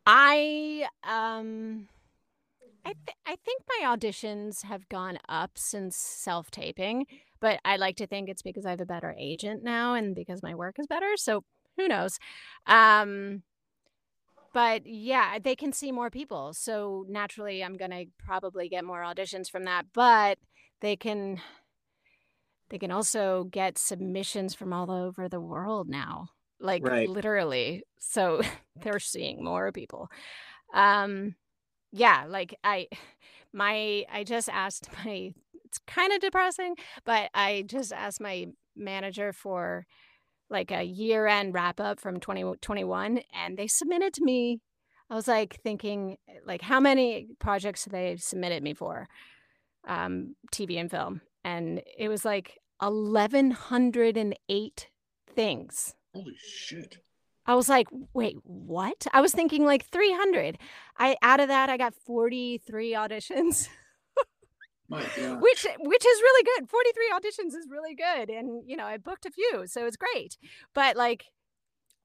I 0.06 0.86
um 1.04 1.88
I 2.84 2.92
th- 2.94 3.16
I 3.26 3.36
think 3.36 3.62
my 3.80 3.96
auditions 3.96 4.64
have 4.64 4.88
gone 4.88 5.18
up 5.28 5.52
since 5.56 5.96
self-taping, 5.96 7.06
but 7.40 7.60
I 7.64 7.76
like 7.76 7.96
to 7.98 8.06
think 8.08 8.28
it's 8.28 8.42
because 8.42 8.66
I 8.66 8.70
have 8.70 8.80
a 8.80 8.86
better 8.86 9.14
agent 9.16 9.62
now 9.62 9.94
and 9.94 10.14
because 10.16 10.42
my 10.42 10.54
work 10.54 10.76
is 10.80 10.86
better, 10.88 11.16
so 11.16 11.44
who 11.76 11.86
knows. 11.88 12.18
Um 12.66 13.42
but 14.52 14.82
yeah, 14.86 15.38
they 15.42 15.56
can 15.56 15.72
see 15.72 15.92
more 15.92 16.10
people. 16.10 16.52
So 16.52 17.06
naturally 17.08 17.64
I'm 17.64 17.78
going 17.78 17.90
to 17.90 18.04
probably 18.18 18.68
get 18.68 18.84
more 18.84 19.00
auditions 19.00 19.48
from 19.50 19.64
that, 19.64 19.86
but 19.94 20.36
they 20.82 20.96
can 20.96 21.40
they 22.68 22.78
can 22.78 22.90
also 22.90 23.44
get 23.44 23.78
submissions 23.78 24.54
from 24.54 24.72
all 24.72 24.90
over 24.90 25.28
the 25.28 25.40
world 25.40 25.88
now. 25.88 26.28
Like 26.60 26.82
Right. 26.82 27.08
literally. 27.08 27.84
So 27.98 28.42
they're 28.82 28.98
seeing 28.98 29.42
more 29.42 29.72
people. 29.72 30.08
Um 30.74 31.36
yeah, 31.92 32.24
like 32.28 32.54
I 32.64 32.88
my 33.52 34.04
I 34.12 34.24
just 34.24 34.48
asked 34.50 34.88
my 35.04 35.32
it's 35.64 35.78
kind 35.86 36.12
of 36.12 36.20
depressing, 36.20 36.76
but 37.06 37.30
I 37.32 37.64
just 37.66 37.92
asked 37.92 38.20
my 38.20 38.48
manager 38.76 39.32
for 39.32 39.86
like 40.50 40.70
a 40.70 40.82
year 40.82 41.26
end 41.26 41.54
wrap 41.54 41.80
up 41.80 42.00
from 42.00 42.20
2021 42.20 43.20
and 43.32 43.56
they 43.56 43.66
submitted 43.66 44.12
to 44.14 44.24
me 44.24 44.60
I 45.08 45.14
was 45.14 45.28
like 45.28 45.60
thinking 45.62 46.16
like 46.46 46.62
how 46.62 46.80
many 46.80 47.28
projects 47.38 47.84
they 47.84 48.16
submitted 48.16 48.62
me 48.62 48.72
for 48.72 49.08
um 49.86 50.34
TV 50.52 50.80
and 50.80 50.90
film 50.90 51.20
and 51.44 51.82
it 51.98 52.08
was 52.08 52.24
like 52.24 52.58
1108 52.78 54.88
things. 55.34 55.94
Holy 56.14 56.36
shit. 56.36 56.98
I 57.46 57.54
was 57.54 57.68
like, 57.68 57.88
wait, 58.12 58.36
what? 58.44 59.06
I 59.12 59.20
was 59.20 59.32
thinking 59.32 59.64
like 59.64 59.86
300. 59.86 60.58
I 60.98 61.16
out 61.22 61.40
of 61.40 61.48
that 61.48 61.70
I 61.70 61.76
got 61.76 61.94
43 61.94 62.92
auditions, 62.92 63.68
which 64.88 65.66
which 65.78 66.06
is 66.06 66.22
really 66.22 66.44
good. 66.44 66.68
43 66.68 67.10
auditions 67.12 67.56
is 67.56 67.66
really 67.68 67.94
good 67.94 68.30
and 68.30 68.62
you 68.66 68.76
know, 68.76 68.86
I 68.86 68.98
booked 68.98 69.26
a 69.26 69.30
few, 69.30 69.66
so 69.66 69.86
it's 69.86 69.96
great. 69.96 70.36
But 70.74 70.96
like 70.96 71.26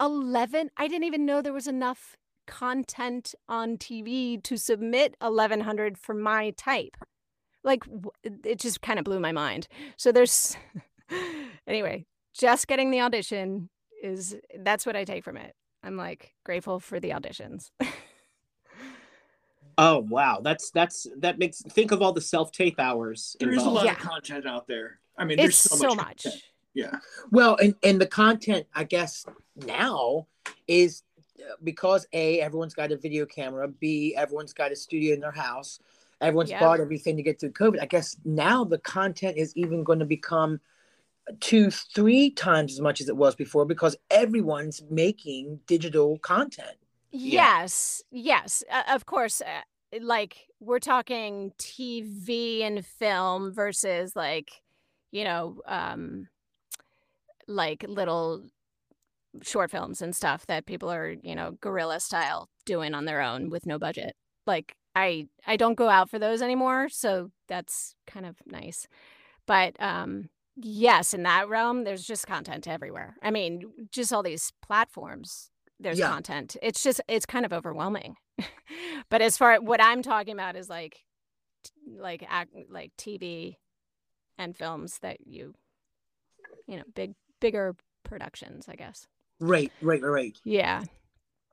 11, 0.01 0.69
I 0.77 0.87
didn't 0.87 1.05
even 1.05 1.25
know 1.25 1.41
there 1.41 1.53
was 1.53 1.67
enough 1.67 2.15
content 2.47 3.35
on 3.49 3.77
TV 3.77 4.41
to 4.43 4.57
submit 4.57 5.15
1100 5.19 5.97
for 5.97 6.13
my 6.13 6.51
type. 6.51 6.95
Like 7.67 7.83
it 8.23 8.59
just 8.59 8.81
kind 8.81 8.97
of 8.97 9.05
blew 9.05 9.19
my 9.19 9.31
mind. 9.31 9.67
So 9.97 10.11
there's 10.11 10.57
anyway, 11.67 12.05
just 12.33 12.67
getting 12.67 12.89
the 12.89 13.01
audition 13.01 13.69
is 14.01 14.35
that's 14.59 14.85
what 14.85 14.95
I 14.95 15.03
take 15.03 15.23
from 15.23 15.37
it. 15.37 15.53
I'm 15.83 15.97
like 15.97 16.33
grateful 16.43 16.79
for 16.79 16.99
the 16.99 17.11
auditions. 17.11 17.69
Oh 19.79 19.99
wow, 20.09 20.39
that's 20.43 20.71
that's 20.71 21.05
that 21.19 21.37
makes 21.37 21.61
think 21.61 21.91
of 21.91 22.01
all 22.01 22.11
the 22.11 22.19
self 22.21 22.51
tape 22.51 22.79
hours. 22.79 23.35
There 23.39 23.49
is 23.49 23.57
a 23.57 23.59
involved. 23.59 23.75
lot 23.75 23.85
Yeah. 23.85 23.91
of 23.91 23.99
content 23.99 24.47
out 24.47 24.67
there. 24.67 24.99
I 25.17 25.23
mean, 25.23 25.37
there's 25.37 25.49
it's 25.49 25.57
so, 25.59 25.75
so 25.75 25.87
much. 25.95 26.25
much. 26.25 26.43
Yeah. 26.73 26.95
Well, 27.31 27.57
and 27.61 27.75
and 27.83 28.01
the 28.01 28.07
content, 28.07 28.65
I 28.73 28.85
guess 28.85 29.23
now 29.55 30.25
is 30.67 31.03
uh, 31.39 31.53
because 31.63 32.07
a 32.11 32.39
everyone's 32.41 32.73
got 32.73 32.91
a 32.91 32.97
video 32.97 33.27
camera, 33.27 33.67
b 33.67 34.15
everyone's 34.15 34.53
got 34.53 34.71
a 34.71 34.75
studio 34.75 35.13
in 35.13 35.19
their 35.19 35.31
house, 35.31 35.79
everyone's 36.21 36.51
Yeah. 36.51 36.59
bought 36.59 36.79
everything 36.79 37.17
to 37.17 37.23
get 37.23 37.39
through 37.39 37.51
COVID. 37.53 37.81
I 37.81 37.85
guess 37.85 38.17
now 38.25 38.63
the 38.63 38.79
content 38.79 39.37
is 39.37 39.55
even 39.55 39.83
going 39.83 39.99
to 39.99 40.05
become 40.05 40.59
two, 41.39 41.71
three 41.71 42.31
times 42.31 42.73
as 42.73 42.81
much 42.81 43.01
as 43.01 43.09
it 43.09 43.17
was 43.17 43.35
before 43.35 43.65
because 43.65 43.97
everyone's 44.09 44.81
making 44.89 45.59
digital 45.67 46.19
content. 46.19 46.77
Yeah. 47.11 47.61
Yes, 47.61 48.03
yes, 48.11 48.63
uh, 48.71 48.83
of 48.89 49.05
course. 49.05 49.41
Uh, 49.41 49.61
like 50.01 50.47
we're 50.59 50.79
talking 50.79 51.53
TV 51.57 52.61
and 52.63 52.85
film 52.85 53.53
versus 53.53 54.15
like, 54.15 54.51
you 55.11 55.23
know, 55.23 55.61
um, 55.65 56.27
like 57.47 57.85
little 57.87 58.43
short 59.41 59.71
films 59.71 60.01
and 60.01 60.15
stuff 60.15 60.45
that 60.47 60.65
people 60.65 60.91
are, 60.91 61.15
you 61.21 61.35
know, 61.35 61.51
guerrilla 61.61 61.99
style 61.99 62.49
doing 62.65 62.93
on 62.93 63.05
their 63.05 63.21
own 63.21 63.49
with 63.49 63.65
no 63.65 63.77
budget. 63.79 64.15
Like 64.45 64.75
I, 64.97 65.27
I 65.45 65.57
don't 65.57 65.75
go 65.75 65.89
out 65.89 66.09
for 66.09 66.19
those 66.19 66.41
anymore, 66.41 66.89
so 66.89 67.31
that's 67.47 67.95
kind 68.07 68.25
of 68.25 68.35
nice. 68.45 68.87
But 69.45 69.75
um, 69.81 70.29
yes, 70.55 71.13
in 71.13 71.23
that 71.23 71.47
realm, 71.49 71.83
there's 71.83 72.03
just 72.05 72.25
content 72.27 72.67
everywhere. 72.67 73.15
I 73.21 73.31
mean, 73.31 73.61
just 73.91 74.11
all 74.11 74.23
these 74.23 74.51
platforms 74.65 75.51
there's 75.79 75.99
Yeah. 75.99 76.09
content. 76.09 76.57
It's 76.63 76.81
just 76.81 77.01
it's 77.07 77.25
kind 77.25 77.45
of 77.45 77.53
overwhelming. 77.53 78.15
but 79.09 79.21
as 79.21 79.37
far 79.37 79.57
what 79.61 79.81
I'm 79.81 80.01
talking 80.01 80.33
about 80.33 80.55
is 80.55 80.69
like 80.69 81.03
like 81.87 82.25
act, 82.27 82.51
like 82.69 82.91
TV 82.97 83.57
and 84.37 84.57
films 84.57 84.99
that 85.01 85.27
you 85.27 85.53
you 86.67 86.77
know, 86.77 86.83
big 86.95 87.13
bigger 87.39 87.75
productions, 88.03 88.65
I 88.67 88.75
guess. 88.75 89.07
Right, 89.39 89.71
right, 89.81 90.01
right, 90.01 90.11
right. 90.11 90.37
Yeah. 90.43 90.83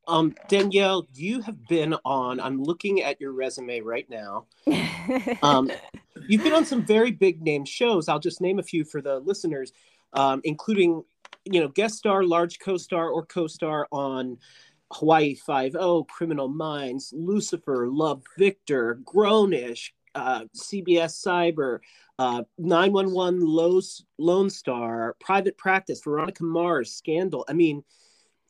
Um, 0.06 0.34
Danielle, 0.48 1.06
you 1.14 1.40
have 1.42 1.66
been 1.68 1.94
on. 2.04 2.40
I'm 2.40 2.62
looking 2.62 3.02
at 3.02 3.20
your 3.20 3.32
resume 3.32 3.80
right 3.80 4.08
now. 4.08 4.46
Um, 5.42 5.70
You've 6.28 6.42
been 6.42 6.52
on 6.54 6.64
some 6.64 6.84
very 6.84 7.10
big 7.10 7.42
name 7.42 7.64
shows. 7.64 8.08
I'll 8.08 8.20
just 8.20 8.40
name 8.40 8.58
a 8.58 8.62
few 8.62 8.84
for 8.84 9.02
the 9.02 9.18
listeners, 9.18 9.72
um, 10.12 10.40
including, 10.44 11.02
you 11.44 11.60
know, 11.60 11.68
guest 11.68 11.96
star, 11.96 12.22
large 12.24 12.58
co-star, 12.60 13.08
or 13.10 13.26
co-star 13.26 13.88
on 13.90 14.38
Hawaii 14.92 15.34
Five 15.34 15.74
O, 15.76 16.04
Criminal 16.04 16.48
Minds, 16.48 17.12
Lucifer, 17.14 17.88
Love 17.88 18.22
Victor, 18.38 19.00
Grownish, 19.04 19.90
uh, 20.14 20.44
CSI 20.56 21.52
Cyber, 21.52 21.80
uh, 22.18 22.44
911 22.58 23.44
Lowe's, 23.44 24.04
Lone 24.18 24.48
Star, 24.48 25.16
Private 25.20 25.58
Practice, 25.58 26.00
Veronica 26.02 26.44
Mars, 26.44 26.92
Scandal. 26.92 27.44
I 27.48 27.52
mean, 27.54 27.82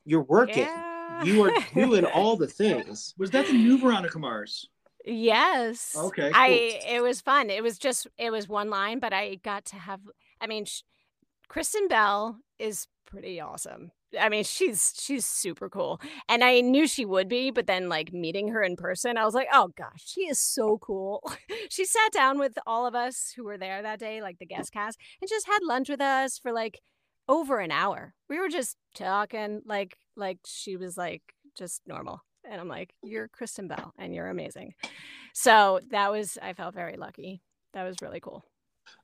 you're 0.04 0.22
working. 0.22 0.64
Yeah. 0.64 0.93
You 1.22 1.44
are 1.44 1.52
doing 1.74 2.04
all 2.04 2.36
the 2.36 2.46
things. 2.62 3.14
Was 3.18 3.30
that 3.30 3.46
the 3.46 3.52
new 3.52 3.78
Veronica 3.78 4.18
Mars? 4.18 4.68
Yes. 5.04 5.94
Okay, 5.96 6.30
I 6.34 6.80
it 6.88 7.02
was 7.02 7.20
fun. 7.20 7.50
It 7.50 7.62
was 7.62 7.78
just 7.78 8.06
it 8.18 8.30
was 8.30 8.48
one 8.48 8.70
line, 8.70 9.00
but 9.00 9.12
I 9.12 9.36
got 9.36 9.66
to 9.66 9.76
have 9.76 10.00
I 10.40 10.46
mean 10.46 10.64
sh- 10.64 10.82
Kristen 11.48 11.88
Bell 11.88 12.38
is 12.58 12.86
pretty 13.04 13.40
awesome. 13.40 13.90
I 14.18 14.28
mean, 14.28 14.44
she's 14.44 14.94
she's 14.98 15.26
super 15.26 15.68
cool. 15.68 16.00
And 16.28 16.42
I 16.42 16.60
knew 16.60 16.86
she 16.86 17.04
would 17.04 17.28
be, 17.28 17.50
but 17.50 17.66
then 17.66 17.88
like 17.88 18.12
meeting 18.12 18.48
her 18.48 18.62
in 18.62 18.76
person, 18.76 19.16
I 19.18 19.24
was 19.24 19.34
like, 19.34 19.48
"Oh 19.52 19.70
gosh, 19.76 20.02
she 20.04 20.22
is 20.22 20.40
so 20.40 20.78
cool." 20.78 21.22
she 21.70 21.84
sat 21.84 22.12
down 22.12 22.38
with 22.38 22.56
all 22.66 22.86
of 22.86 22.94
us 22.94 23.32
who 23.36 23.44
were 23.44 23.58
there 23.58 23.82
that 23.82 23.98
day, 23.98 24.22
like 24.22 24.38
the 24.38 24.46
guest 24.46 24.72
cast, 24.72 24.98
and 25.20 25.28
just 25.28 25.46
had 25.46 25.58
lunch 25.62 25.88
with 25.88 26.00
us 26.00 26.38
for 26.38 26.52
like 26.52 26.80
over 27.28 27.58
an 27.58 27.70
hour. 27.70 28.14
We 28.28 28.38
were 28.38 28.48
just 28.48 28.76
talking 28.94 29.62
like 29.64 29.96
like 30.16 30.38
she 30.46 30.76
was 30.76 30.96
like 30.96 31.22
just 31.56 31.82
normal. 31.86 32.22
And 32.48 32.60
I'm 32.60 32.68
like, 32.68 32.94
"You're 33.02 33.28
Kristen 33.28 33.68
Bell 33.68 33.92
and 33.98 34.14
you're 34.14 34.28
amazing." 34.28 34.74
So, 35.32 35.80
that 35.90 36.12
was 36.12 36.38
I 36.40 36.52
felt 36.52 36.74
very 36.74 36.96
lucky. 36.96 37.42
That 37.72 37.84
was 37.84 37.96
really 38.02 38.20
cool. 38.20 38.44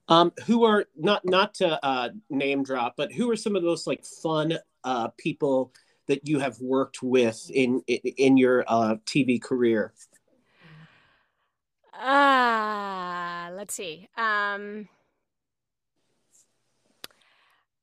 Um, 0.09 0.33
who 0.47 0.65
are 0.65 0.87
not 0.97 1.25
not 1.25 1.55
to 1.55 1.85
uh, 1.85 2.11
name 2.29 2.63
drop, 2.63 2.95
but 2.97 3.13
who 3.13 3.31
are 3.31 3.37
some 3.37 3.57
of 3.57 3.63
those 3.63 3.87
like 3.87 4.05
fun 4.05 4.59
uh, 4.85 5.09
people 5.17 5.73
that 6.07 6.27
you 6.29 6.39
have 6.41 6.61
worked 6.61 7.03
with 7.03 7.51
in 7.53 7.83
in, 7.87 7.99
in 7.99 8.37
your 8.37 8.65
uh, 8.67 8.97
TV 9.07 9.41
career? 9.41 9.93
Ah, 11.95 13.51
let's 13.53 13.75
see. 13.75 14.09
Um, 14.17 14.89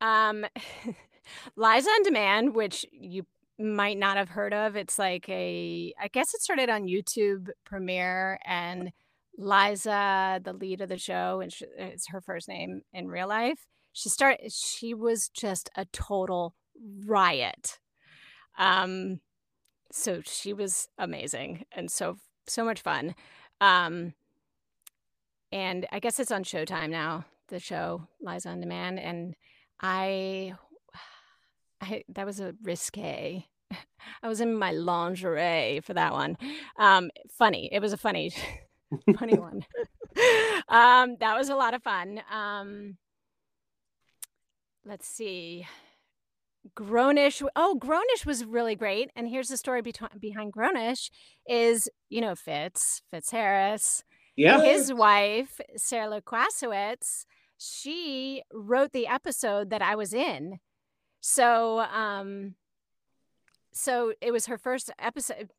um, 0.02 0.46
Liza 1.56 1.90
on 1.90 2.04
Demand, 2.04 2.56
which 2.56 2.86
you 2.92 3.26
might 3.60 3.98
not 3.98 4.18
have 4.18 4.30
heard 4.30 4.54
of. 4.54 4.76
It's 4.76 5.00
like 5.00 5.28
a, 5.30 5.94
I 6.00 6.08
guess 6.10 6.34
it 6.34 6.42
started 6.42 6.70
on 6.70 6.88
YouTube 6.88 7.50
Premium, 7.66 8.38
and 8.46 8.92
Liza, 9.38 10.42
the 10.44 10.54
lead 10.54 10.82
of 10.82 10.90
the 10.90 10.98
show, 10.98 11.42
and 11.42 11.52
sh- 11.52 11.64
it's 11.78 12.08
her 12.10 12.22
first 12.22 12.48
name 12.48 12.82
in 12.94 13.08
real 13.08 13.28
life. 13.28 13.66
She 13.94 14.10
started. 14.10 14.52
She 14.52 14.94
was 14.94 15.30
just 15.30 15.70
a 15.76 15.86
total 15.86 16.54
riot. 17.06 17.80
Um, 18.58 19.22
so 19.92 20.22
she 20.26 20.54
was 20.54 20.88
amazing 20.98 21.66
and 21.72 21.90
so 21.90 22.18
so 22.48 22.64
much 22.64 22.82
fun. 22.82 23.16
Um, 23.62 24.14
and 25.52 25.86
I 25.92 26.00
guess 26.00 26.20
it's 26.20 26.32
on 26.32 26.44
Showtime 26.44 26.90
now. 26.90 27.26
The 27.48 27.60
show 27.60 28.08
Liza 28.22 28.50
on 28.50 28.60
Demand, 28.60 29.00
and 29.00 29.36
I, 29.82 30.54
I 31.82 32.04
that 32.10 32.26
was 32.26 32.40
a 32.40 32.56
risque. 32.64 33.46
I 34.24 34.28
was 34.28 34.42
in 34.42 34.54
my 34.56 34.72
lingerie 34.72 35.82
for 35.84 35.94
that 35.94 36.14
one. 36.14 36.38
Um, 36.80 37.10
funny. 37.38 37.70
It 37.72 37.82
was 37.82 37.94
a 37.94 37.98
funny, 37.98 38.32
funny 39.20 39.38
one. 39.38 39.66
um, 40.70 41.18
that 41.20 41.36
was 41.38 41.50
a 41.50 41.56
lot 41.56 41.74
of 41.74 41.84
fun. 41.84 42.22
Um, 42.32 42.98
let's 44.86 45.08
see. 45.08 45.68
Grownish. 46.76 47.46
Oh, 47.56 47.80
Grownish 47.82 48.26
was 48.26 48.44
really 48.46 48.76
great. 48.76 49.10
And 49.16 49.28
here's 49.28 49.48
the 49.50 49.58
story 49.58 49.82
betwi- 49.82 50.20
behind 50.20 50.54
Grownish 50.54 51.10
is, 51.48 51.90
you 52.10 52.22
know, 52.22 52.36
Fitz, 52.36 53.02
Fitz 53.12 53.32
Harris, 53.32 54.04
Yeah, 54.36 54.62
his 54.62 54.94
wife, 54.94 55.62
Sarah 55.78 56.20
Lukasiewicz, 56.22 57.26
she 57.58 58.44
wrote 58.54 58.92
the 58.92 59.08
episode 59.08 59.70
that 59.70 59.82
I 59.82 59.96
was 59.96 60.14
in. 60.14 60.60
So, 61.22 61.80
um, 61.80 62.56
so 63.74 64.14
it 64.22 64.32
was 64.32 64.48
her 64.48 64.58
first 64.58 64.92
episode 65.00 65.50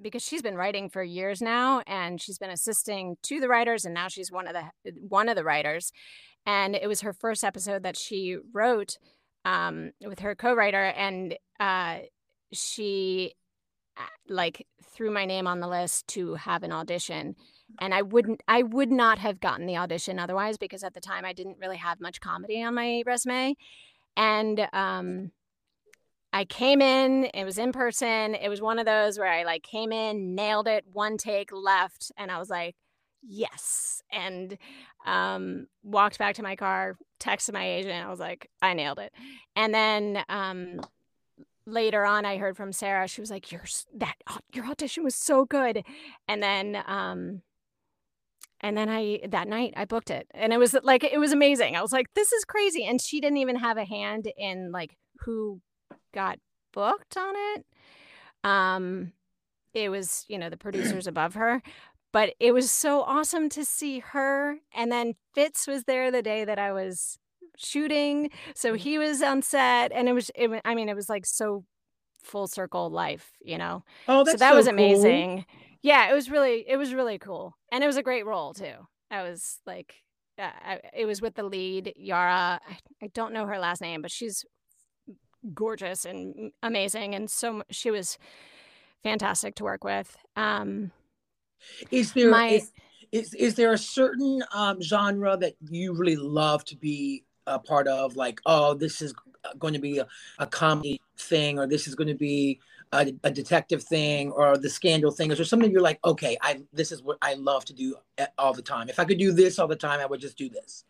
because 0.00 0.22
she's 0.22 0.42
been 0.42 0.56
writing 0.56 0.88
for 0.88 1.02
years 1.02 1.42
now 1.42 1.82
and 1.86 2.20
she's 2.20 2.38
been 2.38 2.50
assisting 2.50 3.16
to 3.22 3.38
the 3.38 3.48
writers 3.48 3.84
and 3.84 3.92
now 3.92 4.08
she's 4.08 4.32
one 4.32 4.46
of 4.46 4.54
the 4.54 4.92
one 5.08 5.28
of 5.28 5.36
the 5.36 5.44
writers 5.44 5.92
and 6.46 6.74
it 6.74 6.88
was 6.88 7.02
her 7.02 7.12
first 7.12 7.44
episode 7.44 7.82
that 7.82 7.96
she 7.96 8.38
wrote 8.54 8.96
um, 9.44 9.90
with 10.00 10.20
her 10.20 10.34
co-writer 10.34 10.84
and 10.84 11.36
uh, 11.60 11.98
she 12.52 13.34
uh, 13.98 14.02
like 14.28 14.66
threw 14.82 15.10
my 15.10 15.26
name 15.26 15.46
on 15.46 15.60
the 15.60 15.68
list 15.68 16.06
to 16.08 16.34
have 16.34 16.62
an 16.62 16.72
audition 16.72 17.36
and 17.80 17.94
i 17.94 18.02
wouldn't 18.02 18.42
i 18.48 18.62
would 18.62 18.90
not 18.90 19.18
have 19.18 19.40
gotten 19.40 19.66
the 19.66 19.76
audition 19.76 20.18
otherwise 20.18 20.56
because 20.56 20.82
at 20.84 20.94
the 20.94 21.00
time 21.00 21.24
i 21.24 21.32
didn't 21.32 21.58
really 21.60 21.76
have 21.76 22.00
much 22.00 22.20
comedy 22.20 22.62
on 22.62 22.74
my 22.74 23.02
resume. 23.06 23.54
And 24.16 24.68
um 24.72 25.32
i 26.32 26.44
came 26.44 26.80
in 26.80 27.28
it 27.34 27.44
was 27.44 27.58
in 27.58 27.72
person 27.72 28.34
it 28.34 28.48
was 28.48 28.60
one 28.60 28.78
of 28.78 28.86
those 28.86 29.18
where 29.18 29.30
i 29.30 29.44
like 29.44 29.62
came 29.62 29.92
in 29.92 30.34
nailed 30.34 30.68
it 30.68 30.84
one 30.92 31.16
take 31.16 31.50
left 31.52 32.10
and 32.16 32.30
i 32.30 32.38
was 32.38 32.50
like 32.50 32.74
yes 33.22 34.02
and 34.12 34.56
um 35.06 35.66
walked 35.82 36.18
back 36.18 36.34
to 36.34 36.42
my 36.42 36.56
car 36.56 36.96
texted 37.20 37.52
my 37.52 37.66
agent 37.66 38.04
i 38.06 38.10
was 38.10 38.20
like 38.20 38.50
i 38.62 38.72
nailed 38.72 38.98
it. 38.98 39.12
And 39.54 39.74
then 39.74 40.22
um 40.28 40.80
later 41.66 42.04
on 42.04 42.24
i 42.24 42.36
heard 42.36 42.56
from 42.56 42.72
sarah 42.72 43.08
she 43.08 43.20
was 43.20 43.30
like 43.30 43.50
your 43.50 43.64
that 43.96 44.14
your 44.52 44.66
audition 44.66 45.02
was 45.02 45.14
so 45.14 45.44
good. 45.44 45.84
And 46.28 46.42
then 46.42 46.82
um 46.86 47.42
and 48.60 48.76
then 48.76 48.88
i 48.88 49.20
that 49.28 49.48
night 49.48 49.72
i 49.76 49.84
booked 49.84 50.10
it 50.10 50.26
and 50.32 50.52
it 50.52 50.58
was 50.58 50.74
like 50.82 51.04
it 51.04 51.18
was 51.18 51.32
amazing 51.32 51.76
i 51.76 51.82
was 51.82 51.92
like 51.92 52.12
this 52.14 52.32
is 52.32 52.44
crazy 52.44 52.84
and 52.84 53.00
she 53.00 53.20
didn't 53.20 53.38
even 53.38 53.56
have 53.56 53.76
a 53.76 53.84
hand 53.84 54.30
in 54.36 54.70
like 54.72 54.96
who 55.20 55.60
got 56.12 56.38
booked 56.72 57.16
on 57.16 57.34
it 57.54 57.66
um 58.44 59.12
it 59.74 59.88
was 59.88 60.24
you 60.28 60.38
know 60.38 60.50
the 60.50 60.56
producers 60.56 61.06
above 61.12 61.34
her 61.34 61.62
but 62.12 62.34
it 62.40 62.52
was 62.52 62.70
so 62.70 63.02
awesome 63.02 63.48
to 63.48 63.64
see 63.64 63.98
her 63.98 64.56
and 64.74 64.90
then 64.90 65.14
fitz 65.34 65.66
was 65.66 65.84
there 65.84 66.10
the 66.10 66.22
day 66.22 66.44
that 66.44 66.58
i 66.58 66.72
was 66.72 67.18
shooting. 67.58 68.30
So 68.54 68.74
Mm. 68.74 68.76
he 68.78 68.98
was 68.98 69.22
on 69.22 69.40
set, 69.40 69.90
and 69.92 70.08
it 70.08 70.12
was. 70.12 70.30
It, 70.34 70.50
I 70.66 70.74
mean, 70.74 70.90
it 70.90 70.94
was 70.94 71.08
like 71.08 71.24
so 71.24 71.64
full 72.22 72.46
circle 72.48 72.90
life, 72.90 73.32
you 73.40 73.56
know. 73.56 73.82
Oh, 74.06 74.24
so 74.24 74.32
that's 74.32 74.40
that 74.40 74.54
was 74.54 74.66
cool. 74.66 74.76
Yeah, 75.86 76.10
it 76.10 76.14
was 76.14 76.28
really 76.28 76.64
it 76.66 76.76
was 76.76 76.92
really 76.92 77.16
cool, 77.16 77.56
and 77.70 77.84
it 77.84 77.86
was 77.86 77.96
a 77.96 78.02
great 78.02 78.26
role 78.26 78.52
too. 78.52 78.74
I 79.08 79.22
was 79.22 79.60
like, 79.66 79.94
uh, 80.36 80.50
I, 80.60 80.80
it 80.92 81.06
was 81.06 81.22
with 81.22 81.36
the 81.36 81.44
lead 81.44 81.92
Yara. 81.94 82.60
I, 82.68 82.78
I 83.04 83.06
don't 83.14 83.32
know 83.32 83.46
her 83.46 83.60
last 83.60 83.80
name, 83.80 84.02
but 84.02 84.10
she's 84.10 84.44
gorgeous 85.54 86.04
and 86.04 86.50
amazing, 86.60 87.14
and 87.14 87.30
so 87.30 87.62
she 87.70 87.92
was 87.92 88.18
fantastic 89.04 89.54
to 89.54 89.62
work 89.62 89.84
with. 89.84 90.16
Um, 90.34 90.90
Is 91.92 92.12
there 92.14 92.32
My- 92.32 92.48
is, 92.48 92.72
is 93.12 93.34
is 93.34 93.54
there 93.54 93.72
a 93.72 93.78
certain 93.78 94.42
um, 94.52 94.82
genre 94.82 95.36
that 95.36 95.54
you 95.70 95.94
really 95.94 96.16
love 96.16 96.64
to 96.64 96.76
be 96.76 97.22
a 97.46 97.60
part 97.60 97.86
of? 97.86 98.16
Like, 98.16 98.40
oh, 98.44 98.74
this 98.74 99.00
is 99.00 99.14
going 99.60 99.74
to 99.74 99.78
be 99.80 99.98
a, 99.98 100.08
a 100.40 100.48
comedy 100.48 101.00
thing, 101.16 101.60
or 101.60 101.68
this 101.68 101.86
is 101.86 101.94
going 101.94 102.08
to 102.08 102.16
be 102.16 102.58
a, 102.92 103.12
a 103.24 103.30
detective 103.30 103.82
thing, 103.82 104.30
or 104.32 104.56
the 104.56 104.70
scandal 104.70 105.10
thing. 105.10 105.28
There 105.28 105.44
something 105.44 105.70
you're 105.70 105.80
like, 105.80 106.00
okay, 106.04 106.36
I 106.42 106.62
this 106.72 106.92
is 106.92 107.02
what 107.02 107.18
I 107.22 107.34
love 107.34 107.64
to 107.66 107.74
do 107.74 107.96
all 108.38 108.54
the 108.54 108.62
time. 108.62 108.88
If 108.88 108.98
I 108.98 109.04
could 109.04 109.18
do 109.18 109.32
this 109.32 109.58
all 109.58 109.68
the 109.68 109.76
time, 109.76 110.00
I 110.00 110.06
would 110.06 110.20
just 110.20 110.38
do 110.38 110.48
this. 110.48 110.84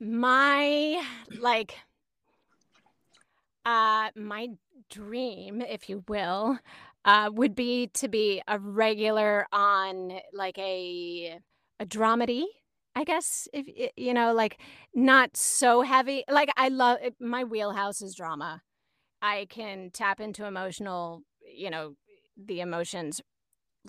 my 0.00 1.02
like 1.40 1.74
uh 3.64 4.10
my 4.14 4.48
dream 4.90 5.60
if 5.60 5.88
you 5.88 6.04
will 6.08 6.58
uh 7.04 7.30
would 7.32 7.54
be 7.54 7.88
to 7.88 8.08
be 8.08 8.40
a 8.46 8.58
regular 8.58 9.46
on 9.52 10.18
like 10.32 10.56
a 10.58 11.38
a 11.80 11.86
dramedy 11.86 12.44
i 12.94 13.04
guess 13.04 13.48
if 13.52 13.90
you 13.96 14.14
know 14.14 14.32
like 14.32 14.60
not 14.94 15.36
so 15.36 15.82
heavy 15.82 16.24
like 16.30 16.48
i 16.56 16.68
love 16.68 16.98
my 17.20 17.44
wheelhouse 17.44 18.00
is 18.02 18.14
drama 18.14 18.62
i 19.22 19.46
can 19.50 19.90
tap 19.90 20.20
into 20.20 20.44
emotional 20.44 21.22
you 21.54 21.70
know 21.70 21.94
the 22.36 22.60
emotions 22.60 23.20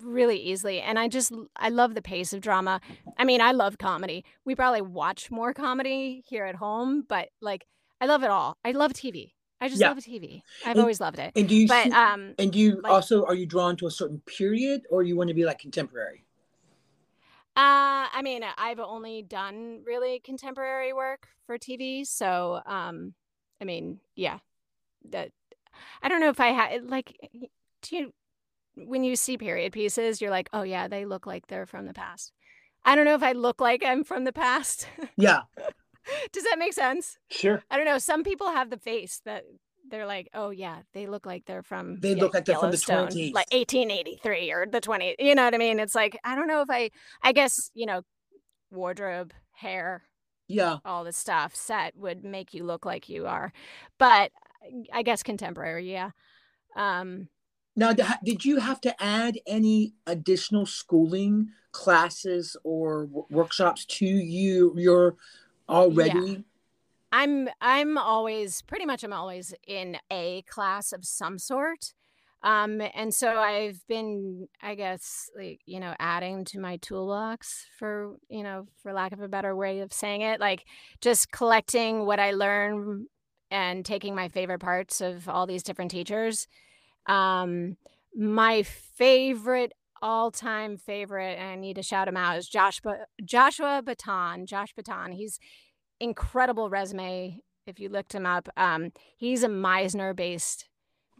really 0.02 0.38
easily 0.38 0.80
and 0.80 0.98
i 0.98 1.08
just 1.08 1.32
I 1.56 1.68
love 1.68 1.94
the 1.94 2.00
pace 2.02 2.32
of 2.32 2.40
drama. 2.40 2.80
I 3.18 3.24
mean 3.24 3.40
i 3.40 3.52
love 3.52 3.76
comedy. 3.78 4.24
We 4.44 4.54
probably 4.54 4.80
watch 4.82 5.30
more 5.30 5.52
comedy 5.52 6.22
here 6.26 6.44
at 6.46 6.54
home 6.56 7.04
but 7.08 7.28
like 7.40 7.66
i 8.00 8.06
love 8.06 8.22
it 8.22 8.30
all. 8.30 8.56
I 8.64 8.70
love 8.72 8.92
tv 8.92 9.32
i 9.60 9.68
just 9.68 9.80
Yeah. 9.80 9.88
love 9.88 9.98
tv 9.98 10.40
i've 10.64 10.70
And- 10.72 10.80
always 10.80 11.00
loved 11.00 11.18
it. 11.18 11.32
And 11.36 11.48
do 11.48 11.54
you 11.54 11.68
but 11.68 11.90
um 11.92 12.34
and 12.38 12.50
do 12.52 12.58
you 12.58 12.80
like- 12.82 12.92
also 12.92 13.24
are 13.26 13.34
you 13.34 13.46
drawn 13.46 13.76
to 13.76 13.86
a 13.86 13.90
certain 13.90 14.20
period, 14.20 14.82
or 14.90 15.02
you 15.02 15.16
want 15.16 15.28
to 15.28 15.34
be 15.34 15.44
like 15.44 15.58
contemporary? 15.58 16.24
Uh, 17.56 18.06
I 18.12 18.20
mean, 18.22 18.42
I've 18.56 18.78
only 18.78 19.22
done 19.22 19.82
really 19.84 20.20
contemporary 20.20 20.92
work 20.92 21.26
for 21.46 21.58
TV, 21.58 22.06
so 22.06 22.60
um, 22.64 23.14
I 23.60 23.64
mean, 23.64 23.98
yeah, 24.14 24.38
that 25.10 25.30
I 26.02 26.08
don't 26.08 26.20
know 26.20 26.28
if 26.28 26.40
I 26.40 26.48
had 26.48 26.88
like, 26.88 27.16
do 27.82 27.96
you 27.96 28.12
when 28.76 29.04
you 29.04 29.16
see 29.16 29.36
period 29.36 29.72
pieces, 29.72 30.20
you're 30.20 30.30
like, 30.30 30.48
oh 30.52 30.62
yeah, 30.62 30.88
they 30.88 31.04
look 31.04 31.26
like 31.26 31.46
they're 31.46 31.66
from 31.66 31.86
the 31.86 31.94
past. 31.94 32.32
I 32.84 32.94
don't 32.94 33.04
know 33.04 33.14
if 33.14 33.22
I 33.22 33.32
look 33.32 33.60
like 33.60 33.84
I'm 33.84 34.04
from 34.04 34.24
the 34.24 34.32
past. 34.32 34.88
Yeah, 35.16 35.42
Does 36.32 36.44
that 36.44 36.58
make 36.58 36.72
sense? 36.72 37.18
Sure. 37.30 37.62
I 37.70 37.76
don't 37.76 37.86
know. 37.86 37.98
Some 37.98 38.24
people 38.24 38.48
have 38.48 38.70
the 38.70 38.78
face 38.78 39.20
that 39.24 39.44
they're 39.90 40.06
like, 40.06 40.28
oh 40.34 40.50
yeah, 40.50 40.80
they 40.94 41.06
look 41.06 41.26
like 41.26 41.44
they're 41.46 41.62
from 41.62 41.98
They 42.00 42.14
look 42.14 42.34
like 42.34 42.44
they're 42.44 42.58
from 42.58 42.70
the 42.70 42.76
20s. 42.76 43.34
like 43.34 43.52
1883 43.52 44.52
or 44.52 44.66
the 44.66 44.80
20. 44.80 45.16
You 45.18 45.34
know 45.34 45.44
what 45.44 45.54
I 45.54 45.58
mean? 45.58 45.78
It's 45.78 45.94
like 45.94 46.18
I 46.24 46.34
don't 46.34 46.48
know 46.48 46.62
if 46.62 46.70
I. 46.70 46.90
I 47.22 47.32
guess 47.32 47.70
you 47.74 47.86
know, 47.86 48.02
wardrobe, 48.70 49.32
hair, 49.52 50.02
yeah. 50.48 50.78
all 50.84 51.04
the 51.04 51.12
stuff, 51.12 51.54
set 51.54 51.96
would 51.96 52.24
make 52.24 52.54
you 52.54 52.64
look 52.64 52.84
like 52.86 53.08
you 53.08 53.26
are, 53.26 53.52
but 53.98 54.32
I 54.92 55.02
guess 55.02 55.22
contemporary, 55.22 55.90
yeah. 55.90 56.10
Um, 56.76 57.28
Now, 57.76 57.92
did 58.24 58.44
you 58.44 58.58
have 58.60 58.80
to 58.82 59.02
add 59.02 59.38
any 59.46 59.94
additional 60.06 60.66
schooling 60.66 61.50
classes 61.72 62.56
or 62.64 63.06
w- 63.06 63.26
workshops 63.30 63.84
to 63.86 64.06
you 64.06 64.74
your 64.76 65.16
already? 65.68 66.44
I'm 67.12 67.48
I'm 67.60 67.98
always 67.98 68.62
pretty 68.62 68.86
much 68.86 69.02
I'm 69.02 69.12
always 69.12 69.54
in 69.66 69.96
a 70.10 70.42
class 70.42 70.92
of 70.92 71.04
some 71.04 71.38
sort. 71.38 71.92
Um 72.42 72.80
and 72.94 73.12
so 73.12 73.38
I've 73.38 73.86
been 73.88 74.48
I 74.62 74.74
guess 74.74 75.30
like 75.36 75.60
you 75.66 75.80
know 75.80 75.94
adding 75.98 76.44
to 76.46 76.60
my 76.60 76.76
toolbox 76.78 77.66
for 77.78 78.16
you 78.28 78.42
know 78.42 78.66
for 78.82 78.92
lack 78.92 79.12
of 79.12 79.20
a 79.20 79.28
better 79.28 79.54
way 79.54 79.80
of 79.80 79.92
saying 79.92 80.22
it 80.22 80.40
like 80.40 80.64
just 81.00 81.30
collecting 81.32 82.06
what 82.06 82.20
I 82.20 82.30
learn 82.32 83.06
and 83.50 83.84
taking 83.84 84.14
my 84.14 84.28
favorite 84.28 84.60
parts 84.60 85.00
of 85.00 85.28
all 85.28 85.46
these 85.46 85.62
different 85.62 85.90
teachers. 85.90 86.46
Um 87.06 87.76
my 88.14 88.62
favorite 88.62 89.72
all-time 90.02 90.76
favorite 90.76 91.38
and 91.38 91.50
I 91.50 91.54
need 91.56 91.76
to 91.76 91.82
shout 91.82 92.08
him 92.08 92.16
out 92.16 92.38
is 92.38 92.48
Joshua 92.48 93.06
Joshua 93.24 93.82
Baton. 93.84 94.46
Josh 94.46 94.72
Baton. 94.74 95.12
He's 95.12 95.38
incredible 96.00 96.70
resume 96.70 97.40
if 97.66 97.78
you 97.78 97.88
looked 97.88 98.14
him 98.14 98.26
up. 98.26 98.48
Um, 98.56 98.92
he's 99.16 99.42
a 99.42 99.48
Meisner 99.48 100.14
based 100.14 100.68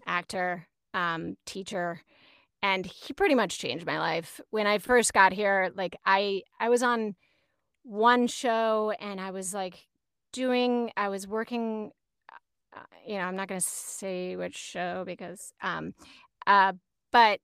actor, 0.07 0.67
um, 0.95 1.37
teacher, 1.47 2.01
and 2.63 2.87
he 2.87 3.13
pretty 3.13 3.35
much 3.35 3.59
changed 3.59 3.87
my 3.87 3.99
life. 3.99 4.41
When 4.51 4.67
I 4.67 4.79
first 4.79 5.13
got 5.13 5.33
here, 5.33 5.71
like 5.75 5.97
I 6.05 6.43
I 6.59 6.69
was 6.69 6.83
on 6.83 7.15
one 7.83 8.27
show 8.27 8.93
and 9.01 9.21
I 9.21 9.31
was 9.31 9.55
like 9.55 9.87
doing 10.33 10.91
I 10.97 11.09
was 11.09 11.27
working 11.27 11.93
you 13.07 13.15
know, 13.17 13.25
I'm 13.25 13.37
not 13.37 13.49
going 13.49 13.61
to 13.61 13.67
say 13.67 14.37
which 14.37 14.57
show 14.57 15.05
because 15.07 15.53
um 15.63 15.95
uh 16.47 16.73
but 17.13 17.41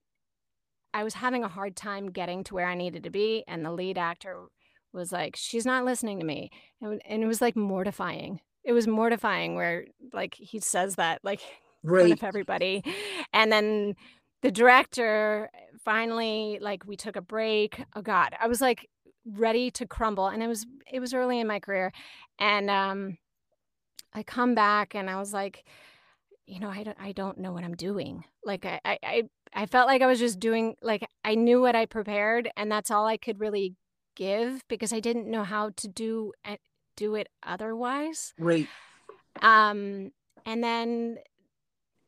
I 0.94 1.04
was 1.04 1.14
having 1.14 1.44
a 1.44 1.48
hard 1.48 1.76
time 1.76 2.10
getting 2.10 2.42
to 2.44 2.54
where 2.54 2.66
I 2.66 2.74
needed 2.74 3.02
to 3.04 3.10
be 3.10 3.44
and 3.46 3.64
the 3.64 3.70
lead 3.72 3.98
actor 3.98 4.46
was 4.92 5.12
like 5.12 5.36
she's 5.36 5.66
not 5.66 5.84
listening 5.84 6.20
to 6.20 6.26
me. 6.26 6.50
And, 6.80 7.00
and 7.06 7.22
it 7.22 7.26
was 7.26 7.40
like 7.40 7.56
mortifying. 7.56 8.40
It 8.64 8.72
was 8.72 8.86
mortifying 8.86 9.54
where 9.54 9.86
like 10.12 10.34
he 10.38 10.58
says 10.58 10.96
that 10.96 11.20
like 11.22 11.40
in 11.84 11.90
front 11.98 12.12
Right. 12.12 12.12
of 12.12 12.24
everybody. 12.24 12.82
And 13.32 13.52
then 13.52 13.94
the 14.42 14.50
director 14.50 15.50
finally 15.84 16.58
like 16.60 16.84
we 16.86 16.96
took 16.96 17.16
a 17.16 17.20
break. 17.22 17.82
Oh 17.94 18.02
god. 18.02 18.34
I 18.40 18.48
was 18.48 18.60
like 18.60 18.88
ready 19.24 19.70
to 19.72 19.86
crumble 19.86 20.28
and 20.28 20.42
it 20.42 20.46
was 20.48 20.66
it 20.90 21.00
was 21.00 21.12
early 21.12 21.40
in 21.40 21.46
my 21.46 21.60
career. 21.60 21.92
And 22.38 22.70
um 22.70 23.18
i 24.16 24.22
come 24.22 24.54
back 24.54 24.94
and 24.94 25.08
i 25.08 25.16
was 25.16 25.32
like 25.32 25.64
you 26.46 26.58
know 26.58 26.68
i 26.70 26.82
don't 26.82 26.98
i 27.00 27.12
don't 27.12 27.38
know 27.38 27.52
what 27.52 27.64
i'm 27.64 27.74
doing 27.76 28.24
like 28.44 28.64
i 28.64 28.80
i 28.84 28.98
i, 29.02 29.22
I 29.54 29.66
felt 29.66 29.86
like 29.86 30.02
i 30.02 30.06
was 30.06 30.18
just 30.18 30.40
doing 30.40 30.74
like 30.82 31.06
i 31.24 31.34
knew 31.34 31.60
what 31.60 31.76
i 31.76 31.86
prepared 31.86 32.50
and 32.56 32.70
that's 32.70 32.90
all 32.90 33.06
i 33.06 33.16
could 33.16 33.38
really 33.40 33.74
give 34.16 34.62
because 34.68 34.92
i 34.92 35.00
didn't 35.00 35.30
know 35.30 35.44
how 35.44 35.70
to 35.76 35.88
do 35.88 36.32
do 36.96 37.14
it 37.14 37.28
otherwise 37.42 38.32
Right. 38.38 38.66
um, 39.42 40.12
and 40.46 40.62
then, 40.64 41.18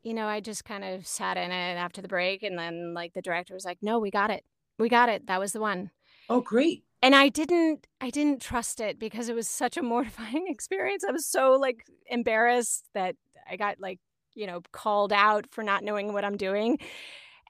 you 0.01 0.13
know, 0.13 0.25
I 0.25 0.39
just 0.39 0.65
kind 0.65 0.83
of 0.83 1.05
sat 1.05 1.37
in 1.37 1.51
it 1.51 1.75
after 1.75 2.01
the 2.01 2.07
break, 2.07 2.41
and 2.41 2.57
then 2.57 2.93
like 2.93 3.13
the 3.13 3.21
director 3.21 3.53
was 3.53 3.65
like, 3.65 3.77
"No, 3.81 3.99
we 3.99 4.09
got 4.09 4.31
it, 4.31 4.43
we 4.79 4.89
got 4.89 5.09
it. 5.09 5.27
That 5.27 5.39
was 5.39 5.51
the 5.51 5.59
one." 5.59 5.91
Oh, 6.29 6.41
great. 6.41 6.85
And 7.01 7.15
I 7.15 7.29
didn't, 7.29 7.87
I 8.01 8.09
didn't 8.09 8.41
trust 8.41 8.79
it 8.81 8.99
because 8.99 9.29
it 9.29 9.35
was 9.35 9.47
such 9.47 9.77
a 9.77 9.81
mortifying 9.83 10.47
experience. 10.47 11.03
I 11.03 11.11
was 11.11 11.25
so 11.25 11.53
like 11.53 11.85
embarrassed 12.07 12.85
that 12.93 13.15
I 13.49 13.55
got 13.55 13.79
like, 13.79 13.99
you 14.35 14.47
know, 14.47 14.61
called 14.71 15.13
out 15.13 15.45
for 15.51 15.63
not 15.63 15.83
knowing 15.83 16.13
what 16.13 16.25
I'm 16.25 16.37
doing. 16.37 16.79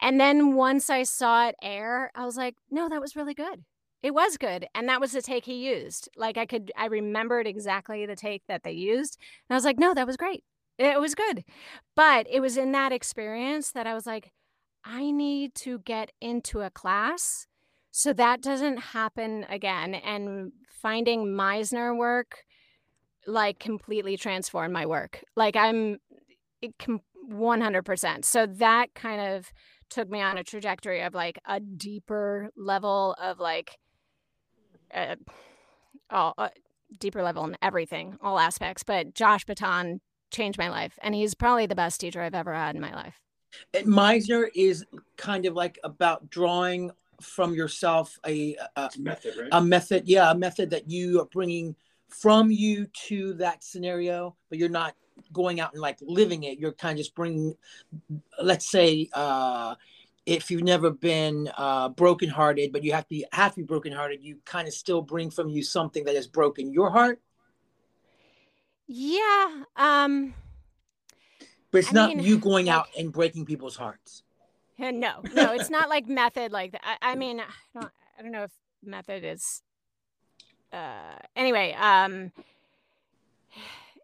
And 0.01 0.19
then 0.19 0.55
once 0.55 0.89
I 0.89 1.03
saw 1.03 1.47
it 1.47 1.55
air, 1.61 2.09
I 2.15 2.25
was 2.25 2.37
like, 2.37 2.55
"No, 2.71 2.87
that 2.89 3.01
was 3.01 3.15
really 3.17 3.33
good." 3.33 3.65
It 4.01 4.13
was 4.13 4.37
good. 4.37 4.65
And 4.73 4.87
that 4.87 5.01
was 5.01 5.11
the 5.11 5.21
take 5.21 5.45
he 5.45 5.67
used. 5.69 6.09
Like 6.15 6.37
I 6.37 6.45
could 6.45 6.71
I 6.77 6.85
remembered 6.85 7.47
exactly 7.47 8.05
the 8.05 8.15
take 8.15 8.43
that 8.47 8.63
they 8.63 8.71
used. 8.71 9.17
And 9.49 9.55
I 9.55 9.57
was 9.57 9.65
like, 9.65 9.77
no, 9.79 9.93
that 9.93 10.07
was 10.07 10.17
great. 10.17 10.43
It 10.77 10.99
was 11.01 11.15
good. 11.15 11.43
But 11.95 12.25
it 12.29 12.39
was 12.39 12.55
in 12.57 12.71
that 12.71 12.93
experience 12.93 13.71
that 13.71 13.87
I 13.87 13.93
was 13.93 14.05
like, 14.05 14.31
I 14.85 15.11
need 15.11 15.55
to 15.55 15.79
get 15.79 16.11
into 16.21 16.61
a 16.61 16.69
class 16.69 17.47
so 17.91 18.13
that 18.13 18.41
doesn't 18.41 18.77
happen 18.77 19.45
again. 19.49 19.95
And 19.95 20.51
finding 20.81 21.25
Meisner 21.25 21.97
work 21.97 22.43
like 23.27 23.59
completely 23.59 24.17
transformed 24.17 24.73
my 24.73 24.85
work. 24.85 25.23
Like 25.35 25.55
I'm 25.55 25.97
100%. 27.31 28.25
So 28.25 28.45
that 28.45 28.93
kind 28.95 29.35
of 29.35 29.51
took 29.89 30.09
me 30.09 30.21
on 30.21 30.37
a 30.37 30.43
trajectory 30.43 31.01
of 31.01 31.13
like 31.13 31.39
a 31.47 31.59
deeper 31.59 32.49
level 32.55 33.15
of 33.21 33.39
like 33.39 33.77
uh, 34.93 35.15
all 36.09 36.33
uh, 36.37 36.49
deeper 36.99 37.23
level 37.23 37.45
in 37.45 37.57
everything, 37.61 38.17
all 38.21 38.39
aspects. 38.39 38.83
But 38.83 39.13
Josh 39.13 39.45
Baton 39.45 40.01
changed 40.31 40.59
my 40.59 40.69
life, 40.69 40.97
and 41.01 41.15
he's 41.15 41.35
probably 41.35 41.65
the 41.65 41.75
best 41.75 41.99
teacher 41.99 42.21
I've 42.21 42.35
ever 42.35 42.53
had 42.53 42.75
in 42.75 42.81
my 42.81 42.93
life. 42.93 43.19
And 43.73 43.87
Meisner 43.87 44.47
is 44.55 44.85
kind 45.17 45.45
of 45.45 45.53
like 45.55 45.79
about 45.83 46.29
drawing 46.29 46.91
from 47.21 47.53
yourself 47.53 48.17
a, 48.25 48.55
a 48.75 48.81
a 48.81 48.89
method, 48.99 49.33
right? 49.37 49.49
a 49.51 49.61
method 49.61 50.07
yeah 50.07 50.31
a 50.31 50.35
method 50.35 50.69
that 50.69 50.89
you 50.89 51.21
are 51.21 51.25
bringing 51.25 51.75
from 52.07 52.49
you 52.49 52.87
to 53.07 53.33
that 53.35 53.63
scenario, 53.63 54.35
but 54.49 54.57
you're 54.57 54.67
not 54.67 54.95
going 55.31 55.59
out 55.59 55.73
and 55.73 55.81
like 55.81 55.97
living 56.01 56.43
it. 56.43 56.57
You're 56.57 56.71
kind 56.71 56.93
of 56.93 56.97
just 56.97 57.13
bringing, 57.13 57.55
let's 58.41 58.69
say, 58.69 59.09
uh, 59.13 59.75
if 60.25 60.49
you've 60.49 60.63
never 60.63 60.89
been 60.89 61.51
uh, 61.55 61.89
brokenhearted, 61.89 62.71
but 62.71 62.83
you 62.83 62.93
have 62.93 63.03
to 63.03 63.09
be 63.09 63.25
have 63.31 63.53
to 63.53 63.61
be 63.61 63.65
brokenhearted, 63.65 64.23
you 64.23 64.39
kind 64.45 64.67
of 64.67 64.73
still 64.73 65.01
bring 65.01 65.29
from 65.29 65.49
you 65.49 65.61
something 65.61 66.03
that 66.05 66.15
has 66.15 66.25
broken 66.27 66.73
your 66.73 66.89
heart. 66.89 67.19
Yeah. 68.87 69.63
Um. 69.75 70.33
But 71.71 71.79
it's 71.79 71.89
I 71.89 71.93
not 71.93 72.09
mean, 72.15 72.19
you 72.25 72.39
going 72.39 72.65
like- 72.65 72.75
out 72.75 72.87
and 72.97 73.11
breaking 73.11 73.45
people's 73.45 73.75
hearts. 73.75 74.23
Uh, 74.81 74.91
No, 74.91 75.21
no, 75.33 75.53
it's 75.53 75.69
not 75.69 75.89
like 75.89 76.07
method 76.07 76.51
like. 76.51 76.75
I, 76.81 77.11
I 77.11 77.15
mean, 77.15 77.39
I 77.39 77.45
don't, 77.73 77.91
I 78.17 78.21
don't 78.21 78.31
know 78.31 78.43
if 78.43 78.51
method 78.83 79.23
is. 79.23 79.61
Uh, 80.71 81.17
anyway, 81.35 81.75
um, 81.79 82.31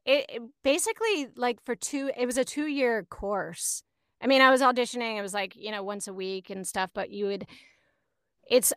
it, 0.05 0.25
it 0.29 0.41
basically 0.63 1.27
like 1.35 1.63
for 1.63 1.75
two, 1.75 2.11
it 2.17 2.25
was 2.25 2.37
a 2.37 2.45
two 2.45 2.67
year 2.67 3.03
course. 3.03 3.83
I 4.21 4.27
mean, 4.27 4.41
I 4.41 4.49
was 4.49 4.61
auditioning. 4.61 5.17
It 5.17 5.21
was 5.21 5.33
like 5.33 5.55
you 5.55 5.71
know 5.71 5.83
once 5.83 6.07
a 6.07 6.13
week 6.13 6.49
and 6.49 6.67
stuff, 6.67 6.89
but 6.93 7.11
you 7.11 7.25
would, 7.27 7.47
it's, 8.49 8.73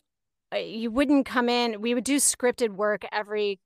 uh, 0.53 0.59
you 0.59 0.90
wouldn't 0.90 1.26
come 1.26 1.49
in. 1.49 1.80
We 1.80 1.94
would 1.94 2.05
do 2.05 2.16
scripted 2.16 2.70
work 2.70 3.05
every 3.12 3.61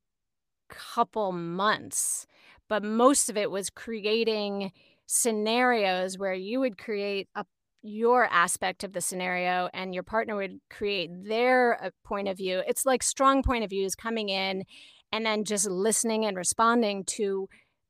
couple 0.68 1.32
months, 1.32 2.26
but 2.68 2.82
most 2.82 3.28
of 3.28 3.36
it 3.36 3.50
was 3.50 3.70
creating 3.70 4.72
scenarios 5.06 6.16
where 6.18 6.34
you 6.34 6.60
would 6.60 6.78
create 6.78 7.28
a 7.34 7.44
your 7.82 8.26
aspect 8.26 8.84
of 8.84 8.92
the 8.92 9.00
scenario 9.00 9.68
and 9.74 9.92
your 9.92 10.04
partner 10.04 10.36
would 10.36 10.60
create 10.70 11.10
their 11.26 11.82
uh, 11.82 11.90
point 12.04 12.28
of 12.28 12.36
view. 12.36 12.62
It's 12.66 12.86
like 12.86 13.02
strong 13.02 13.42
point 13.42 13.64
of 13.64 13.70
views 13.70 13.94
coming 13.94 14.28
in 14.28 14.64
and 15.12 15.26
then 15.26 15.44
just 15.44 15.68
listening 15.68 16.24
and 16.24 16.36
responding 16.36 17.04
to 17.04 17.48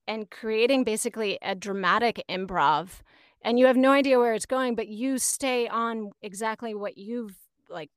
and 0.08 0.30
creating 0.30 0.84
basically 0.84 1.38
a 1.42 1.54
dramatic 1.54 2.24
improv. 2.28 3.00
And 3.42 3.58
you 3.58 3.66
have 3.66 3.76
no 3.76 3.92
idea 3.92 4.18
where 4.18 4.34
it's 4.34 4.46
going, 4.46 4.74
but 4.74 4.88
you 4.88 5.18
stay 5.18 5.68
on 5.68 6.10
exactly 6.22 6.74
what 6.74 6.96
you've 6.96 7.36
like 7.68 7.90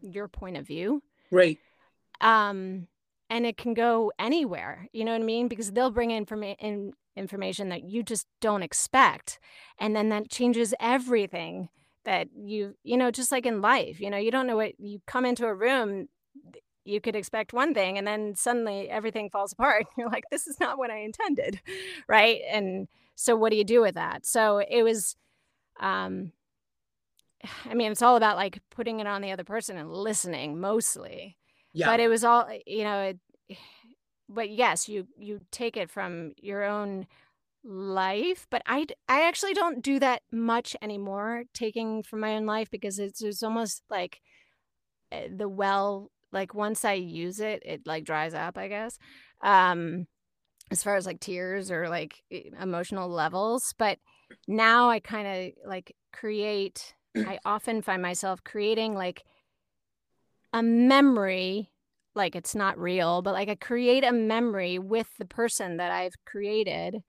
your 0.00 0.28
point 0.28 0.56
of 0.56 0.66
view. 0.66 1.02
Right. 1.30 1.58
Um 2.20 2.86
and 3.30 3.46
it 3.46 3.56
can 3.56 3.74
go 3.74 4.12
anywhere, 4.18 4.88
you 4.92 5.04
know 5.04 5.12
what 5.12 5.22
I 5.22 5.24
mean? 5.24 5.48
Because 5.48 5.70
they'll 5.70 5.92
bring 5.92 6.10
informa- 6.10 6.56
in 6.58 6.92
information 7.20 7.68
that 7.68 7.84
you 7.84 8.02
just 8.02 8.26
don't 8.40 8.62
expect 8.64 9.38
and 9.78 9.94
then 9.94 10.08
that 10.08 10.28
changes 10.28 10.74
everything 10.80 11.68
that 12.04 12.28
you 12.34 12.74
you 12.82 12.96
know 12.96 13.10
just 13.10 13.30
like 13.30 13.46
in 13.46 13.60
life 13.60 14.00
you 14.00 14.10
know 14.10 14.16
you 14.16 14.30
don't 14.30 14.46
know 14.46 14.56
what 14.56 14.72
you 14.80 15.00
come 15.06 15.24
into 15.24 15.46
a 15.46 15.54
room 15.54 16.08
you 16.84 17.00
could 17.00 17.16
expect 17.16 17.52
one 17.52 17.74
thing 17.74 17.98
and 17.98 18.06
then 18.06 18.34
suddenly 18.34 18.88
everything 18.88 19.30
falls 19.30 19.52
apart. 19.52 19.86
You're 19.98 20.08
like 20.08 20.24
this 20.30 20.46
is 20.46 20.58
not 20.60 20.78
what 20.78 20.90
i 20.90 20.98
intended 20.98 21.60
right? 22.08 22.40
And 22.50 22.88
so 23.14 23.36
what 23.36 23.50
do 23.50 23.56
you 23.56 23.64
do 23.64 23.80
with 23.80 23.94
that? 23.94 24.26
So 24.26 24.58
it 24.58 24.82
was 24.82 25.16
um 25.78 26.32
i 27.70 27.74
mean 27.74 27.92
it's 27.92 28.02
all 28.02 28.16
about 28.16 28.36
like 28.36 28.60
putting 28.70 29.00
it 29.00 29.06
on 29.06 29.22
the 29.22 29.32
other 29.32 29.44
person 29.44 29.76
and 29.76 29.92
listening 29.92 30.60
mostly. 30.60 31.36
Yeah. 31.72 31.86
but 31.86 32.00
it 32.00 32.08
was 32.08 32.24
all 32.24 32.48
you 32.66 32.82
know 32.82 33.00
it 33.00 33.18
but 34.30 34.50
yes 34.50 34.88
you 34.88 35.06
you 35.18 35.40
take 35.50 35.76
it 35.76 35.90
from 35.90 36.32
your 36.40 36.64
own 36.64 37.06
life 37.62 38.46
but 38.50 38.62
I 38.66 38.86
I 39.08 39.26
actually 39.26 39.54
don't 39.54 39.82
do 39.82 39.98
that 39.98 40.22
much 40.32 40.74
anymore 40.80 41.44
taking 41.52 42.02
from 42.02 42.20
my 42.20 42.36
own 42.36 42.46
life 42.46 42.70
because 42.70 42.98
it's 42.98 43.22
it's 43.22 43.42
almost 43.42 43.82
like 43.90 44.20
uh, 45.12 45.22
the 45.36 45.48
well 45.48 46.10
like 46.32 46.54
once 46.54 46.84
i 46.84 46.92
use 46.92 47.40
it 47.40 47.62
it 47.64 47.86
like 47.86 48.04
dries 48.04 48.34
up 48.34 48.56
i 48.56 48.68
guess 48.68 48.98
um 49.42 50.06
as 50.70 50.82
far 50.82 50.96
as 50.96 51.06
like 51.06 51.20
tears 51.20 51.70
or 51.70 51.88
like 51.88 52.22
emotional 52.60 53.08
levels 53.08 53.74
but 53.78 53.98
now 54.46 54.88
i 54.88 55.00
kind 55.00 55.26
of 55.26 55.68
like 55.68 55.94
create 56.12 56.94
i 57.26 57.38
often 57.44 57.82
find 57.82 58.00
myself 58.00 58.42
creating 58.44 58.94
like 58.94 59.24
a 60.52 60.62
memory 60.62 61.69
like 62.14 62.34
it's 62.34 62.54
not 62.54 62.78
real 62.78 63.22
but 63.22 63.34
like 63.34 63.48
i 63.48 63.54
create 63.54 64.04
a 64.04 64.12
memory 64.12 64.78
with 64.78 65.08
the 65.18 65.24
person 65.24 65.76
that 65.76 65.92
i've 65.92 66.14
created 66.24 67.02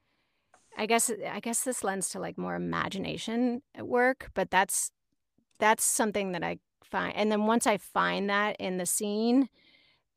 i 0.77 0.85
guess 0.85 1.09
uh, 1.09 1.15
i 1.31 1.39
guess 1.39 1.63
this 1.63 1.83
lends 1.83 2.09
to 2.09 2.19
like 2.19 2.37
more 2.37 2.55
imagination 2.55 3.61
at 3.75 3.87
work 3.87 4.29
but 4.33 4.49
that's 4.51 4.91
that's 5.59 5.83
something 5.83 6.31
that 6.31 6.43
i 6.43 6.57
find 6.83 7.15
and 7.15 7.31
then 7.31 7.45
once 7.45 7.65
i 7.65 7.77
find 7.77 8.29
that 8.29 8.55
in 8.59 8.77
the 8.77 8.85
scene 8.85 9.49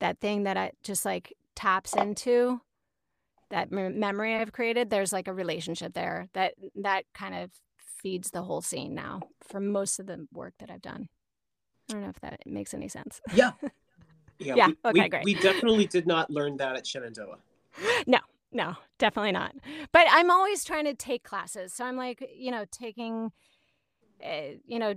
that 0.01 0.20
thing 0.20 0.43
that 0.45 0.57
i 0.57 0.70
just 0.82 1.05
like 1.05 1.32
taps 1.55 1.95
into 1.95 2.61
that 3.51 3.70
mem- 3.70 3.99
memory 3.99 4.35
i've 4.35 4.53
created 4.53 4.91
there's 4.91 5.12
like 5.12 5.28
a 5.28 5.32
relationship 5.32 5.95
there 5.95 6.28
that 6.35 6.55
that 6.74 7.05
kind 7.14 7.35
of 7.35 7.51
feeds 7.78 8.30
the 8.30 8.43
whole 8.43 8.61
scene 8.61 8.95
now 8.95 9.20
for 9.41 9.61
most 9.61 9.99
of 9.99 10.07
the 10.07 10.26
work 10.32 10.53
that 10.59 10.70
i've 10.70 10.82
done 10.82 11.09
i 11.89 11.93
don't 11.93 12.03
know 12.03 12.09
if 12.09 12.20
that 12.20 12.41
makes 12.45 12.74
any 12.74 12.89
sense 12.89 13.20
yeah. 13.35 13.53
Yeah, 14.39 14.68
we, 14.68 14.76
okay, 14.85 15.03
we, 15.03 15.09
great. 15.09 15.24
we 15.24 15.35
definitely 15.35 15.87
did 15.87 16.07
not 16.07 16.30
learn 16.30 16.57
that 16.59 16.76
at 16.76 16.87
Shenandoah. 16.87 17.39
No, 18.07 18.18
no 18.55 18.76
definitely 18.99 19.32
not 19.32 19.55
but 19.93 20.07
i'm 20.11 20.30
always 20.30 20.64
trying 20.64 20.85
to 20.85 20.95
take 20.95 21.24
classes 21.24 21.72
so 21.72 21.85
i'm 21.85 21.97
like 21.97 22.26
you 22.35 22.51
know 22.51 22.64
taking 22.70 23.32
uh, 24.24 24.55
you 24.66 24.78
know 24.78 24.95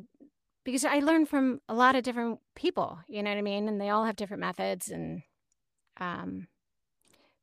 because 0.63 0.85
i 0.85 0.99
learn 0.99 1.25
from 1.25 1.59
a 1.67 1.73
lot 1.73 1.95
of 1.95 2.03
different 2.03 2.39
people 2.55 2.99
you 3.07 3.21
know 3.21 3.31
what 3.31 3.37
i 3.37 3.41
mean 3.41 3.67
and 3.67 3.81
they 3.81 3.89
all 3.89 4.05
have 4.05 4.15
different 4.15 4.41
methods 4.41 4.89
and 4.89 5.23
um 5.99 6.47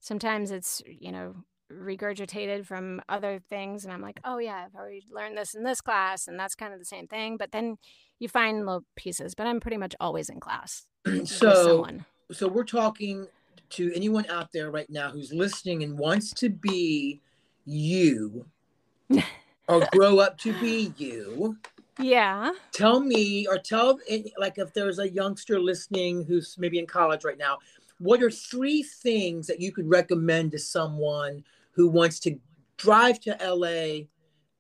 sometimes 0.01 0.51
it's 0.51 0.81
you 0.87 1.11
know 1.11 1.35
regurgitated 1.73 2.65
from 2.65 3.03
other 3.09 3.41
things 3.51 3.85
and 3.85 3.93
i'm 3.93 4.03
like 4.03 4.21
oh 4.25 4.39
yeah 4.39 4.65
i've 4.65 4.75
already 4.75 5.03
learned 5.11 5.37
this 5.37 5.55
in 5.55 5.65
this 5.65 5.81
class 5.81 6.29
and 6.29 6.39
that's 6.39 6.55
kind 6.55 6.73
of 6.73 6.79
the 6.79 6.85
same 6.85 7.09
thing 7.09 7.37
but 7.37 7.51
then 7.51 7.77
you 8.19 8.29
find 8.29 8.59
little 8.61 8.85
pieces 8.97 9.35
but 9.35 9.47
i'm 9.47 9.61
pretty 9.61 9.77
much 9.77 9.95
always 10.01 10.29
in 10.29 10.41
class 10.41 10.87
so 11.25 11.87
so 12.33 12.49
we're 12.49 12.65
talking 12.65 13.27
to 13.71 13.93
anyone 13.95 14.25
out 14.31 14.53
there 14.53 14.71
right 14.71 14.89
now 14.89 15.11
who's 15.11 15.33
listening 15.33 15.83
and 15.83 15.99
wants 15.99 16.33
to 16.33 16.49
be 16.49 17.21
you 17.65 18.47
or 19.69 19.87
grow 19.93 20.19
up 20.19 20.39
to 20.39 20.53
be 20.61 20.93
you. 20.97 21.57
Yeah. 21.99 22.53
Tell 22.73 23.01
me 23.01 23.47
or 23.47 23.59
tell 23.59 23.99
like 24.39 24.59
if 24.59 24.73
there's 24.75 24.99
a 24.99 25.11
youngster 25.11 25.61
listening 25.61 26.25
who's 26.25 26.57
maybe 26.59 26.79
in 26.79 26.87
college 26.87 27.25
right 27.25 27.39
now 27.39 27.59
what 27.99 28.23
are 28.23 28.31
three 28.31 28.83
things 28.83 29.47
that 29.47 29.61
you 29.61 29.71
could 29.71 29.89
recommend 29.89 30.51
to 30.51 30.59
someone 30.59 31.45
who 31.73 31.89
wants 31.89 32.19
to 32.21 32.37
drive 32.77 33.21
to 33.21 33.37
la 33.41 34.05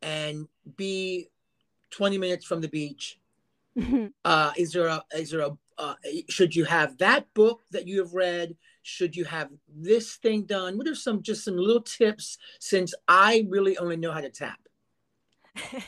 and 0.02 0.46
be 0.76 1.28
20 1.90 2.16
minutes 2.16 2.44
from 2.44 2.60
the 2.60 2.68
beach 2.68 3.18
uh, 4.24 4.52
is 4.56 4.72
there 4.72 4.86
a 4.86 5.02
is 5.14 5.30
there 5.30 5.40
a 5.40 5.50
uh, 5.76 5.94
should 6.28 6.54
you 6.54 6.64
have 6.64 6.98
that 6.98 7.32
book 7.34 7.62
that 7.72 7.86
you 7.86 7.98
have 7.98 8.14
read? 8.14 8.56
Should 8.82 9.16
you 9.16 9.24
have 9.24 9.48
this 9.68 10.16
thing 10.16 10.42
done? 10.44 10.78
What 10.78 10.86
are 10.86 10.94
some 10.94 11.22
just 11.22 11.44
some 11.44 11.56
little 11.56 11.82
tips 11.82 12.38
since 12.60 12.94
i 13.08 13.46
really 13.48 13.76
only 13.78 13.96
know 13.96 14.12
how 14.12 14.20
to 14.20 14.30
tap? 14.30 14.58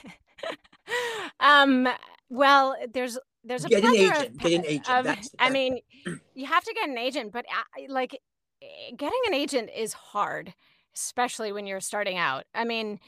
Um 1.41 1.89
well 2.31 2.77
there's 2.93 3.19
there's 3.45 3.65
a 3.65 3.69
Get 3.69 3.85
an 3.85 3.95
agent, 3.95 4.29
of, 4.29 4.39
get 4.39 4.53
an 4.53 4.65
agent, 4.65 4.89
of- 4.89 5.05
that's 5.05 5.31
the 5.31 5.43
i 5.43 5.51
mean 5.51 5.81
you 6.35 6.47
have 6.47 6.65
to 6.65 6.73
get 6.73 6.89
an 6.89 6.99
agent 6.99 7.33
but 7.33 7.45
I, 7.51 7.87
like 7.89 8.15
eh, 8.63 8.93
getting 8.97 9.21
an 9.27 9.35
agent 9.35 9.71
is 9.77 9.93
hard 9.93 10.55
especially 10.97 11.53
when 11.53 11.67
you're 11.67 11.81
starting 11.81 12.17
out. 12.17 12.45
I 12.55 12.65
mean 12.65 12.99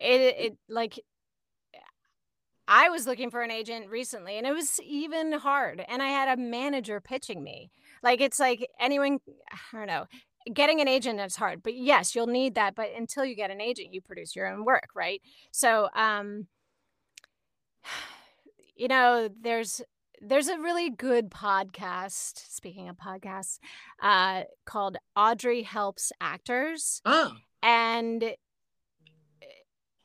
it 0.00 0.20
it 0.20 0.56
like 0.68 0.98
I 2.68 2.88
was 2.88 3.06
looking 3.06 3.30
for 3.30 3.42
an 3.42 3.50
agent 3.50 3.88
recently 3.88 4.38
and 4.38 4.46
it 4.46 4.52
was 4.52 4.80
even 4.80 5.32
hard. 5.32 5.84
And 5.88 6.02
I 6.02 6.08
had 6.08 6.28
a 6.28 6.40
manager 6.40 7.00
pitching 7.00 7.42
me. 7.42 7.70
Like, 8.02 8.20
it's 8.20 8.40
like 8.40 8.68
anyone, 8.80 9.18
I 9.72 9.76
don't 9.76 9.86
know, 9.86 10.06
getting 10.52 10.80
an 10.80 10.88
agent 10.88 11.20
is 11.20 11.36
hard. 11.36 11.62
But 11.62 11.74
yes, 11.74 12.14
you'll 12.14 12.26
need 12.26 12.54
that. 12.54 12.74
But 12.74 12.90
until 12.96 13.24
you 13.24 13.34
get 13.34 13.50
an 13.50 13.60
agent, 13.60 13.92
you 13.92 14.00
produce 14.00 14.34
your 14.34 14.46
own 14.46 14.64
work, 14.64 14.88
right? 14.94 15.20
So, 15.50 15.88
um, 15.94 16.46
you 18.76 18.88
know, 18.88 19.28
there's, 19.40 19.82
there's 20.20 20.48
a 20.48 20.58
really 20.58 20.88
good 20.88 21.30
podcast, 21.30 22.48
speaking 22.48 22.88
of 22.88 22.96
podcasts, 22.96 23.58
uh, 24.00 24.44
called 24.64 24.96
Audrey 25.16 25.62
Helps 25.62 26.12
Actors 26.20 27.02
ah 27.04 27.36
and 27.62 28.34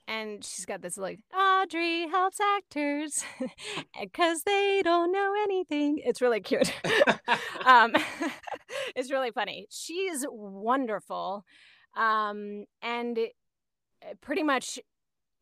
and 0.08 0.43
she's 0.43 0.66
got 0.66 0.82
this 0.82 0.97
like 0.97 1.20
Audrey 1.38 2.08
helps 2.08 2.39
actors 2.39 3.24
because 4.01 4.43
they 4.43 4.82
don't 4.84 5.12
know 5.12 5.34
anything. 5.43 5.99
It's 6.03 6.22
really 6.22 6.39
cute. 6.39 6.74
um, 7.66 7.93
it's 8.95 9.12
really 9.12 9.32
funny. 9.32 9.68
She's 9.70 10.26
wonderful, 10.30 11.43
um, 11.95 12.66
and 12.82 13.20
pretty 14.22 14.43
much 14.43 14.80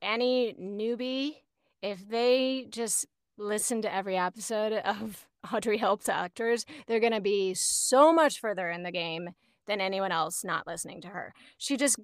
any 0.02 0.56
newbie, 0.60 1.36
if 1.82 2.08
they 2.08 2.68
just 2.70 3.06
listen 3.38 3.82
to 3.84 3.94
every 3.94 4.18
episode 4.18 4.74
of 4.74 5.28
Audrey 5.54 5.78
helps 5.78 6.10
actors, 6.10 6.66
they're 6.88 7.00
gonna 7.00 7.22
be 7.22 7.54
so 7.54 8.12
much 8.12 8.40
further 8.40 8.70
in 8.70 8.84
the 8.84 8.92
game 8.92 9.30
than 9.68 9.82
anyone 9.82 10.12
else 10.12 10.44
not 10.44 10.68
listening 10.68 11.02
to 11.02 11.10
her. 11.10 11.34
She 11.58 11.78
just 11.78 12.00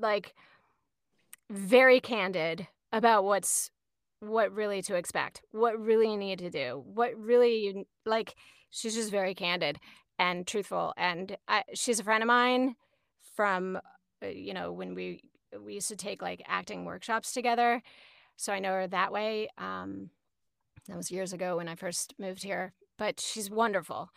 like 0.00 0.34
very 1.50 2.00
candid 2.00 2.68
about 2.92 3.24
what's 3.24 3.70
what 4.20 4.52
really 4.52 4.80
to 4.82 4.94
expect, 4.94 5.42
what 5.50 5.78
really 5.78 6.10
you 6.10 6.16
need 6.16 6.38
to 6.38 6.50
do, 6.50 6.82
what 6.86 7.14
really 7.16 7.58
you 7.66 7.84
like. 8.06 8.34
She's 8.70 8.94
just 8.94 9.10
very 9.10 9.34
candid 9.34 9.78
and 10.18 10.46
truthful, 10.46 10.94
and 10.96 11.36
I, 11.46 11.62
she's 11.74 12.00
a 12.00 12.04
friend 12.04 12.22
of 12.22 12.26
mine 12.26 12.76
from 13.36 13.78
uh, 14.22 14.26
you 14.26 14.54
know 14.54 14.72
when 14.72 14.94
we 14.94 15.22
we 15.62 15.74
used 15.74 15.88
to 15.88 15.96
take 15.96 16.22
like 16.22 16.42
acting 16.46 16.84
workshops 16.84 17.32
together, 17.32 17.82
so 18.36 18.52
I 18.52 18.58
know 18.58 18.72
her 18.72 18.86
that 18.88 19.12
way. 19.12 19.48
Um, 19.58 20.10
that 20.88 20.96
was 20.96 21.10
years 21.10 21.32
ago 21.32 21.56
when 21.56 21.68
I 21.68 21.74
first 21.76 22.14
moved 22.18 22.42
here, 22.42 22.72
but 22.98 23.20
she's 23.20 23.50
wonderful. 23.50 24.10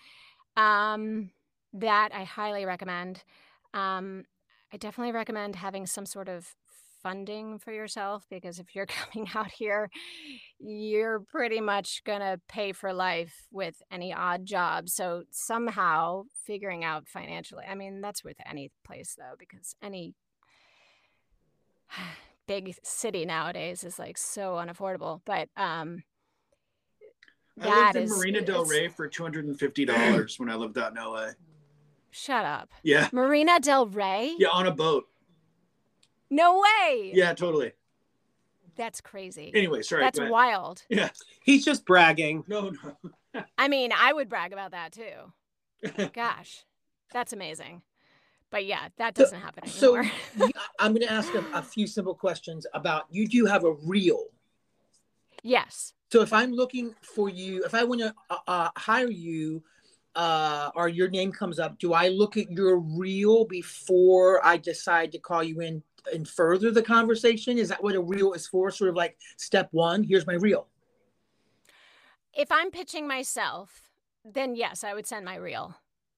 Um, 0.56 1.32
that 1.74 2.10
I 2.14 2.24
highly 2.24 2.66
recommend. 2.66 3.24
Um, 3.74 4.26
I 4.74 4.78
definitely 4.78 5.14
recommend 5.14 5.56
having 5.56 5.86
some 5.86 6.06
sort 6.06 6.28
of 6.28 6.56
funding 7.08 7.58
for 7.58 7.72
yourself 7.72 8.26
because 8.30 8.60
if 8.60 8.76
you're 8.76 8.86
coming 9.14 9.30
out 9.34 9.50
here, 9.50 9.90
you're 10.60 11.22
pretty 11.22 11.62
much 11.62 12.04
going 12.04 12.20
to 12.20 12.40
pay 12.50 12.74
for 12.74 12.92
life 12.92 13.48
with 13.52 13.82
any 13.90 14.14
odd 14.14 14.46
job. 14.46 14.90
So 14.90 15.24
somehow 15.32 16.24
figuring 16.46 16.84
out 16.84 17.08
financially, 17.08 17.64
I 17.70 17.76
mean, 17.76 18.02
that's 18.02 18.24
with 18.26 18.36
any 18.50 18.72
place 18.86 19.16
though, 19.18 19.36
because 19.40 19.76
any 19.82 20.16
big 22.48 22.76
city 22.84 23.26
nowadays 23.26 23.86
is 23.86 23.98
like 23.98 24.18
so 24.18 24.56
unaffordable. 24.56 25.22
But 25.26 25.48
um, 25.56 26.04
I 27.62 27.86
lived 27.86 27.96
in 27.96 28.04
is- 28.04 28.18
Marina 28.18 28.42
Del 28.42 28.66
Rey 28.66 28.90
for 28.90 29.08
two 29.08 29.24
hundred 29.24 29.46
and 29.46 29.58
fifty 29.58 29.86
dollars 29.86 30.38
when 30.40 30.50
I 30.50 30.56
lived 30.56 30.78
out 30.78 30.92
in 30.92 30.98
LA. 30.98 31.30
Shut 32.12 32.44
up. 32.44 32.70
Yeah, 32.84 33.08
Marina 33.14 33.60
Del 33.62 33.86
Rey? 33.88 34.34
yeah, 34.38 34.50
on 34.50 34.68
a 34.68 34.72
boat. 34.72 35.06
No 36.30 36.60
way. 36.62 37.12
Yeah, 37.14 37.34
totally. 37.34 37.72
That's 38.76 39.02
crazy. 39.02 39.52
Anyway, 39.56 39.82
sorry. 39.82 40.04
That's 40.04 40.20
wild. 40.20 40.84
Yeah, 40.90 41.10
He's 41.42 41.66
just 41.66 41.86
bragging. 41.86 42.44
no, 42.48 42.72
no. 43.34 43.44
I 43.58 43.68
mean, 43.68 43.92
I 43.98 44.14
would 44.14 44.30
brag 44.30 44.54
about 44.54 44.72
that 44.72 44.92
too. 44.92 46.10
Gosh, 46.14 46.64
that's 47.12 47.34
amazing. 47.34 47.82
But 48.50 48.66
yeah, 48.66 48.88
that 48.98 49.14
doesn't 49.14 49.42
happen 49.42 49.64
anymore. 49.68 50.04
you- 50.38 50.52
I'm 50.80 50.94
going 50.94 51.06
to 51.06 51.12
ask 51.12 51.34
a, 51.34 51.44
a 51.54 51.62
few 51.62 51.86
simple 51.88 52.14
questions 52.16 52.66
about 52.74 53.06
you. 53.10 53.28
Do 53.28 53.46
have 53.46 53.64
a 53.64 53.74
reel? 53.74 54.26
yes. 55.44 55.94
So 56.10 56.22
if 56.22 56.32
I'm 56.32 56.54
looking 56.54 56.96
for 57.02 57.28
you, 57.28 57.66
if 57.66 57.74
I 57.74 57.84
want 57.84 58.00
to 58.00 58.14
uh, 58.30 58.38
uh, 58.48 58.70
hire 58.78 59.10
you, 59.12 59.62
uh, 60.16 60.72
or 60.74 60.88
your 60.88 61.10
name 61.10 61.34
comes 61.34 61.60
up, 61.60 61.78
do 61.80 61.92
I 61.92 62.08
look 62.08 62.38
at 62.38 62.50
your 62.50 62.80
reel 62.80 63.44
before 63.44 64.44
I 64.46 64.56
decide 64.56 65.12
to 65.12 65.20
call 65.20 65.44
you 65.44 65.60
in 65.60 65.84
and 66.14 66.28
further 66.28 66.72
the 66.72 66.82
conversation? 66.82 67.58
Is 67.58 67.70
that 67.70 67.84
what 67.84 67.96
a 67.96 68.02
reel 68.02 68.34
is 68.34 68.48
for? 68.48 68.72
Sort 68.72 68.90
of 68.90 68.96
like 68.96 69.18
step 69.38 69.70
one. 69.72 70.04
Here's 70.04 70.28
my 70.28 70.36
reel. 70.36 70.68
If 72.34 72.52
I'm 72.52 72.72
pitching 72.72 73.08
myself, 73.08 73.90
then 74.24 74.56
yes, 74.56 74.84
I 74.84 74.94
would 74.94 75.08
send 75.08 75.26
my 75.26 75.36
reel. 75.36 75.76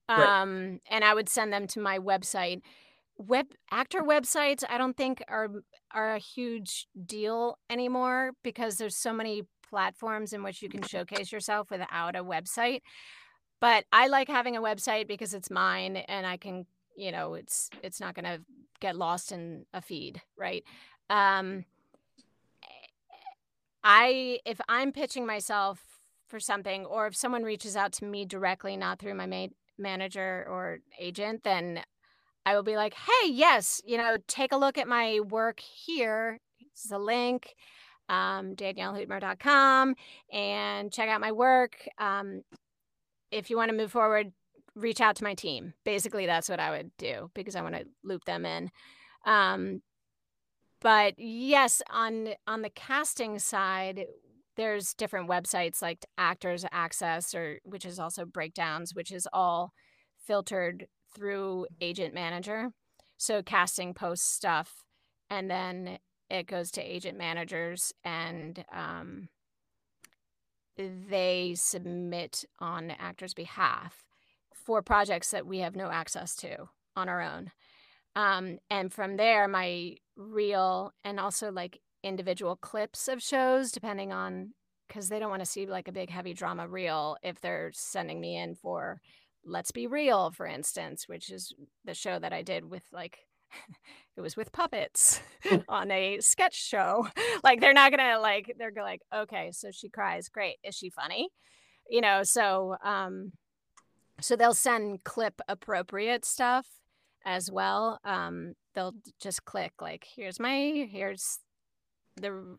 Right. 0.10 0.42
Um, 0.42 0.80
and 0.90 1.04
I 1.04 1.14
would 1.14 1.30
send 1.30 1.54
them 1.54 1.68
to 1.68 1.80
my 1.80 2.00
website. 2.00 2.62
Web 3.18 3.48
actor 3.72 4.02
websites, 4.02 4.64
I 4.68 4.78
don't 4.78 4.98
think 4.98 5.24
are 5.28 5.50
are 5.92 6.16
a 6.16 6.20
huge 6.20 6.88
deal 7.06 7.58
anymore 7.70 8.32
because 8.44 8.78
there's 8.78 8.96
so 8.96 9.14
many 9.14 9.44
platforms 9.70 10.34
in 10.34 10.44
which 10.44 10.62
you 10.62 10.70
can 10.70 10.82
showcase 10.84 11.32
yourself 11.32 11.70
without 11.70 12.16
a 12.16 12.24
website. 12.24 12.82
But 13.62 13.86
I 13.92 14.08
like 14.08 14.28
having 14.28 14.56
a 14.56 14.62
website 14.62 15.08
because 15.08 15.34
it's 15.34 15.52
mine 15.52 15.98
and 15.98 16.26
I 16.26 16.38
can, 16.38 16.66
you 17.00 17.12
know, 17.12 17.34
it's 17.34 17.70
it's 17.84 18.00
not 18.00 18.16
going 18.16 18.26
to 18.26 18.42
get 18.80 18.96
lost 18.96 19.32
in 19.32 19.66
a 19.74 19.82
feed, 19.82 20.22
right? 20.38 20.64
Um 21.10 21.66
I 23.84 24.40
if 24.46 24.60
I'm 24.68 24.92
pitching 24.92 25.26
myself 25.26 25.82
for 26.28 26.40
something 26.40 26.86
or 26.86 27.08
if 27.08 27.16
someone 27.16 27.44
reaches 27.44 27.76
out 27.76 27.92
to 27.94 28.06
me 28.06 28.26
directly 28.26 28.78
not 28.78 29.00
through 29.00 29.16
my 29.16 29.26
ma- 29.26 29.48
manager 29.78 30.46
or 30.50 30.80
agent 31.00 31.44
then 31.44 31.82
I 32.46 32.56
will 32.56 32.64
be 32.64 32.76
like, 32.76 32.94
"Hey, 32.94 33.30
yes, 33.30 33.82
you 33.86 33.98
know, 33.98 34.18
take 34.28 34.52
a 34.52 34.58
look 34.58 34.78
at 34.78 34.88
my 34.88 35.20
work 35.20 35.60
here. 35.60 36.40
This 36.74 36.86
is 36.86 36.92
a 36.92 36.98
link 36.98 37.56
um, 38.10 38.56
daniellehoetmer.com 38.56 39.96
and 40.34 40.92
check 40.92 41.10
out 41.10 41.22
my 41.22 41.32
work. 41.32 41.88
Um, 41.98 42.42
if 43.32 43.50
you 43.50 43.58
want 43.58 43.70
to 43.70 43.78
move 43.78 43.92
forward, 43.92 44.32
reach 44.80 45.02
out 45.02 45.16
to 45.18 45.24
my 45.24 45.34
team. 45.34 45.74
Basically, 45.84 46.26
that's 46.26 46.50
what 46.50 46.60
I 46.60 46.72
would 46.72 46.92
do 46.98 47.30
because 47.34 47.56
I 47.56 47.62
want 47.62 47.76
to 47.76 47.86
loop 48.04 48.26
them 48.26 48.46
in. 48.46 48.72
Um, 49.26 49.82
but 50.82 51.16
yes, 51.18 51.82
on 51.90 52.30
on 52.48 52.62
the 52.62 52.70
casting 52.70 53.40
side, 53.40 54.06
there's 54.56 54.94
different 54.94 55.30
websites 55.30 55.82
like 55.82 56.06
Actors 56.18 56.66
Access, 56.72 57.36
or 57.36 57.60
which 57.64 57.86
is 57.86 58.00
also 58.00 58.26
Breakdowns, 58.26 58.96
which 58.96 59.12
is 59.12 59.28
all 59.34 59.74
filtered 60.26 60.88
through 61.14 61.68
Agent 61.82 62.14
Manager. 62.14 62.70
So 63.18 63.44
casting 63.44 63.94
posts 63.94 64.30
stuff, 64.30 64.84
and 65.30 65.52
then 65.52 66.00
it 66.30 66.48
goes 66.48 66.72
to 66.72 66.82
agent 66.82 67.18
managers 67.18 67.92
and 68.04 68.64
um, 68.72 69.30
they 70.78 71.56
submit 71.58 72.46
on 72.60 72.92
actors' 72.92 73.34
behalf 73.34 74.04
for 74.70 74.84
projects 74.84 75.32
that 75.32 75.48
we 75.48 75.58
have 75.58 75.76
no 75.76 75.90
access 75.90 76.36
to 76.36 76.56
on 76.96 77.10
our 77.10 77.24
own. 77.24 77.50
Um, 78.16 78.60
and 78.70 78.94
from 78.94 79.18
there, 79.18 79.48
my 79.48 79.96
reel 80.16 80.94
and 81.04 81.20
also 81.20 81.52
like 81.52 81.80
individual 82.04 82.56
clips 82.56 83.08
of 83.08 83.20
shows, 83.20 83.72
depending 83.72 84.14
on 84.14 84.54
because 84.88 85.10
they 85.10 85.18
don't 85.18 85.32
want 85.32 85.42
to 85.42 85.48
see 85.48 85.66
like 85.66 85.88
a 85.88 85.92
big 85.92 86.12
heavy 86.12 86.36
drama 86.36 86.68
reel 86.68 87.18
if 87.24 87.42
they're 87.42 87.72
sending 87.74 88.22
me 88.22 88.38
in 88.38 88.54
for 88.54 89.02
Let's 89.44 89.72
Be 89.72 89.88
Real, 89.88 90.30
for 90.30 90.46
instance, 90.46 91.08
which 91.08 91.32
is 91.32 91.52
the 91.84 91.96
show 91.96 92.20
that 92.20 92.32
I 92.32 92.44
did 92.44 92.64
with 92.64 92.84
like 92.92 93.18
it 94.18 94.22
was 94.22 94.38
with 94.38 94.52
puppets 94.52 95.20
on 95.68 95.90
a 95.90 96.20
sketch 96.20 96.54
show. 96.54 97.08
Like 97.44 97.60
they're 97.60 97.74
not 97.74 97.90
gonna 97.90 98.20
like 98.20 98.54
they're 98.60 98.72
like, 98.76 99.02
okay, 99.12 99.50
so 99.52 99.72
she 99.72 99.90
cries, 99.90 100.30
great. 100.30 100.58
Is 100.64 100.76
she 100.76 100.92
funny? 100.92 101.30
You 101.90 102.02
know, 102.02 102.22
so 102.22 102.76
um 102.84 103.32
so 104.22 104.36
they'll 104.36 104.54
send 104.54 105.04
clip 105.04 105.42
appropriate 105.48 106.26
stuff 106.26 106.68
as 107.26 107.52
well. 107.52 108.00
Um 108.04 108.54
they'll 108.76 108.96
just 109.20 109.46
click 109.46 109.74
like 109.82 110.06
here's 110.16 110.40
my 110.40 110.88
here's 110.90 111.40
the 112.16 112.58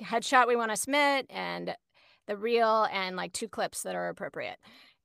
headshot 0.00 0.48
we 0.48 0.56
want 0.56 0.70
to 0.70 0.76
submit 0.76 1.26
and 1.30 1.74
the 2.26 2.36
reel 2.36 2.86
and 2.92 3.16
like 3.16 3.32
two 3.32 3.48
clips 3.48 3.82
that 3.82 3.94
are 3.94 4.08
appropriate 4.08 4.56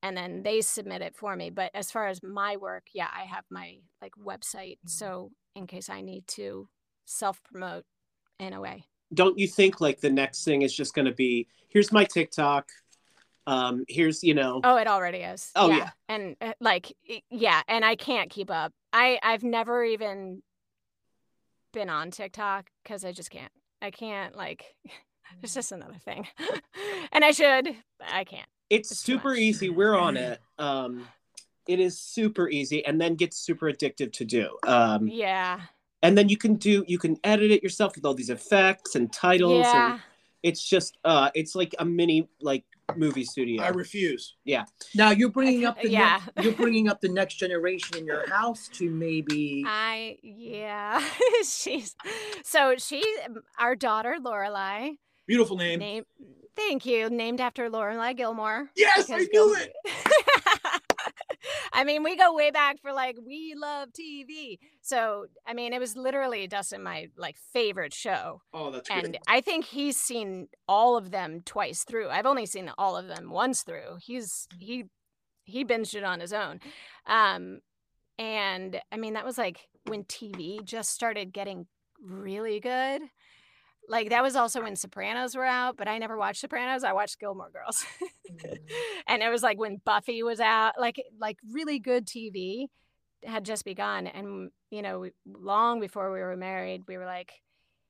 and 0.01 0.15
then 0.15 0.43
they 0.43 0.61
submit 0.61 1.01
it 1.01 1.15
for 1.15 1.35
me 1.35 1.49
but 1.49 1.71
as 1.73 1.91
far 1.91 2.07
as 2.07 2.23
my 2.23 2.55
work 2.57 2.87
yeah 2.93 3.07
i 3.15 3.23
have 3.23 3.43
my 3.49 3.75
like 4.01 4.13
website 4.23 4.77
so 4.85 5.31
in 5.55 5.67
case 5.67 5.89
i 5.89 6.01
need 6.01 6.25
to 6.27 6.67
self 7.05 7.41
promote 7.43 7.83
in 8.39 8.53
a 8.53 8.61
way 8.61 8.85
Don't 9.13 9.37
you 9.37 9.47
think 9.47 9.81
like 9.81 9.99
the 9.99 10.09
next 10.09 10.43
thing 10.43 10.61
is 10.61 10.73
just 10.73 10.93
going 10.93 11.07
to 11.07 11.13
be 11.13 11.47
here's 11.69 11.91
my 11.91 12.03
TikTok, 12.03 12.67
um, 13.49 13.83
here's 13.87 14.23
you 14.23 14.33
know, 14.35 14.61
oh 14.63 14.77
it 14.77 14.87
already 14.87 15.19
is. 15.19 15.51
Oh, 15.55 15.69
yeah. 15.71 15.89
and 16.07 16.35
uh, 16.39 16.53
like 16.61 16.95
yeah 17.31 17.61
and 17.67 17.83
i 17.83 17.95
can't 17.95 18.29
keep 18.29 18.51
up. 18.51 18.71
I 18.93 19.19
i've 19.23 19.43
never 19.43 19.83
even 19.83 20.43
been 21.73 21.89
on 21.89 22.11
tiktok 22.11 22.69
because 22.83 23.03
i 23.05 23.11
just 23.11 23.31
can't. 23.31 23.51
I 23.81 23.91
can't 23.91 24.35
like 24.35 24.75
it's 25.41 25.53
just 25.53 25.71
another 25.71 25.97
thing. 26.05 26.27
And 27.11 27.25
i 27.25 27.31
should 27.31 27.65
but 27.97 28.07
i 28.13 28.23
can't. 28.23 28.47
It's 28.69 28.91
It's 28.91 28.99
super 28.99 29.33
easy. 29.33 29.69
We're 29.69 29.97
on 29.97 30.15
it. 30.29 30.39
Um, 30.59 31.07
it 31.67 31.79
is 31.79 31.99
super 31.99 32.49
easy, 32.49 32.85
and 32.85 32.99
then 33.01 33.15
gets 33.15 33.37
super 33.37 33.71
addictive 33.71 34.11
to 34.13 34.25
do. 34.25 34.57
Um, 34.67 35.07
yeah. 35.07 35.61
and 36.03 36.17
then 36.17 36.29
you 36.29 36.37
can 36.37 36.55
do 36.55 36.83
you 36.87 36.99
can 36.99 37.17
edit 37.23 37.51
it 37.51 37.63
yourself 37.63 37.95
with 37.95 38.05
all 38.05 38.13
these 38.13 38.29
effects 38.29 38.95
and 38.95 39.11
titles, 39.11 39.65
yeah. 39.65 39.93
and 39.93 40.01
it's 40.43 40.63
just 40.63 40.97
uh, 41.03 41.29
it's 41.35 41.55
like 41.55 41.75
a 41.79 41.85
mini 41.85 42.29
like 42.41 42.63
movie 42.97 43.23
studio. 43.23 43.63
I 43.63 43.69
refuse. 43.69 44.35
Yeah. 44.45 44.65
Now 44.95 45.11
you're 45.11 45.29
bringing 45.31 45.65
up 45.65 45.81
the 45.81 45.89
Yeah. 45.89 46.19
next, 46.35 46.45
you're 46.45 46.53
bringing 46.55 46.89
up 46.89 47.01
the 47.01 47.09
next 47.09 47.35
generation 47.35 47.97
in 47.97 48.05
your 48.05 48.27
house 48.29 48.67
to 48.73 48.89
maybe 48.89 49.63
I 49.67 50.17
yeah, 50.23 51.03
she's 51.43 51.95
so 52.43 52.75
she 52.77 53.03
our 53.57 53.75
daughter 53.75 54.17
Lorelai 54.21 54.95
Beautiful 55.27 55.57
name. 55.57 55.79
named 55.79 56.05
thank 56.55 56.85
you 56.85 57.09
named 57.09 57.39
after 57.39 57.69
Lorelai 57.69 58.15
Gilmore. 58.17 58.69
Yes, 58.75 59.09
I 59.09 59.17
knew 59.19 59.29
Gil- 59.31 59.53
it. 59.55 59.71
I 61.71 61.83
mean, 61.83 62.03
we 62.03 62.15
go 62.15 62.33
way 62.33 62.51
back 62.51 62.79
for 62.81 62.91
like 62.93 63.17
we 63.25 63.53
love 63.55 63.89
TV. 63.93 64.57
So 64.81 65.25
I 65.47 65.53
mean, 65.53 65.73
it 65.73 65.79
was 65.79 65.95
literally 65.95 66.47
Dustin 66.47 66.83
my 66.83 67.07
like 67.17 67.37
favorite 67.53 67.93
show, 67.93 68.41
Oh, 68.53 68.71
that's 68.71 68.89
great. 68.89 69.05
and 69.05 69.17
I 69.27 69.41
think 69.41 69.65
he's 69.65 69.97
seen 69.97 70.47
all 70.67 70.97
of 70.97 71.11
them 71.11 71.41
twice 71.45 71.83
through. 71.83 72.09
I've 72.09 72.25
only 72.25 72.45
seen 72.45 72.71
all 72.77 72.97
of 72.97 73.07
them 73.07 73.29
once 73.29 73.63
through. 73.63 73.97
He's 74.01 74.47
he 74.59 74.85
he 75.45 75.65
binged 75.65 75.95
it 75.95 76.03
on 76.03 76.19
his 76.19 76.33
own. 76.33 76.59
Um, 77.05 77.59
And 78.17 78.81
I 78.91 78.97
mean, 78.97 79.13
that 79.13 79.25
was 79.25 79.37
like 79.37 79.67
when 79.85 80.03
TV 80.03 80.63
just 80.63 80.89
started 80.91 81.31
getting 81.33 81.67
really 82.01 82.59
good. 82.59 83.01
Like 83.89 84.11
that 84.11 84.21
was 84.21 84.35
also 84.35 84.61
when 84.61 84.75
Sopranos 84.75 85.35
were 85.35 85.43
out, 85.45 85.75
but 85.75 85.87
I 85.87 85.97
never 85.97 86.15
watched 86.15 86.41
Sopranos. 86.41 86.83
I 86.83 86.93
watched 86.93 87.19
Gilmore 87.19 87.49
Girls. 87.49 87.85
Mm. 88.31 88.59
and 89.07 89.23
it 89.23 89.29
was 89.29 89.41
like 89.41 89.57
when 89.57 89.81
Buffy 89.83 90.21
was 90.21 90.39
out, 90.39 90.73
like 90.79 91.01
like 91.19 91.37
really 91.51 91.79
good 91.79 92.05
TV 92.05 92.67
had 93.25 93.43
just 93.43 93.65
begun 93.65 94.07
and 94.07 94.51
you 94.69 94.83
know, 94.83 95.09
long 95.25 95.79
before 95.79 96.13
we 96.13 96.19
were 96.19 96.37
married, 96.37 96.83
we 96.87 96.97
were 96.97 97.05
like 97.05 97.33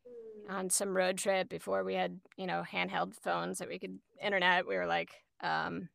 mm. 0.08 0.56
on 0.56 0.70
some 0.70 0.95
road 0.95 1.18
trip 1.18 1.50
before 1.50 1.84
we 1.84 1.95
had, 1.95 2.22
you 2.38 2.47
know, 2.47 2.64
handheld 2.72 3.14
phones 3.14 3.60
that 3.60 3.68
we 3.68 3.78
could 3.78 4.00
internet, 4.24 4.66
we 4.66 4.78
were 4.78 4.88
like 4.88 5.12
um 5.43 5.89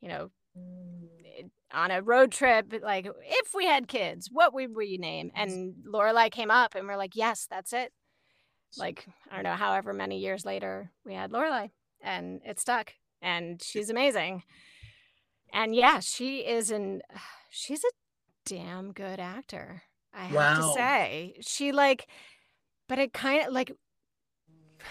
you 0.00 0.08
know, 0.08 0.30
mm. 0.56 1.50
on 1.72 1.90
a 1.90 2.02
road 2.02 2.30
trip, 2.30 2.72
like 2.84 3.06
if 3.06 3.52
we 3.52 3.66
had 3.66 3.88
kids, 3.88 4.28
what 4.30 4.54
would 4.54 4.76
we 4.76 4.96
name? 4.96 5.32
And 5.34 5.74
Lorelai 5.92 6.30
came 6.30 6.50
up, 6.52 6.76
and 6.76 6.86
we're 6.86 6.96
like, 6.96 7.16
yes, 7.16 7.48
that's 7.50 7.72
it 7.72 7.92
like 8.76 9.06
I 9.30 9.36
don't 9.36 9.44
know, 9.44 9.54
however 9.54 9.92
many 9.92 10.18
years 10.18 10.44
later, 10.44 10.90
we 11.04 11.14
had 11.14 11.30
Lorelai, 11.32 11.70
and 12.02 12.40
it 12.44 12.58
stuck, 12.60 12.92
and 13.20 13.62
she's 13.62 13.90
amazing. 13.90 14.42
And 15.52 15.74
yeah, 15.74 16.00
she 16.00 16.40
is 16.40 16.70
an 16.70 17.02
she's 17.50 17.84
a 17.84 17.90
damn 18.46 18.92
good 18.92 19.20
actor. 19.20 19.82
I 20.14 20.24
have 20.26 20.34
Wow. 20.34 20.54
to 20.56 20.62
say, 20.74 21.36
she 21.40 21.72
like, 21.72 22.06
but 22.88 22.98
it 22.98 23.12
kind 23.12 23.46
of 23.46 23.52
like. 23.52 23.72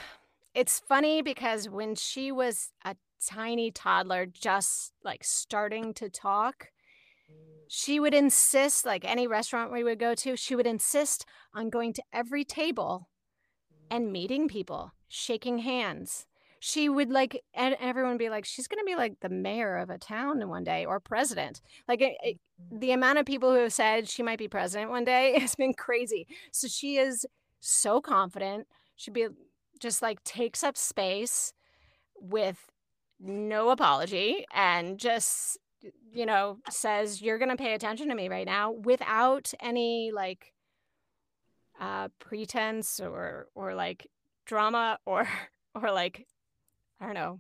It's 0.53 0.79
funny 0.79 1.21
because 1.21 1.69
when 1.69 1.95
she 1.95 2.29
was 2.29 2.71
a 2.83 2.97
tiny 3.25 3.71
toddler, 3.71 4.25
just 4.25 4.91
like 5.01 5.23
starting 5.23 5.93
to 5.93 6.09
talk, 6.09 6.71
she 7.69 8.01
would 8.01 8.13
insist, 8.13 8.85
like 8.85 9.05
any 9.05 9.27
restaurant 9.27 9.71
we 9.71 9.83
would 9.85 9.97
go 9.97 10.13
to, 10.15 10.35
she 10.35 10.55
would 10.57 10.67
insist 10.67 11.25
on 11.53 11.69
going 11.69 11.93
to 11.93 12.03
every 12.11 12.43
table 12.43 13.07
and 13.91 14.11
meeting 14.11 14.47
people, 14.47 14.93
shaking 15.07 15.59
hands. 15.59 16.25
She 16.59 16.89
would 16.89 17.09
like, 17.09 17.43
and 17.53 17.75
everyone 17.79 18.13
would 18.13 18.19
be 18.19 18.29
like, 18.29 18.45
she's 18.45 18.67
going 18.67 18.79
to 18.79 18.85
be 18.85 18.95
like 18.95 19.19
the 19.19 19.29
mayor 19.29 19.77
of 19.77 19.89
a 19.89 19.97
town 19.97 20.47
one 20.47 20.63
day 20.63 20.85
or 20.85 20.99
president. 20.99 21.61
Like, 21.87 22.01
it, 22.01 22.13
it- 22.23 22.39
the 22.71 22.87
mm-hmm. 22.87 22.93
amount 22.93 23.17
of 23.17 23.25
people 23.25 23.51
who 23.51 23.61
have 23.61 23.73
said 23.73 24.07
she 24.07 24.23
might 24.23 24.39
be 24.39 24.47
president 24.47 24.91
one 24.91 25.03
day 25.03 25.39
has 25.39 25.55
been 25.55 25.73
crazy. 25.73 26.27
So 26.51 26.67
she 26.67 26.97
is 26.97 27.25
so 27.59 27.99
confident. 28.01 28.67
She'd 28.95 29.13
be 29.13 29.27
just 29.79 30.01
like 30.01 30.23
takes 30.23 30.63
up 30.63 30.77
space 30.77 31.53
with 32.19 32.69
no 33.19 33.69
apology 33.69 34.45
and 34.53 34.99
just, 34.99 35.57
you 36.13 36.25
know, 36.25 36.59
says, 36.69 37.21
You're 37.21 37.39
going 37.39 37.49
to 37.49 37.55
pay 37.55 37.73
attention 37.73 38.09
to 38.09 38.15
me 38.15 38.29
right 38.29 38.45
now 38.45 38.71
without 38.71 39.51
any 39.59 40.11
like, 40.13 40.53
uh 41.81 42.07
pretense 42.19 42.99
or 43.01 43.47
or 43.55 43.73
like 43.75 44.07
drama 44.45 44.97
or 45.05 45.27
or 45.75 45.91
like 45.91 46.25
i 47.01 47.05
don't 47.05 47.15
know 47.15 47.39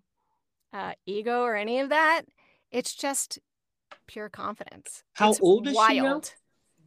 uh 0.73 0.91
ego 1.05 1.41
or 1.43 1.55
any 1.55 1.79
of 1.79 1.89
that 1.89 2.23
it's 2.71 2.93
just 2.95 3.39
pure 4.07 4.29
confidence 4.29 5.03
How 5.13 5.29
It's 5.31 5.39
old 5.41 5.67
is 5.67 5.73
she 5.87 5.99
now? 5.99 6.03
wild. 6.03 6.33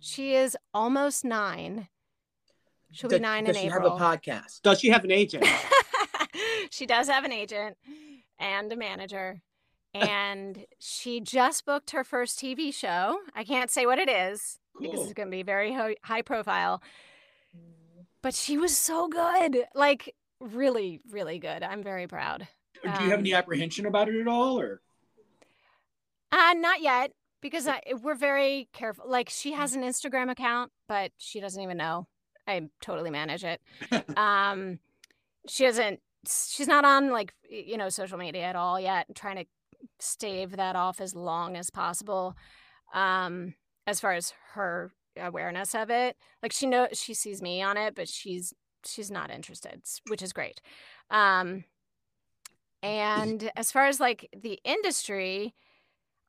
she 0.00 0.34
is 0.34 0.56
almost 0.74 1.24
nine 1.24 1.88
she'll 2.92 3.08
Does- 3.10 3.18
be 3.18 3.22
nine 3.22 3.44
does 3.44 3.56
in 3.56 3.62
she 3.62 3.68
april 3.68 3.96
have 3.98 4.00
a 4.00 4.18
podcast? 4.18 4.62
Does 4.62 4.80
she 4.80 4.88
have 4.90 5.04
an 5.04 5.10
agent? 5.12 5.46
she 6.70 6.86
does 6.86 7.08
have 7.08 7.24
an 7.24 7.32
agent 7.32 7.76
and 8.38 8.72
a 8.72 8.76
manager 8.76 9.40
and 9.94 10.64
she 10.78 11.20
just 11.20 11.64
booked 11.64 11.90
her 11.92 12.02
first 12.04 12.38
tv 12.38 12.72
show 12.74 13.18
i 13.34 13.44
can't 13.44 13.70
say 13.70 13.86
what 13.86 13.98
it 13.98 14.08
is 14.08 14.58
because 14.80 14.94
Cool. 14.96 15.04
it's 15.04 15.12
going 15.12 15.28
to 15.28 15.36
be 15.36 15.42
very 15.42 15.72
high 16.02 16.22
profile 16.22 16.82
but 18.24 18.34
she 18.34 18.56
was 18.56 18.74
so 18.74 19.06
good. 19.06 19.64
Like 19.74 20.14
really 20.40 21.00
really 21.10 21.38
good. 21.38 21.62
I'm 21.62 21.82
very 21.82 22.08
proud. 22.08 22.48
Do 22.82 22.88
you 22.88 23.10
have 23.10 23.12
um, 23.12 23.20
any 23.20 23.34
apprehension 23.34 23.86
about 23.86 24.08
it 24.08 24.18
at 24.18 24.26
all, 24.26 24.58
or? 24.58 24.80
Uh 26.32 26.54
not 26.54 26.80
yet 26.80 27.12
because 27.42 27.68
I, 27.68 27.82
we're 28.02 28.14
very 28.14 28.68
careful. 28.72 29.04
Like 29.06 29.28
she 29.28 29.52
has 29.52 29.76
an 29.76 29.82
instagram 29.82 30.30
account 30.30 30.72
but 30.88 31.12
she 31.18 31.38
doesn't 31.38 31.62
even 31.62 31.76
know. 31.76 32.08
I 32.48 32.62
totally 32.80 33.10
manage 33.10 33.44
it. 33.44 33.60
Um 34.16 34.78
she 35.46 35.64
doesn't 35.64 36.00
she's 36.26 36.66
not 36.66 36.86
on 36.86 37.10
like 37.10 37.34
you 37.48 37.76
know 37.76 37.90
social 37.90 38.16
media 38.16 38.44
at 38.44 38.56
all 38.56 38.80
yet 38.80 39.06
trying 39.14 39.36
to 39.36 39.44
stave 40.00 40.56
that 40.56 40.76
off 40.76 40.98
as 41.02 41.14
long 41.14 41.56
as 41.56 41.68
possible. 41.68 42.34
Um 42.94 43.54
as 43.86 44.00
far 44.00 44.14
as 44.14 44.32
her 44.54 44.92
awareness 45.16 45.74
of 45.74 45.90
it. 45.90 46.16
Like 46.42 46.52
she 46.52 46.66
know 46.66 46.88
she 46.92 47.14
sees 47.14 47.42
me 47.42 47.62
on 47.62 47.76
it 47.76 47.94
but 47.94 48.08
she's 48.08 48.52
she's 48.84 49.10
not 49.10 49.30
interested 49.30 49.82
which 50.08 50.22
is 50.22 50.32
great. 50.32 50.60
Um 51.10 51.64
and 52.82 53.50
as 53.56 53.72
far 53.72 53.86
as 53.86 53.98
like 53.98 54.28
the 54.36 54.60
industry 54.62 55.54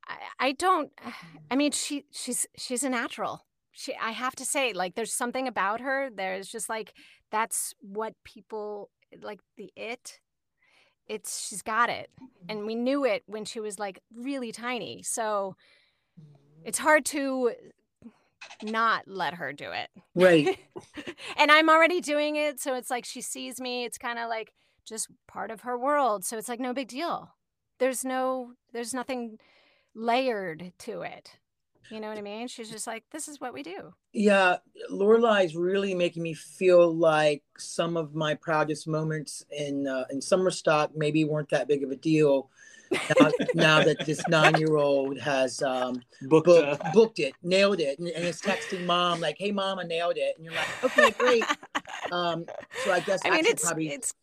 i, 0.07 0.15
I 0.39 0.51
don't 0.53 0.91
i 1.51 1.55
mean 1.55 1.71
she 1.71 2.05
she's 2.11 2.47
she's 2.57 2.83
a 2.83 2.89
natural. 2.89 3.45
She 3.71 3.93
i 4.01 4.11
have 4.11 4.35
to 4.37 4.45
say 4.45 4.73
like 4.73 4.95
there's 4.95 5.13
something 5.13 5.47
about 5.47 5.81
her 5.81 6.09
there's 6.13 6.47
just 6.47 6.69
like 6.69 6.93
that's 7.31 7.73
what 7.81 8.13
people 8.23 8.89
like 9.21 9.41
the 9.57 9.71
it 9.75 10.19
it's 11.07 11.47
she's 11.47 11.61
got 11.61 11.89
it. 11.89 12.09
And 12.49 12.65
we 12.65 12.75
knew 12.75 13.05
it 13.05 13.23
when 13.27 13.45
she 13.45 13.59
was 13.59 13.77
like 13.79 13.99
really 14.15 14.51
tiny. 14.51 15.03
So 15.03 15.55
it's 16.63 16.79
hard 16.79 17.05
to 17.05 17.51
not 18.63 19.03
let 19.07 19.35
her 19.35 19.53
do 19.53 19.71
it 19.71 19.89
Right. 20.13 20.57
and 21.37 21.51
i'm 21.51 21.69
already 21.69 22.01
doing 22.01 22.35
it 22.35 22.59
so 22.59 22.73
it's 22.75 22.89
like 22.89 23.05
she 23.05 23.21
sees 23.21 23.59
me 23.59 23.85
it's 23.85 23.97
kind 23.97 24.19
of 24.19 24.29
like 24.29 24.53
just 24.87 25.07
part 25.27 25.51
of 25.51 25.61
her 25.61 25.77
world 25.77 26.23
so 26.25 26.37
it's 26.37 26.49
like 26.49 26.59
no 26.59 26.73
big 26.73 26.87
deal 26.87 27.29
there's 27.79 28.05
no 28.05 28.51
there's 28.73 28.93
nothing 28.93 29.37
layered 29.93 30.71
to 30.79 31.01
it 31.01 31.37
you 31.89 31.99
know 31.99 32.07
what 32.09 32.17
i 32.17 32.21
mean 32.21 32.47
she's 32.47 32.69
just 32.69 32.87
like 32.87 33.03
this 33.11 33.27
is 33.27 33.39
what 33.39 33.53
we 33.53 33.61
do 33.61 33.93
Yeah, 34.11 34.57
Lorelai 34.91 35.45
is 35.45 35.55
really 35.55 35.93
making 35.93 36.23
me 36.23 36.33
feel 36.33 36.93
like 36.93 37.43
some 37.57 37.95
of 37.95 38.15
my 38.15 38.33
proudest 38.33 38.87
moments 38.87 39.43
in 39.51 39.87
uh, 39.87 40.05
in 40.09 40.21
summer 40.21 40.49
stock 40.51 40.91
maybe 40.95 41.23
weren't 41.25 41.49
that 41.49 41.67
big 41.67 41.83
of 41.83 41.91
a 41.91 41.95
deal. 41.95 42.49
Now, 43.19 43.31
now 43.53 43.81
that 43.81 44.05
this 44.05 44.27
nine 44.27 44.57
year 44.57 44.75
old 44.75 45.19
has 45.19 45.61
um, 45.61 46.01
Booked 46.21 46.45
book, 46.45 46.79
a- 46.81 46.91
booked 46.93 47.19
it, 47.19 47.35
nailed 47.43 47.79
it, 47.79 47.99
and, 47.99 48.07
and 48.07 48.25
is 48.25 48.41
texting 48.41 48.85
mom 48.85 49.19
like, 49.19 49.37
"Hey, 49.37 49.51
mom, 49.51 49.79
I 49.79 49.83
nailed 49.83 50.17
it," 50.17 50.35
and 50.35 50.45
you're 50.45 50.53
like, 50.53 50.67
"Okay, 50.83 51.11
great." 51.11 51.43
Um, 52.11 52.45
so 52.83 52.91
I 52.91 52.99
guess 52.99 53.21
I 53.25 53.31
mean, 53.31 53.45
it's 53.45 53.63
probably 53.63 53.89
it's 53.89 54.13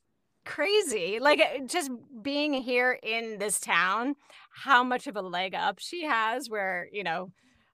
crazy. 0.44 1.18
Like 1.20 1.40
uh, 1.40 1.64
just 1.66 1.90
being 2.22 2.52
here 2.52 2.98
in 3.02 3.38
this 3.38 3.60
town, 3.60 4.16
how 4.50 4.82
much 4.84 5.06
of 5.06 5.16
a 5.16 5.22
leg 5.22 5.54
up 5.54 5.78
she 5.78 6.04
has. 6.04 6.48
Where 6.48 6.88
you 6.92 7.04
know, 7.04 7.30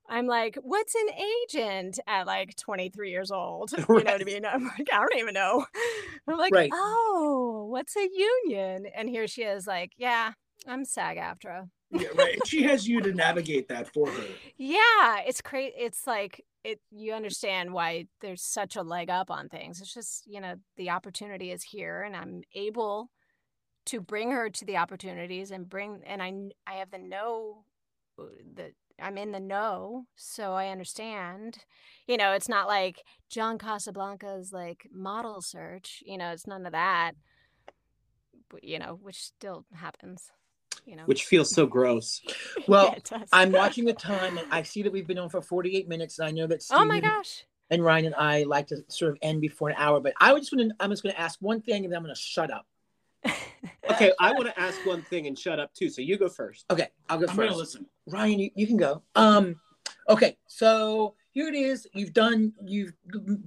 I'm 0.07 0.27
like, 0.27 0.57
what's 0.61 0.95
an 0.95 1.09
agent 1.43 1.99
at 2.07 2.25
like 2.25 2.55
23 2.55 3.11
years 3.11 3.31
old? 3.31 3.71
You 3.89 4.03
know 4.03 4.13
what 4.13 4.21
I 4.21 4.23
mean? 4.23 4.45
I'm 4.45 4.65
like, 4.65 4.87
I 4.91 4.97
don't 4.97 5.17
even 5.17 5.33
know. 5.33 5.65
I'm 6.27 6.37
like, 6.37 6.53
Right. 6.53 6.71
oh, 6.73 7.67
what's 7.69 7.95
a 7.95 8.07
union? 8.11 8.87
And 8.95 9.09
here 9.09 9.27
she 9.27 9.43
is, 9.43 9.67
like, 9.67 9.91
yeah, 9.97 10.33
I'm 10.69 10.85
SAG-AFTRA. 10.85 11.69
yeah, 11.91 12.07
right? 12.15 12.33
And 12.35 12.47
she 12.47 12.63
has 12.63 12.87
you 12.87 13.01
to 13.01 13.11
navigate 13.13 13.67
that 13.69 13.91
for 13.93 14.07
her. 14.09 14.23
Yeah, 14.57 15.21
it's 15.25 15.41
crazy. 15.41 15.73
It's 15.77 16.05
like 16.05 16.45
it. 16.63 16.79
You 16.91 17.13
understand 17.13 17.73
why 17.73 18.05
there's 18.21 18.43
such 18.43 18.75
a 18.75 18.81
leg 18.83 19.09
up 19.09 19.31
on 19.31 19.49
things. 19.49 19.81
It's 19.81 19.93
just 19.93 20.27
you 20.27 20.41
know 20.41 20.55
the 20.77 20.89
opportunity 20.89 21.51
is 21.51 21.63
here, 21.63 22.03
and 22.03 22.15
I'm 22.15 22.41
able 22.53 23.09
to 23.85 24.01
bring 24.01 24.31
her 24.31 24.49
to 24.49 24.65
the 24.65 24.77
opportunities 24.77 25.49
and 25.51 25.67
bring. 25.69 26.01
And 26.05 26.21
I 26.21 26.33
I 26.67 26.73
have 26.75 26.91
the 26.91 26.99
know 26.99 27.63
that 28.55 28.73
I'm 29.01 29.17
in 29.17 29.31
the 29.31 29.39
know, 29.39 30.05
so 30.15 30.53
I 30.53 30.67
understand. 30.67 31.59
You 32.05 32.17
know, 32.17 32.33
it's 32.33 32.49
not 32.49 32.67
like 32.67 33.03
John 33.29 33.57
Casablancas 33.57 34.51
like 34.51 34.87
model 34.91 35.41
search. 35.41 36.03
You 36.05 36.17
know, 36.17 36.31
it's 36.31 36.47
none 36.47 36.65
of 36.65 36.73
that. 36.73 37.13
You 38.61 38.79
know, 38.79 38.99
which 39.01 39.17
still 39.17 39.65
happens. 39.73 40.31
You 40.85 40.95
know, 40.95 41.03
which 41.05 41.25
feels 41.25 41.51
so 41.51 41.65
gross. 41.65 42.21
well. 42.67 42.95
Yeah. 43.11 43.23
I'm 43.31 43.51
watching 43.61 43.85
the 43.85 43.93
time, 43.93 44.37
and 44.37 44.47
I 44.51 44.63
see 44.63 44.81
that 44.83 44.91
we've 44.91 45.07
been 45.07 45.19
on 45.19 45.29
for 45.29 45.41
48 45.41 45.87
minutes. 45.87 46.19
And 46.19 46.27
I 46.27 46.31
know 46.31 46.47
that 46.47 46.63
Oh 46.71 46.85
my 46.85 46.99
gosh. 46.99 47.43
and 47.69 47.83
Ryan 47.83 48.07
and 48.07 48.15
I 48.15 48.43
like 48.43 48.67
to 48.67 48.77
sort 48.87 49.11
of 49.11 49.17
end 49.21 49.41
before 49.41 49.69
an 49.69 49.75
hour, 49.77 49.99
but 49.99 50.13
I 50.19 50.33
was 50.33 50.41
just 50.41 50.55
want 50.55 50.69
to 50.69 50.75
I'm 50.83 50.89
just 50.89 51.03
going 51.03 51.13
to 51.13 51.21
ask 51.21 51.39
one 51.41 51.61
thing, 51.61 51.83
and 51.85 51.91
then 51.93 51.97
I'm 51.97 52.03
going 52.03 52.15
to 52.15 52.21
shut 52.21 52.51
up. 52.51 52.65
Okay, 53.91 54.11
I 54.19 54.31
want 54.33 54.45
to 54.45 54.59
ask 54.59 54.85
one 54.85 55.01
thing 55.01 55.25
and 55.25 55.37
shut 55.37 55.59
up 55.59 55.73
too. 55.73 55.89
So 55.89 56.01
you 56.01 56.15
go 56.17 56.29
first. 56.29 56.65
Okay, 56.69 56.89
I'll 57.09 57.17
go 57.17 57.25
I'm 57.27 57.35
gonna 57.35 57.47
first. 57.49 57.57
listen. 57.59 57.85
Ryan, 58.07 58.39
you, 58.39 58.51
you 58.55 58.67
can 58.67 58.77
go. 58.77 59.01
Um, 59.15 59.59
okay, 60.07 60.37
so 60.47 61.15
here 61.31 61.47
it 61.47 61.55
is. 61.55 61.87
You've 61.93 62.13
done. 62.13 62.53
You've 62.63 62.93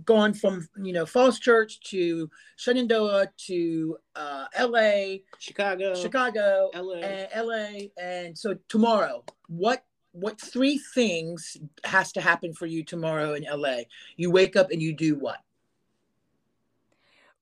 gone 0.04 0.34
from 0.34 0.68
you 0.76 0.92
know 0.92 1.06
Falls 1.06 1.38
Church 1.38 1.80
to 1.90 2.30
Shenandoah 2.56 3.28
to 3.48 3.96
uh, 4.14 4.46
L.A., 4.54 5.22
Chicago, 5.38 5.94
Chicago, 5.94 6.70
LA. 6.74 6.94
and 6.94 7.28
L.A. 7.32 7.92
And 8.00 8.38
so 8.38 8.56
tomorrow, 8.68 9.24
what 9.48 9.84
what 10.12 10.40
three 10.40 10.78
things 10.94 11.56
has 11.84 12.12
to 12.12 12.20
happen 12.20 12.52
for 12.52 12.66
you 12.66 12.84
tomorrow 12.84 13.34
in 13.34 13.44
LA? 13.50 13.82
You 14.16 14.30
wake 14.30 14.56
up 14.56 14.70
and 14.70 14.80
you 14.80 14.94
do 14.94 15.16
what? 15.16 15.38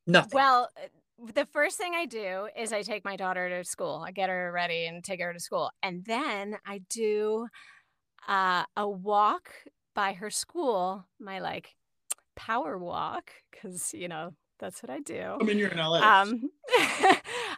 Nothing. 0.06 0.30
Well, 0.32 0.70
uh, 0.76 0.86
the 1.34 1.44
first 1.46 1.76
thing 1.76 1.92
I 1.94 2.06
do 2.06 2.48
is 2.56 2.72
I 2.72 2.82
take 2.82 3.04
my 3.04 3.16
daughter 3.16 3.48
to 3.50 3.64
school. 3.64 4.02
I 4.06 4.10
get 4.10 4.30
her 4.30 4.50
ready 4.52 4.86
and 4.86 5.04
take 5.04 5.20
her 5.20 5.32
to 5.32 5.40
school. 5.40 5.70
And 5.82 6.04
then 6.04 6.56
I 6.66 6.78
do 6.88 7.46
uh, 8.26 8.64
a 8.76 8.88
walk 8.88 9.50
by 9.94 10.12
her 10.14 10.30
school, 10.30 11.06
my 11.18 11.40
like 11.40 11.74
power 12.36 12.78
walk, 12.78 13.32
because, 13.50 13.92
you 13.94 14.08
know, 14.08 14.34
that's 14.58 14.82
what 14.82 14.90
I 14.90 15.00
do. 15.00 15.38
I 15.40 15.44
mean, 15.44 15.58
you're 15.58 15.70
in 15.70 15.78
LA. 15.78 16.00
Um, 16.00 16.50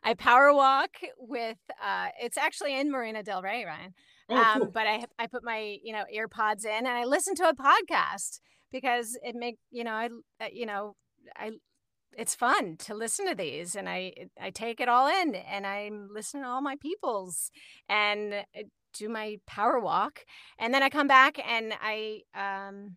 I 0.05 0.15
power 0.17 0.55
walk 0.55 0.91
with, 1.19 1.59
uh, 1.83 2.09
it's 2.21 2.39
actually 2.39 2.79
in 2.79 2.91
Marina 2.91 3.23
Del 3.23 3.43
Rey, 3.43 3.65
Ryan. 3.65 3.95
oh, 4.31 4.37
um, 4.37 4.61
cool. 4.61 4.71
but 4.73 4.87
I 4.87 5.05
I 5.19 5.27
put 5.27 5.45
my 5.45 5.77
you 5.83 5.93
know 5.93 6.05
earpods 6.15 6.65
in 6.65 6.71
and 6.71 6.89
I 6.89 7.05
listen 7.05 7.35
to 7.37 7.49
a 7.49 7.55
podcast 7.55 8.41
because 8.71 9.19
it 9.23 9.35
make 9.35 9.59
you 9.71 9.85
know 9.85 9.93
I 9.93 10.09
uh, 10.41 10.49
you 10.53 10.67
know 10.67 10.95
I 11.37 11.53
it's 12.17 12.35
fun 12.35 12.77
to 12.77 12.95
listen 12.95 13.27
to 13.27 13.35
these 13.35 13.75
and 13.75 13.89
I 13.89 14.13
I 14.41 14.51
take 14.51 14.81
it 14.81 14.89
all 14.89 15.09
in 15.09 15.35
and 15.35 15.67
I'm 15.67 16.09
listening 16.13 16.45
to 16.45 16.49
all 16.49 16.63
my 16.63 16.77
peoples 16.77 17.51
and 17.89 18.45
do 18.93 19.09
my 19.09 19.39
power 19.47 19.79
walk 19.81 20.21
and 20.59 20.73
then 20.73 20.83
I 20.83 20.89
come 20.89 21.07
back 21.09 21.39
and 21.47 21.73
I 21.81 22.23
um 22.35 22.97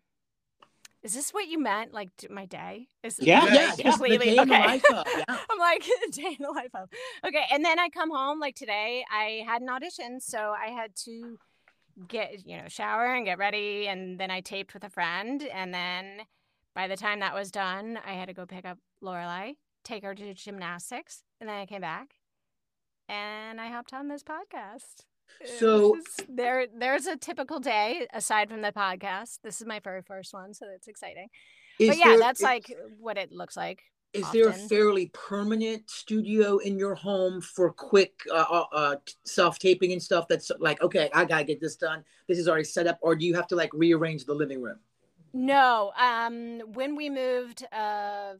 is 1.02 1.14
this 1.14 1.30
what 1.30 1.46
you 1.46 1.58
meant 1.60 1.92
like 1.94 2.10
do 2.18 2.26
my 2.30 2.46
day 2.46 2.88
is 3.04 3.18
Yeah. 3.20 3.44
yeah, 3.46 3.74
yeah, 3.78 3.90
completely 3.90 4.34
the 4.34 4.40
okay 4.42 4.66
life 4.66 4.82
yeah. 4.90 5.04
I'm 5.28 5.58
like 5.58 5.84
day 6.12 6.36
in 6.38 6.44
the 6.44 6.50
life 6.50 6.74
of. 6.74 6.88
Okay, 7.24 7.44
and 7.52 7.64
then 7.64 7.78
I 7.78 7.88
come 7.88 8.10
home 8.10 8.40
like 8.40 8.56
today. 8.56 9.04
I 9.10 9.44
had 9.46 9.62
an 9.62 9.68
audition, 9.68 10.20
so 10.20 10.52
I 10.52 10.70
had 10.70 10.96
to 11.04 11.38
get 12.08 12.44
you 12.44 12.56
know 12.56 12.68
shower 12.68 13.14
and 13.14 13.24
get 13.24 13.38
ready, 13.38 13.86
and 13.86 14.18
then 14.18 14.30
I 14.32 14.40
taped 14.40 14.74
with 14.74 14.82
a 14.84 14.90
friend, 14.90 15.42
and 15.44 15.72
then 15.72 16.22
by 16.74 16.88
the 16.88 16.96
time 16.96 17.20
that 17.20 17.34
was 17.34 17.50
done, 17.52 17.98
I 18.04 18.14
had 18.14 18.26
to 18.26 18.34
go 18.34 18.44
pick 18.44 18.64
up 18.64 18.78
Lorelai, 19.02 19.54
take 19.84 20.02
her 20.02 20.14
to 20.14 20.34
gymnastics, 20.34 21.22
and 21.40 21.48
then 21.48 21.56
I 21.56 21.66
came 21.66 21.82
back, 21.82 22.16
and 23.08 23.60
I 23.60 23.68
hopped 23.68 23.92
on 23.92 24.08
this 24.08 24.24
podcast. 24.24 25.04
So- 25.58 25.96
just- 25.96 26.24
there, 26.28 26.66
there's 26.74 27.06
a 27.06 27.16
typical 27.16 27.60
day 27.60 28.06
aside 28.12 28.48
from 28.50 28.62
the 28.62 28.72
podcast. 28.72 29.40
This 29.42 29.60
is 29.60 29.66
my 29.66 29.80
very 29.80 30.02
first 30.02 30.32
one, 30.34 30.54
so 30.54 30.66
it's 30.74 30.88
exciting. 30.88 31.28
But 31.78 31.98
yeah, 31.98 32.08
there- 32.10 32.18
that's 32.18 32.40
is- 32.40 32.44
like 32.44 32.72
what 32.98 33.18
it 33.18 33.32
looks 33.32 33.56
like. 33.56 33.82
Is 34.12 34.30
there 34.30 34.48
a 34.48 34.52
fairly 34.54 35.10
permanent 35.12 35.90
studio 35.90 36.56
in 36.56 36.78
your 36.78 36.94
home 36.94 37.42
for 37.42 37.70
quick 37.70 38.22
uh, 38.32 38.46
uh, 38.50 38.64
uh, 38.72 38.96
self 39.24 39.58
taping 39.58 39.92
and 39.92 40.02
stuff? 40.02 40.26
That's 40.26 40.50
like, 40.58 40.80
okay, 40.80 41.10
I 41.12 41.26
gotta 41.26 41.44
get 41.44 41.60
this 41.60 41.76
done. 41.76 42.02
This 42.26 42.38
is 42.38 42.48
already 42.48 42.64
set 42.64 42.86
up, 42.86 42.98
or 43.02 43.14
do 43.14 43.26
you 43.26 43.34
have 43.34 43.46
to 43.48 43.56
like 43.56 43.70
rearrange 43.74 44.24
the 44.24 44.32
living 44.32 44.62
room? 44.62 44.78
No. 45.34 45.92
Um, 45.98 46.60
when 46.72 46.96
we 46.96 47.10
moved 47.10 47.66
uh 47.72 48.34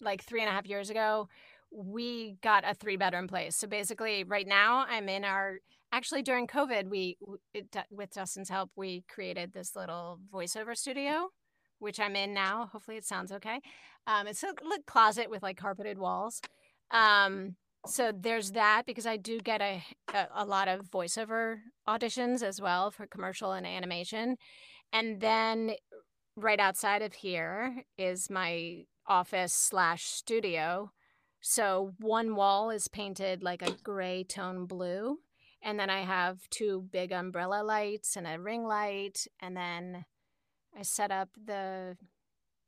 like 0.00 0.24
three 0.24 0.40
and 0.40 0.48
a 0.48 0.52
half 0.52 0.66
years 0.66 0.90
ago, 0.90 1.28
we 1.70 2.36
got 2.42 2.64
a 2.68 2.74
three 2.74 2.96
bedroom 2.96 3.28
place. 3.28 3.54
So 3.54 3.68
basically, 3.68 4.24
right 4.24 4.48
now 4.48 4.84
I'm 4.88 5.08
in 5.08 5.24
our. 5.24 5.60
Actually, 5.92 6.22
during 6.22 6.46
COVID, 6.46 6.88
we 6.88 7.16
it, 7.52 7.74
with 7.90 8.14
Justin's 8.14 8.48
help, 8.48 8.70
we 8.76 9.04
created 9.08 9.52
this 9.52 9.74
little 9.74 10.20
voiceover 10.32 10.76
studio, 10.76 11.30
which 11.80 11.98
I'm 11.98 12.14
in 12.14 12.32
now. 12.32 12.68
Hopefully, 12.72 12.96
it 12.96 13.04
sounds 13.04 13.32
okay. 13.32 13.60
Um, 14.06 14.26
it's 14.28 14.42
a 14.42 14.48
little 14.48 14.84
closet 14.86 15.28
with 15.30 15.42
like 15.42 15.56
carpeted 15.56 15.98
walls. 15.98 16.40
Um, 16.92 17.56
so 17.86 18.12
there's 18.16 18.52
that 18.52 18.82
because 18.86 19.06
I 19.06 19.16
do 19.16 19.40
get 19.40 19.60
a, 19.60 19.82
a 20.14 20.28
a 20.36 20.44
lot 20.44 20.68
of 20.68 20.90
voiceover 20.90 21.56
auditions 21.88 22.42
as 22.42 22.60
well 22.60 22.90
for 22.90 23.06
commercial 23.06 23.52
and 23.52 23.66
animation, 23.66 24.36
and 24.92 25.20
then 25.20 25.72
right 26.36 26.60
outside 26.60 27.02
of 27.02 27.14
here 27.14 27.84
is 27.98 28.30
my 28.30 28.84
office 29.08 29.52
slash 29.52 30.04
studio. 30.04 30.92
So 31.40 31.94
one 31.98 32.36
wall 32.36 32.70
is 32.70 32.86
painted 32.86 33.42
like 33.42 33.62
a 33.62 33.72
gray 33.82 34.24
tone 34.24 34.66
blue. 34.66 35.18
And 35.62 35.78
then 35.78 35.90
I 35.90 36.02
have 36.02 36.48
two 36.50 36.88
big 36.90 37.12
umbrella 37.12 37.62
lights 37.62 38.16
and 38.16 38.26
a 38.26 38.40
ring 38.40 38.64
light. 38.64 39.26
And 39.40 39.56
then 39.56 40.04
I 40.76 40.82
set 40.82 41.10
up 41.10 41.30
the 41.36 41.96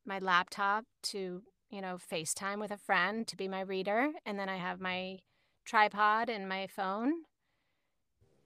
my 0.04 0.18
laptop 0.18 0.84
to, 1.04 1.42
you 1.70 1.80
know, 1.80 1.98
FaceTime 1.98 2.58
with 2.60 2.70
a 2.70 2.76
friend 2.78 3.26
to 3.28 3.36
be 3.36 3.48
my 3.48 3.60
reader. 3.60 4.12
And 4.26 4.38
then 4.38 4.48
I 4.48 4.56
have 4.56 4.80
my 4.80 5.18
tripod 5.64 6.28
and 6.28 6.48
my 6.48 6.66
phone. 6.66 7.12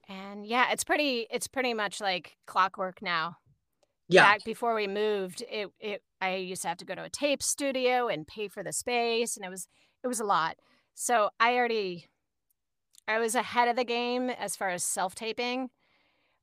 And 0.07 0.45
yeah, 0.45 0.71
it's 0.71 0.83
pretty 0.83 1.27
it's 1.31 1.47
pretty 1.47 1.73
much 1.73 1.99
like 1.99 2.37
clockwork 2.45 3.01
now 3.01 3.37
Yeah, 4.09 4.23
back 4.23 4.43
before 4.43 4.75
we 4.75 4.87
moved 4.87 5.43
it, 5.49 5.69
it 5.79 6.03
i 6.21 6.35
used 6.35 6.61
to 6.63 6.67
have 6.69 6.77
to 6.77 6.85
go 6.85 6.95
to 6.95 7.03
a 7.03 7.09
tape 7.09 7.43
studio 7.43 8.07
and 8.07 8.27
pay 8.27 8.47
for 8.47 8.63
the 8.63 8.73
space 8.73 9.35
and 9.37 9.45
it 9.45 9.49
was 9.49 9.67
it 10.03 10.07
was 10.07 10.19
a 10.19 10.25
lot 10.25 10.57
so 10.95 11.29
i 11.39 11.55
already 11.55 12.07
i 13.07 13.19
was 13.19 13.35
ahead 13.35 13.67
of 13.67 13.75
the 13.75 13.83
game 13.83 14.29
as 14.29 14.55
far 14.55 14.69
as 14.69 14.83
self-taping 14.83 15.69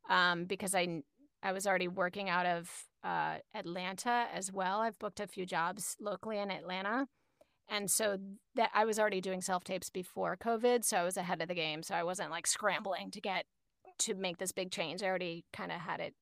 um, 0.09 0.45
because 0.45 0.75
i 0.75 1.03
i 1.43 1.53
was 1.53 1.67
already 1.67 1.89
working 1.89 2.29
out 2.29 2.47
of 2.47 2.71
uh, 3.03 3.37
atlanta 3.55 4.27
as 4.33 4.53
well 4.53 4.81
i've 4.81 4.99
booked 4.99 5.21
a 5.21 5.27
few 5.27 5.45
jobs 5.45 5.97
locally 6.01 6.39
in 6.39 6.51
atlanta 6.51 7.07
and 7.69 7.91
so 7.91 8.19
that 8.55 8.71
i 8.75 8.85
was 8.85 8.99
already 8.99 9.21
doing 9.21 9.41
self-tapes 9.41 9.91
before 9.91 10.37
covid 10.37 10.85
so 10.85 10.99
i 10.99 11.05
was 11.05 11.17
ahead 11.17 11.41
of 11.43 11.49
the 11.49 11.55
game 11.55 11.83
so 11.83 11.95
i 11.95 12.03
wasn't 12.03 12.31
like 12.31 12.47
scrambling 12.47 13.11
to 13.11 13.21
get 13.21 13.45
to 13.99 14.15
make 14.15 14.39
this 14.39 14.53
big 14.53 14.71
change 14.71 15.03
i 15.03 15.07
already 15.07 15.45
kind 15.53 15.71
of 15.71 15.79
had 15.79 16.01
it 16.01 16.15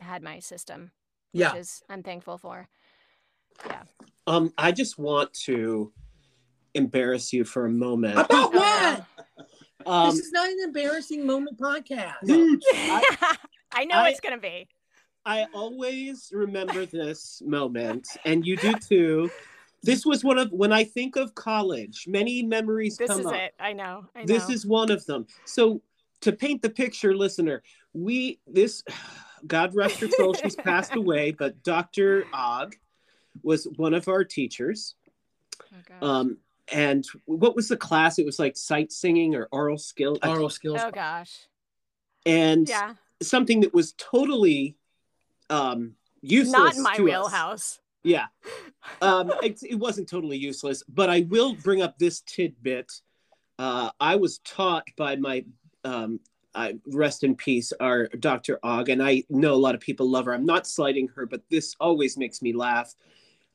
had 0.00 0.22
my 0.22 0.38
system, 0.38 0.92
yeah. 1.32 1.52
which 1.52 1.60
is 1.62 1.82
I'm 1.88 2.02
thankful 2.02 2.38
for. 2.38 2.68
Yeah. 3.64 3.82
Um, 4.26 4.52
I 4.58 4.72
just 4.72 4.98
want 4.98 5.32
to 5.44 5.92
embarrass 6.76 7.32
you 7.32 7.44
for 7.44 7.66
a 7.66 7.70
moment. 7.70 8.18
About 8.18 8.54
what? 8.54 9.04
Um, 9.88 10.10
this 10.10 10.26
is 10.26 10.32
not 10.32 10.48
an 10.48 10.56
embarrassing 10.64 11.24
moment 11.24 11.60
podcast. 11.60 12.14
No. 12.24 12.36
no. 12.44 12.58
I 13.72 13.84
know 13.84 13.98
I- 13.98 14.08
it's 14.08 14.18
gonna 14.18 14.36
be. 14.36 14.66
I 15.24 15.46
always 15.54 16.30
remember 16.32 16.86
this 16.86 17.40
moment, 17.46 18.08
and 18.24 18.44
you 18.44 18.56
do 18.56 18.72
too. 18.74 19.30
This 19.84 20.04
was 20.04 20.24
one 20.24 20.38
of 20.38 20.50
when 20.50 20.72
I 20.72 20.82
think 20.82 21.14
of 21.14 21.36
college, 21.36 22.06
many 22.08 22.42
memories 22.42 22.96
This 22.96 23.10
come 23.10 23.20
is 23.20 23.26
up. 23.26 23.34
it. 23.34 23.54
I 23.60 23.72
know. 23.74 24.06
I 24.16 24.20
know. 24.20 24.26
This 24.26 24.48
is 24.50 24.66
one 24.66 24.90
of 24.90 25.06
them. 25.06 25.26
So 25.44 25.80
to 26.22 26.32
paint 26.32 26.62
the 26.62 26.70
picture, 26.70 27.14
listener, 27.16 27.62
we 27.92 28.40
this 28.48 28.82
God 29.46 29.72
rest 29.72 30.00
her 30.00 30.08
soul, 30.08 30.34
she's 30.34 30.56
passed 30.70 30.96
away, 30.96 31.30
but 31.30 31.62
Dr. 31.62 32.24
Og 32.32 32.74
was 33.44 33.68
one 33.76 33.94
of 33.94 34.08
our 34.08 34.24
teachers. 34.24 34.96
Oh. 36.02 36.06
Um, 36.08 36.38
and 36.72 37.04
what 37.26 37.54
was 37.56 37.68
the 37.68 37.76
class? 37.76 38.18
It 38.18 38.26
was 38.26 38.38
like 38.38 38.56
sight 38.56 38.92
singing 38.92 39.34
or 39.34 39.48
oral 39.52 39.78
skill. 39.78 40.18
Oral 40.24 40.50
skills. 40.50 40.80
oh 40.82 40.90
gosh. 40.90 41.46
and 42.24 42.68
Yeah. 42.68 42.94
something 43.22 43.60
that 43.60 43.72
was 43.74 43.92
totally 43.98 44.76
um 45.50 45.94
useless. 46.22 46.52
Not 46.52 46.76
in 46.76 46.82
my 46.82 46.96
to 46.96 47.02
us. 47.02 47.04
wheelhouse. 47.04 47.80
Yeah. 48.02 48.26
Um, 49.02 49.32
it, 49.42 49.60
it 49.68 49.74
wasn't 49.74 50.08
totally 50.08 50.36
useless, 50.36 50.84
but 50.88 51.10
I 51.10 51.26
will 51.28 51.54
bring 51.54 51.82
up 51.82 51.98
this 51.98 52.20
tidbit. 52.20 52.92
Uh, 53.58 53.90
I 53.98 54.14
was 54.14 54.38
taught 54.38 54.84
by 54.96 55.16
my, 55.16 55.44
um, 55.82 56.20
I, 56.54 56.78
rest 56.86 57.24
in 57.24 57.34
peace, 57.34 57.72
our 57.80 58.06
Dr. 58.06 58.60
Og, 58.62 58.88
and 58.90 59.02
I 59.02 59.24
know 59.28 59.54
a 59.54 59.56
lot 59.56 59.74
of 59.74 59.80
people 59.80 60.08
love 60.08 60.26
her. 60.26 60.32
I'm 60.34 60.46
not 60.46 60.68
slighting 60.68 61.08
her, 61.16 61.26
but 61.26 61.42
this 61.50 61.74
always 61.80 62.16
makes 62.16 62.40
me 62.42 62.52
laugh. 62.52 62.94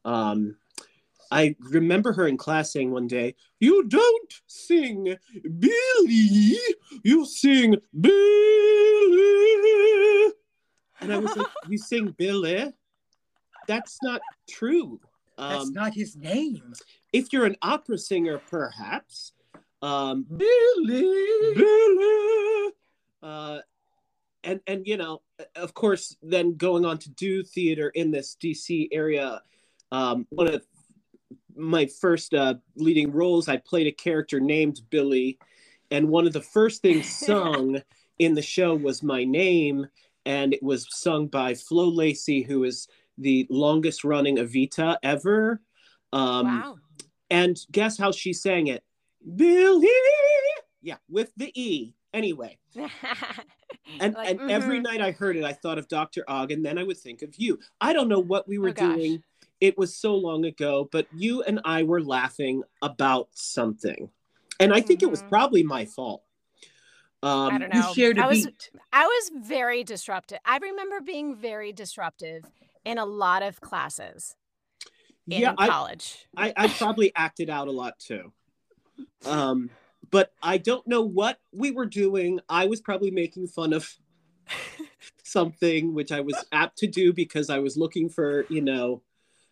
Um, 0.03 0.57
I 1.31 1.55
remember 1.59 2.13
her 2.13 2.27
in 2.27 2.37
class 2.37 2.71
saying 2.73 2.91
one 2.91 3.07
day, 3.07 3.35
You 3.59 3.87
don't 3.87 4.33
sing 4.47 5.15
Billy, 5.59 6.57
you 7.03 7.25
sing 7.25 7.75
Billy. 7.99 8.17
And 10.99 11.11
I 11.13 11.17
was 11.17 11.35
like, 11.35 11.47
You 11.69 11.77
sing 11.77 12.13
Billy? 12.17 12.71
That's 13.67 13.97
not 14.03 14.21
true. 14.49 14.99
That's 15.37 15.65
Um, 15.65 15.73
not 15.73 15.93
his 15.93 16.15
name. 16.15 16.73
if 17.13 17.31
you're 17.33 17.45
an 17.45 17.55
opera 17.61 17.97
singer, 17.97 18.39
perhaps. 18.49 19.33
Um, 19.81 20.25
Billy. 20.35 21.53
Billy. 21.55 22.71
Uh, 23.23 23.59
and 24.43 24.59
and 24.67 24.85
you 24.87 24.97
know, 24.97 25.21
of 25.55 25.73
course, 25.73 26.15
then 26.21 26.55
going 26.57 26.85
on 26.85 26.97
to 26.99 27.09
do 27.11 27.43
theater 27.43 27.89
in 27.89 28.11
this 28.11 28.35
DC 28.41 28.89
area. 28.91 29.41
Um, 29.91 30.25
one 30.29 30.47
of 30.47 30.65
my 31.55 31.85
first 31.85 32.33
uh, 32.33 32.55
leading 32.75 33.11
roles, 33.11 33.47
I 33.47 33.57
played 33.57 33.87
a 33.87 33.91
character 33.91 34.39
named 34.39 34.81
Billy, 34.89 35.37
and 35.89 36.09
one 36.09 36.27
of 36.27 36.33
the 36.33 36.41
first 36.41 36.81
things 36.81 37.07
sung 37.25 37.81
in 38.19 38.35
the 38.35 38.41
show 38.41 38.75
was 38.75 39.03
my 39.03 39.23
name, 39.23 39.87
and 40.25 40.53
it 40.53 40.63
was 40.63 40.87
sung 40.91 41.27
by 41.27 41.55
Flo 41.55 41.87
Lacey, 41.87 42.43
who 42.43 42.63
is 42.63 42.87
the 43.17 43.47
longest 43.49 44.03
running 44.03 44.37
Evita 44.37 44.97
ever. 45.03 45.61
Um, 46.13 46.45
wow. 46.45 46.75
and 47.29 47.57
guess 47.71 47.97
how 47.97 48.11
she 48.11 48.33
sang 48.33 48.67
it? 48.67 48.83
Billy. 49.35 49.87
Yeah, 50.81 50.97
with 51.09 51.31
the 51.37 51.51
E. 51.59 51.93
Anyway, 52.13 52.57
and 53.99 54.13
Like, 54.15 54.29
and 54.29 54.51
every 54.51 54.79
mhm. 54.79 54.83
night 54.83 55.01
I 55.01 55.11
heard 55.11 55.37
it, 55.37 55.45
I 55.45 55.53
thought 55.53 55.77
of 55.77 55.87
Dr. 55.87 56.25
Og, 56.27 56.51
and 56.51 56.65
then 56.65 56.77
I 56.77 56.83
would 56.83 56.97
think 56.97 57.21
of 57.21 57.35
you. 57.37 57.59
I 57.79 57.93
don't 57.93 58.09
know 58.09 58.19
what 58.19 58.47
we 58.47 58.57
were 58.57 58.69
Oh, 58.69 58.73
doing. 58.73 59.23
It 59.61 59.77
was 59.77 59.95
so 59.95 60.15
long 60.15 60.45
ago, 60.45 60.89
but 60.91 61.07
you 61.13 61.43
and 61.43 61.61
I 61.63 61.83
were 61.83 62.01
laughing 62.01 62.63
about 62.81 63.29
something, 63.33 64.09
and 64.59 64.73
I 64.73 64.81
think 64.81 65.03
it 65.03 65.11
was 65.11 65.21
Mhm. 65.21 65.29
probably 65.29 65.63
my 65.63 65.85
fault. 65.85 66.23
Um, 67.23 67.53
I 67.53 67.57
don't 67.59 67.69
You 67.73 67.81
know. 67.81 67.93
shared 67.93 68.17
a 68.17 68.23
I 68.23 68.27
was 68.27 68.43
beat. 68.43 68.71
I 68.91 69.05
was 69.05 69.31
very 69.47 69.83
disruptive. 69.83 70.39
I 70.45 70.57
remember 70.57 70.99
being 70.99 71.35
very 71.35 71.71
disruptive 71.71 72.43
in 72.83 72.97
a 72.97 73.05
lot 73.05 73.43
of 73.43 73.61
classes 73.61 74.35
in 75.29 75.41
Yeah, 75.43 75.53
I, 75.57 75.67
college. 75.67 76.27
I, 76.35 76.53
I 76.57 76.67
probably 76.67 77.13
acted 77.15 77.49
out 77.49 77.67
a 77.67 77.71
lot 77.71 77.99
too. 77.99 78.33
Um, 79.25 79.69
but 80.09 80.33
I 80.41 80.57
don't 80.57 80.85
know 80.87 81.03
what 81.03 81.39
we 81.53 81.71
were 81.71 81.85
doing. 81.85 82.39
I 82.49 82.65
was 82.65 82.81
probably 82.81 83.11
making 83.11 83.47
fun 83.47 83.73
of 83.73 83.89
something, 85.23 85.93
which 85.93 86.11
I 86.11 86.21
was 86.21 86.45
apt 86.51 86.77
to 86.79 86.87
do 86.87 87.13
because 87.13 87.49
I 87.49 87.59
was 87.59 87.77
looking 87.77 88.09
for, 88.09 88.45
you 88.49 88.61
know, 88.61 89.01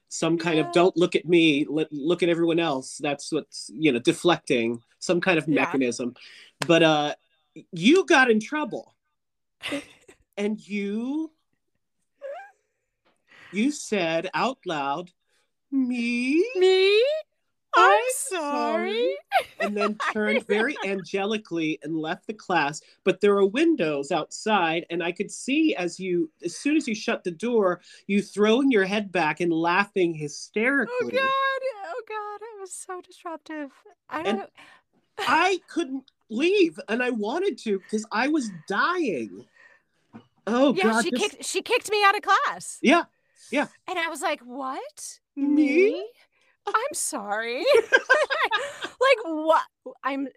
some 0.10 0.38
kind 0.38 0.58
Yeah. 0.58 0.66
of 0.66 0.74
don't 0.74 0.98
look 0.98 1.16
at 1.16 1.26
me, 1.26 1.66
look 1.70 2.24
at 2.24 2.30
everyone 2.30 2.60
else. 2.60 2.98
That's 2.98 3.32
what's, 3.32 3.70
you 3.74 3.92
know, 3.92 4.00
deflecting 4.00 4.82
some 5.00 5.22
kind 5.22 5.38
of 5.38 5.48
Yeah. 5.48 5.56
mechanism. 5.56 6.16
But 6.66 6.84
uh, 6.84 7.16
you 7.72 8.06
got 8.06 8.30
in 8.30 8.40
trouble. 8.40 8.96
and 10.38 10.60
you 10.68 11.32
you 13.52 13.72
said 13.72 14.30
out 14.34 14.60
loud 14.66 15.12
me 15.72 16.44
Me? 16.56 17.04
I'm 17.80 18.00
I'm 18.00 18.42
sorry. 18.42 19.16
and 19.60 19.76
then 19.76 19.98
turned 20.14 20.46
very 20.48 20.76
angelically 20.86 21.80
and 21.84 21.98
left 21.98 22.28
the 22.28 22.34
class 22.34 22.82
but 23.04 23.22
there 23.22 23.36
are 23.38 23.46
windows 23.46 24.12
outside 24.12 24.86
and 24.90 25.02
i 25.04 25.12
could 25.12 25.32
see 25.32 25.76
as 25.76 26.00
you 26.00 26.30
as 26.44 26.56
soon 26.56 26.76
as 26.78 26.88
you 26.88 26.96
shut 26.96 27.24
the 27.24 27.32
door 27.32 27.82
you 28.08 28.22
throwing 28.22 28.72
your 28.72 28.86
head 28.86 29.12
back 29.12 29.40
and 29.40 29.52
laughing 29.54 30.14
oh, 30.16 30.22
hysterically. 30.22 30.94
Oh 31.04 31.10
god. 31.10 31.62
Oh 31.86 32.02
god. 32.08 32.42
It 32.42 32.60
was 32.62 32.72
so 32.74 33.02
disruptive. 33.02 33.72
I 34.10 34.18
don't 34.24 34.28
And- 34.28 34.38
know. 34.40 34.46
i 35.20 35.60
couldn't 35.68 36.12
leave 36.30 36.80
and 36.88 37.02
i 37.04 37.10
wanted 37.10 37.58
to 37.58 37.80
because 37.80 38.06
i 38.12 38.28
was 38.28 38.50
dying 38.68 39.46
oh 40.48 40.74
yeah, 40.76 40.84
god 40.84 41.04
she 41.04 41.10
this- 41.12 41.20
kicked 41.22 41.46
she 41.46 41.62
kicked 41.62 41.90
me 41.92 42.04
out 42.06 42.16
of 42.16 42.22
class. 42.22 42.78
yeah 42.82 43.04
Yeah. 43.52 43.68
And 43.88 43.98
I 43.98 44.08
was 44.10 44.22
like, 44.22 44.42
"What? 44.42 45.20
Me? 45.36 46.06
I'm 46.68 46.94
sorry." 46.94 47.64
like 48.84 49.18
what? 49.26 49.64
I'm 50.04 50.28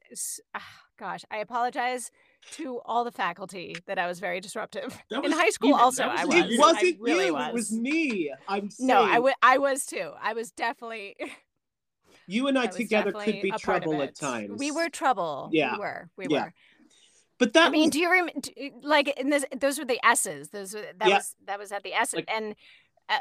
ah, 0.54 0.62
gosh, 0.98 1.24
I 1.30 1.38
apologize 1.38 2.10
to 2.52 2.80
all 2.84 3.04
the 3.04 3.12
faculty 3.12 3.76
that 3.86 3.98
I 3.98 4.06
was 4.06 4.18
very 4.20 4.40
disruptive. 4.40 4.98
That 5.10 5.24
In 5.24 5.32
high 5.32 5.50
school 5.50 5.70
you. 5.70 5.76
also, 5.76 6.02
That 6.04 6.18
I 6.18 6.24
was 6.24 6.34
was. 6.34 6.44
it 6.52 6.58
wasn't 6.58 6.84
I 6.84 6.96
really 7.00 7.26
you 7.26 7.34
was. 7.34 7.48
it 7.48 7.54
was 7.54 7.72
me 7.72 8.32
i'm 8.48 8.68
No, 8.80 9.02
I 9.04 9.18
wa- 9.20 9.32
I 9.42 9.58
was 9.58 9.86
too. 9.86 10.10
I 10.20 10.32
was 10.32 10.50
definitely 10.50 11.14
you 12.26 12.48
and 12.48 12.58
i, 12.58 12.64
I 12.64 12.66
together 12.66 13.12
could 13.12 13.40
be 13.42 13.48
a 13.50 13.52
part 13.52 13.54
of 13.54 13.62
trouble 13.62 14.02
at 14.02 14.14
times 14.16 14.58
We 14.58 14.70
were 14.70 14.88
trouble. 14.88 15.50
Yeah. 15.52 15.74
We 15.74 15.78
were. 15.78 16.10
We 16.16 16.26
Yeah. 16.28 16.44
were. 16.46 16.52
but 17.38 17.52
that 17.54 17.68
I 17.68 17.70
mean, 17.70 17.82
was- 17.84 17.90
do 17.90 18.00
you 18.00 18.10
remember? 18.10 18.32
Like, 18.82 19.08
in 19.20 19.30
this, 19.30 19.44
those 19.56 19.78
were 19.78 19.84
the 19.84 20.00
S's. 20.04 20.48
Those 20.50 20.74
were, 20.74 20.82
that 20.98 21.08
Yeah. 21.08 21.16
was 21.16 21.34
that 21.46 21.58
was 21.58 21.70
at 21.72 21.82
the 21.84 21.92
S. 21.94 22.12
Like- 22.14 22.28
and 22.32 22.52
uh, 22.52 22.54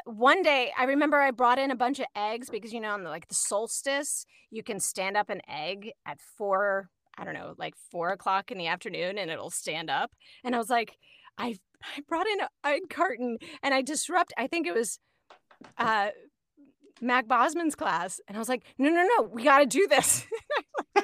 one 0.04 0.42
day, 0.42 0.72
I 0.78 0.84
remember 0.84 1.18
I 1.18 1.30
brought 1.30 1.58
in 1.58 1.70
a 1.70 1.76
bunch 1.76 1.98
of 1.98 2.06
eggs 2.16 2.50
because 2.50 2.72
you 2.72 2.80
know, 2.80 2.90
on 2.92 3.04
the, 3.04 3.10
like 3.10 3.28
the 3.28 3.34
solstice, 3.34 4.26
you 4.50 4.62
can 4.62 4.80
stand 4.80 5.16
up 5.16 5.30
an 5.30 5.40
egg 5.48 5.92
at 6.06 6.18
four. 6.20 6.88
I 7.18 7.24
don't 7.24 7.34
know, 7.34 7.54
like 7.58 7.74
four 7.90 8.10
o'clock 8.10 8.50
in 8.50 8.58
the 8.58 8.68
afternoon, 8.68 9.18
and 9.18 9.30
it'll 9.30 9.50
stand 9.50 9.90
up. 9.90 10.12
And 10.44 10.54
I 10.54 10.58
was 10.58 10.70
like, 10.70 10.96
I 11.38 11.56
I 11.82 12.00
brought 12.08 12.26
in 12.26 12.40
a 12.40 12.48
egg 12.64 12.82
carton, 12.90 13.38
and 13.62 13.74
I 13.74 13.82
disrupt. 13.82 14.32
I 14.36 14.46
think 14.46 14.66
it 14.66 14.74
was. 14.74 14.98
uh 15.78 16.08
Mac 17.00 17.26
Bosman's 17.26 17.74
class, 17.74 18.20
and 18.28 18.36
I 18.36 18.38
was 18.38 18.48
like, 18.48 18.62
"No, 18.78 18.88
no, 18.88 19.04
no, 19.18 19.22
we 19.24 19.42
got 19.42 19.58
to 19.58 19.66
do 19.66 19.88
this." 19.88 20.24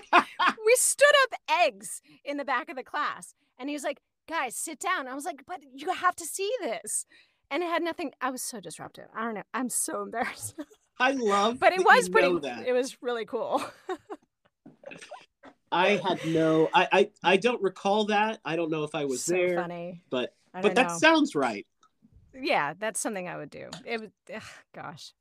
we 0.68 0.74
stood 0.76 1.14
up 1.24 1.41
eggs 1.64 2.01
in 2.24 2.36
the 2.36 2.45
back 2.45 2.68
of 2.68 2.76
the 2.76 2.82
class 2.82 3.34
and 3.59 3.68
he 3.68 3.74
was 3.74 3.84
like 3.84 4.01
guys 4.28 4.55
sit 4.55 4.78
down 4.78 5.09
i 5.09 5.14
was 5.14 5.24
like 5.24 5.43
but 5.47 5.61
you 5.74 5.91
have 5.93 6.14
to 6.14 6.26
see 6.26 6.51
this 6.61 7.07
and 7.51 7.62
it 7.62 7.68
had 7.68 7.82
nothing 7.82 8.12
i 8.20 8.30
was 8.30 8.42
so 8.42 8.61
disruptive 8.61 9.07
i 9.14 9.24
don't 9.24 9.34
know 9.34 9.42
i'm 9.55 9.68
so 9.68 10.03
embarrassed 10.09 10.55
I 11.01 11.12
love, 11.12 11.61
but 11.61 11.72
it 11.72 11.84
was 11.84 12.09
pretty 12.09 12.36
that. 12.40 12.66
it 12.66 12.72
was 12.72 13.01
really 13.01 13.24
cool 13.24 13.62
I 15.70 16.01
had 16.03 16.24
no, 16.26 16.68
I, 16.74 16.88
I, 16.90 17.11
I 17.22 17.36
don't 17.36 17.62
recall 17.62 18.07
that. 18.07 18.40
I 18.44 18.57
don't 18.57 18.70
know 18.70 18.84
if 18.84 18.94
I 18.94 19.05
was 19.05 19.24
there. 19.26 19.49
so 19.49 19.55
there, 19.55 19.61
funny 19.62 20.03
but 20.11 20.32
but 20.61 20.74
that 20.74 20.88
know. 20.88 20.96
sounds 20.99 21.34
right. 21.34 21.66
yeah 22.34 22.72
that's 22.78 22.99
something 22.99 23.28
i 23.28 23.36
would 23.36 23.51
do 23.51 23.68
it 23.84 24.01
was 24.01 24.11
ugh, 24.34 24.42
gosh 24.74 25.12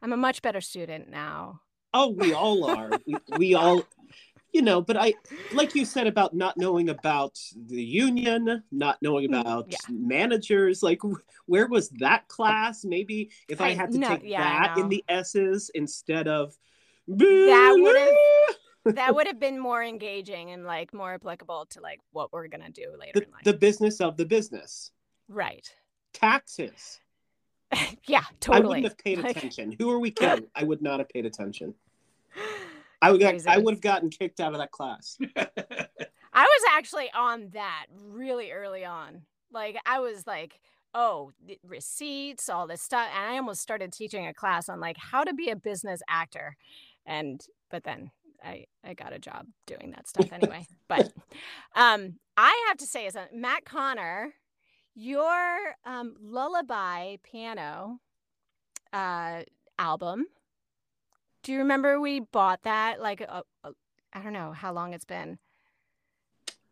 i'm 0.00 0.12
a 0.12 0.16
much 0.16 0.42
better 0.42 0.60
student 0.60 1.10
now 1.10 1.60
Oh, 1.98 2.08
we 2.10 2.34
all 2.34 2.64
are. 2.68 2.90
we, 3.06 3.16
we 3.38 3.54
all, 3.54 3.82
you 4.56 4.62
know. 4.62 4.80
But 4.80 4.96
I, 4.96 5.14
like 5.52 5.74
you 5.74 5.84
said 5.84 6.06
about 6.06 6.34
not 6.34 6.56
knowing 6.56 6.88
about 6.88 7.38
the 7.66 7.82
union, 7.82 8.62
not 8.72 8.96
knowing 9.02 9.30
Mm, 9.30 9.40
about 9.42 9.66
yeah. 9.70 9.76
managers. 9.90 10.82
Like, 10.82 11.00
where 11.44 11.66
was 11.68 11.90
that 12.04 12.26
class? 12.28 12.84
Maybe 12.84 13.30
if 13.48 13.60
I, 13.60 13.68
I- 13.68 13.74
had 13.74 13.92
to 13.92 13.98
no, 13.98 14.08
take 14.08 14.22
yeah, 14.24 14.42
that 14.74 14.78
in 14.78 14.88
the 14.88 15.04
S's 15.08 15.70
instead 15.74 16.26
of 16.26 16.56
That 17.06 17.76
would've- 17.78 18.94
that 18.96 19.14
would 19.16 19.26
have 19.26 19.40
been 19.40 19.58
more 19.58 19.82
engaging 19.82 20.52
and 20.52 20.64
like 20.64 20.94
more 20.94 21.14
applicable 21.14 21.66
to 21.70 21.80
like 21.80 22.00
what 22.12 22.32
we're 22.32 22.46
gonna 22.46 22.70
do 22.70 22.86
later 22.98 23.12
the, 23.20 23.24
in 23.26 23.30
life 23.32 23.42
the 23.44 23.52
business 23.52 24.00
of 24.00 24.16
the 24.16 24.24
business. 24.24 24.92
right 25.28 25.68
Taxes. 26.12 27.00
yeah 28.06 28.22
totally. 28.38 28.64
I 28.64 28.68
wouldn't 28.68 28.84
have 28.86 28.98
paid 28.98 29.18
Like- 29.18 29.36
attention. 29.36 29.74
Who 29.78 29.90
are 29.90 29.98
we 29.98 30.12
kidding? 30.12 30.46
I 30.54 30.62
would 30.62 30.82
not 30.82 31.00
have 31.00 31.08
paid 31.08 31.26
attention. 31.26 31.74
I 33.02 33.12
would 33.12 33.20
Crazy. 33.20 33.48
I 33.48 33.58
would 33.58 33.74
have 33.74 33.80
gotten 33.80 34.10
kicked 34.10 34.40
out 34.40 34.52
of 34.52 34.58
that 34.58 34.70
class. 34.70 35.18
I 35.36 36.42
was 36.42 36.62
actually 36.76 37.10
on 37.14 37.50
that 37.54 37.86
really 38.04 38.52
early 38.52 38.84
on. 38.84 39.22
Like 39.52 39.76
I 39.86 40.00
was 40.00 40.26
like, 40.26 40.60
oh, 40.94 41.32
the 41.44 41.58
receipts, 41.62 42.48
all 42.48 42.66
this 42.66 42.82
stuff, 42.82 43.08
and 43.14 43.32
I 43.32 43.36
almost 43.36 43.60
started 43.60 43.92
teaching 43.92 44.26
a 44.26 44.34
class 44.34 44.68
on 44.68 44.80
like 44.80 44.96
how 44.98 45.24
to 45.24 45.34
be 45.34 45.50
a 45.50 45.56
business 45.56 46.00
actor. 46.08 46.56
And 47.04 47.40
but 47.70 47.84
then 47.84 48.10
I 48.42 48.66
I 48.84 48.94
got 48.94 49.12
a 49.12 49.18
job 49.18 49.46
doing 49.66 49.92
that 49.92 50.08
stuff 50.08 50.28
anyway. 50.32 50.66
but 50.88 51.12
um 51.74 52.14
I 52.36 52.64
have 52.68 52.78
to 52.78 52.86
say 52.86 53.06
is 53.06 53.14
that 53.14 53.34
Matt 53.34 53.64
Conner, 53.64 54.34
your 54.94 55.58
um 55.84 56.14
lullaby 56.20 57.16
piano 57.22 58.00
uh 58.92 59.42
album. 59.78 60.26
Do 61.46 61.52
you 61.52 61.58
remember 61.58 62.00
we 62.00 62.18
bought 62.18 62.64
that 62.64 63.00
like 63.00 63.20
a, 63.20 63.44
a 63.62 63.70
I 64.12 64.20
don't 64.20 64.32
know 64.32 64.50
how 64.50 64.72
long 64.72 64.94
it's 64.94 65.04
been. 65.04 65.38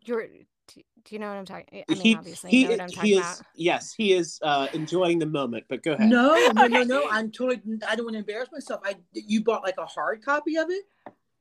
You're 0.04 0.26
do, 0.26 0.82
do 1.04 1.14
you 1.14 1.20
know 1.20 1.28
what 1.28 1.36
I'm 1.36 1.44
talking? 1.44 1.84
I 1.88 1.92
mean, 1.92 2.02
he 2.02 2.14
obviously, 2.16 2.50
he, 2.50 2.56
you 2.62 2.64
know 2.64 2.70
what 2.70 2.80
I'm 2.80 2.90
talking 2.90 3.10
he 3.12 3.16
about. 3.18 3.34
is 3.34 3.42
yes, 3.54 3.94
he 3.96 4.12
is 4.14 4.40
uh, 4.42 4.66
enjoying 4.74 5.20
the 5.20 5.26
moment. 5.26 5.66
But 5.68 5.84
go 5.84 5.92
ahead. 5.92 6.10
No, 6.10 6.34
no, 6.54 6.66
no, 6.66 6.80
Okay. 6.80 6.84
no. 6.86 7.08
I'm 7.08 7.30
totally. 7.30 7.62
I 7.88 7.94
don't 7.94 8.04
want 8.06 8.14
to 8.14 8.18
embarrass 8.18 8.48
myself. 8.50 8.80
I 8.84 8.96
you 9.12 9.44
bought 9.44 9.62
like 9.62 9.78
a 9.78 9.86
hard 9.86 10.24
copy 10.24 10.56
of 10.56 10.68
it. 10.70 10.82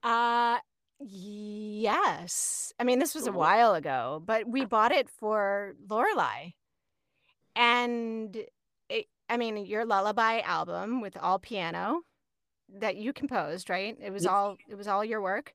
Uh, 0.03 0.59
yes. 0.99 2.71
I 2.79 2.83
mean, 2.83 2.99
this 2.99 3.15
was 3.15 3.25
a 3.25 3.31
while 3.31 3.73
ago, 3.73 4.21
but 4.23 4.47
we 4.47 4.63
bought 4.63 4.91
it 4.91 5.09
for 5.09 5.73
Lorelai, 5.87 6.53
and 7.55 8.37
it, 8.89 9.07
I 9.27 9.37
mean, 9.37 9.57
your 9.65 9.85
lullaby 9.85 10.41
album 10.41 11.01
with 11.01 11.17
all 11.17 11.39
piano 11.39 12.01
that 12.79 12.95
you 12.95 13.13
composed, 13.13 13.69
right? 13.69 13.97
It 14.01 14.11
was 14.11 14.25
all 14.25 14.57
it 14.69 14.75
was 14.75 14.87
all 14.87 15.03
your 15.05 15.21
work. 15.21 15.53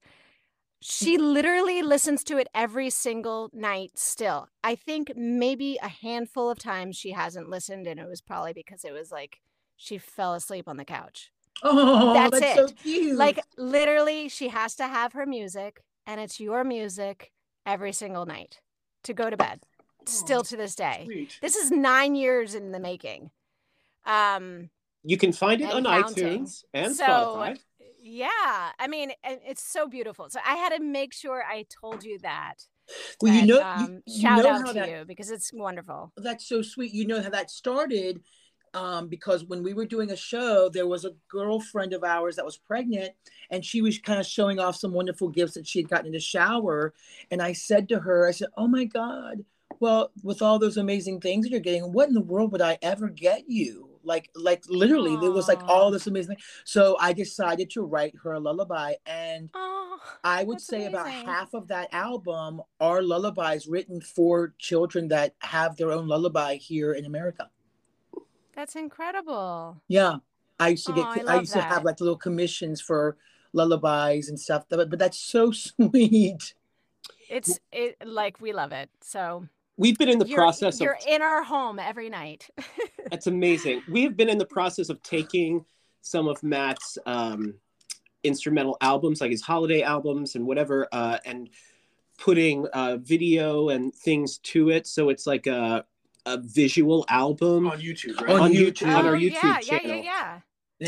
She 0.81 1.19
literally 1.19 1.83
listens 1.83 2.23
to 2.25 2.39
it 2.39 2.49
every 2.55 2.89
single 2.89 3.51
night 3.53 3.93
still. 3.97 4.49
I 4.63 4.77
think 4.77 5.13
maybe 5.17 5.77
a 5.83 5.89
handful 5.89 6.49
of 6.51 6.59
times 6.59 6.97
she 6.97 7.11
hasn't 7.11 7.51
listened, 7.51 7.89
and 7.89 7.99
it 7.99 8.09
was 8.09 8.21
probably 8.21 8.53
because 8.53 8.85
it 8.85 8.93
was 8.93 9.11
like 9.11 9.41
she 9.77 9.99
fell 9.99 10.35
asleep 10.35 10.69
on 10.69 10.77
the 10.77 10.85
couch. 10.85 11.33
Oh, 11.65 12.15
That's 12.15 12.39
that's, 12.39 12.55
so 12.55 12.65
it. 12.67 12.77
cute. 12.83 13.17
Like 13.17 13.41
literally, 13.57 14.29
she 14.29 14.49
has 14.49 14.77
to 14.77 14.87
have 14.87 15.13
her 15.15 15.27
music, 15.27 15.83
and 16.07 16.21
it's 16.21 16.39
your 16.39 16.63
music 16.63 17.33
every 17.67 17.93
single 17.93 18.27
night 18.27 18.61
to 19.03 19.13
go 19.13 19.29
to 19.31 19.37
bed. 19.37 19.61
Still 20.07 20.43
to 20.45 20.57
this 20.57 20.75
day. 20.75 21.03
Sweet. 21.05 21.39
This 21.43 21.57
is 21.57 21.71
nine 21.71 22.15
years 22.15 22.55
in 22.55 22.73
the 22.73 22.81
making. 22.81 23.31
Um, 24.07 24.71
You 25.05 25.17
can 25.17 25.33
find 25.33 25.61
it 25.61 25.71
And 25.71 25.75
on 25.75 25.85
counting. 25.85 26.45
iTunes 26.47 26.65
and 26.75 26.95
so 26.95 27.05
Spotify. 27.05 27.59
yeah, 28.01 28.73
I 28.79 28.87
mean, 28.89 29.13
it's 29.25 29.63
so 29.63 29.87
beautiful. 29.89 30.29
So 30.31 30.41
I 30.45 30.57
had 30.57 30.71
to 30.77 30.83
make 30.83 31.13
sure 31.15 31.43
I 31.45 31.67
told 31.81 32.05
you 32.05 32.19
that. 32.21 32.55
well, 33.21 33.33
you 33.33 33.47
know, 33.47 33.63
um, 33.63 34.03
you, 34.07 34.23
shout 34.23 34.45
know 34.45 34.49
out 34.49 34.67
to 34.67 34.73
that, 34.75 34.89
you 34.91 35.05
because 35.07 35.31
it's 35.31 35.53
wonderful. 35.53 36.13
That's 36.17 36.47
so 36.47 36.63
sweet. 36.63 36.93
You 36.93 37.07
know 37.07 37.23
how 37.23 37.31
that 37.31 37.51
started. 37.51 38.23
um, 38.75 39.09
because 39.09 39.45
when 39.47 39.63
we 39.63 39.73
were 39.75 39.87
doing 39.87 40.11
a 40.11 40.17
show, 40.17 40.69
there 40.69 40.87
was 40.87 41.05
a 41.05 41.13
girlfriend 41.29 41.95
of 41.95 42.05
ours 42.05 42.37
that 42.37 42.45
was 42.45 42.59
pregnant, 42.59 43.13
and 43.51 43.65
she 43.65 43.81
was 43.83 43.99
kind 43.99 44.21
of 44.21 44.27
showing 44.27 44.59
off 44.61 44.77
some 44.77 44.93
wonderful 44.93 45.29
gifts 45.31 45.55
that 45.55 45.67
she 45.67 45.79
had 45.81 45.89
gotten 45.89 46.07
in 46.07 46.13
the 46.13 46.21
shower. 46.21 46.93
And 47.31 47.41
I 47.43 47.53
said 47.55 47.89
to 47.91 48.01
her, 48.01 48.29
I 48.29 48.33
said, 48.33 48.49
"Oh 48.57 48.69
my 48.69 48.85
God, 48.85 49.45
well, 49.81 50.13
with 50.23 50.43
all 50.43 50.59
those 50.59 50.77
amazing 50.77 51.21
things 51.21 51.45
that 51.45 51.51
you're 51.53 51.61
getting, 51.61 51.93
what 51.93 52.09
in 52.09 52.15
the 52.15 52.21
world 52.21 52.53
would 52.53 52.63
I 52.63 52.79
ever 52.83 53.09
get 53.09 53.49
you?" 53.49 53.88
Like, 54.09 54.31
like 54.35 54.65
literally, 54.69 55.17
there 55.17 55.31
was 55.31 55.47
like 55.49 55.63
all 55.69 55.91
this 55.93 56.07
amazing. 56.07 56.39
So 56.65 56.97
I 56.99 57.13
decided 57.13 57.71
to 57.71 57.83
write 57.83 58.15
her 58.23 58.33
a 58.33 58.41
lullaby, 58.41 58.95
and 59.07 59.51
Oh, 59.55 60.01
I 60.25 60.45
would 60.45 60.61
say 60.61 60.87
about 60.87 61.09
half 61.11 61.55
of 61.55 61.69
that 61.69 61.89
album 61.93 62.63
are 62.81 63.03
lullabies 63.03 63.67
written 63.69 64.01
for 64.01 64.55
children 64.59 65.09
that 65.09 65.35
have 65.41 65.77
their 65.77 65.93
own 65.93 66.09
lullaby 66.09 66.57
here 66.57 66.93
in 66.95 67.05
America. 67.05 67.51
that's 68.55 68.75
incredible. 68.77 69.83
Yeah, 69.89 70.17
I 70.59 70.69
used 70.71 70.87
to 70.87 70.93
get. 70.93 71.07
Oh, 71.07 71.27
I 71.27 71.37
I, 71.37 71.41
used 71.41 71.53
to 71.53 71.61
have 71.61 71.85
like 71.85 72.01
little 72.01 72.17
commissions 72.17 72.81
for 72.81 73.17
lullabies 73.53 74.29
and 74.29 74.39
stuff. 74.39 74.65
But, 74.69 74.91
but 74.91 74.99
that's 74.99 75.19
so 75.19 75.51
sweet. 75.65 76.55
It's 77.29 77.61
it 77.73 77.97
like 78.07 78.41
we 78.41 78.53
love 78.53 78.73
it. 78.73 78.91
So 79.01 79.49
We've 79.79 79.97
been 79.97 80.09
in 80.09 80.19
the 80.19 80.27
you're, 80.27 80.37
process 80.37 80.77
of 80.77 80.81
you're 80.83 80.99
in 81.09 81.23
our 81.23 81.43
home 81.43 81.79
every 81.79 82.11
night. 82.11 82.49
That's 83.11 83.27
amazing. 83.29 83.83
We 83.89 84.03
have 84.03 84.17
been 84.17 84.29
in 84.29 84.37
the 84.37 84.45
process 84.47 84.89
of 84.91 85.03
taking 85.03 85.65
some 86.03 86.27
of 86.29 86.43
Matt's 86.43 86.99
um, 87.07 87.55
instrumental 88.25 88.77
albums, 88.81 89.21
like 89.21 89.31
his 89.31 89.43
holiday 89.43 89.83
albums 89.83 90.35
and 90.35 90.45
whatever, 90.47 90.89
uh, 90.93 91.19
and 91.25 91.49
putting 92.19 92.67
uh, 92.73 92.97
video 93.01 93.69
and 93.69 93.95
things 93.95 94.39
to 94.39 94.71
it. 94.71 94.87
So 94.89 95.09
it's 95.11 95.27
like 95.27 95.47
a, 95.47 95.85
a 96.27 96.39
visual 96.39 97.05
album 97.09 97.69
on 97.69 97.81
YouTube, 97.81 98.21
right? 98.21 98.31
On 98.35 98.41
on 98.41 98.53
YouTube. 98.53 98.73
YouTube, 98.89 98.97
on 98.99 99.07
our 99.07 99.15
Oh, 99.15 99.19
YouTube 99.19 99.33
yeah, 99.43 99.59
yeah, 99.63 99.79
channel. 99.79 99.97
yeah, 99.97 100.03
yeah. 100.03 100.41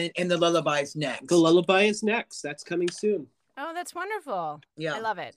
And, 0.03 0.13
and 0.19 0.31
the 0.31 0.37
lullabies 0.37 0.97
next. 0.97 1.29
The 1.29 1.37
lullaby 1.37 1.83
is 1.83 2.03
next. 2.03 2.43
That's 2.43 2.65
coming 2.65 2.91
soon. 2.91 3.29
Oh, 3.57 3.73
that's 3.75 3.95
wonderful. 3.95 4.61
yeah. 4.77 4.95
I 4.95 5.01
love 5.01 5.19
it. 5.19 5.37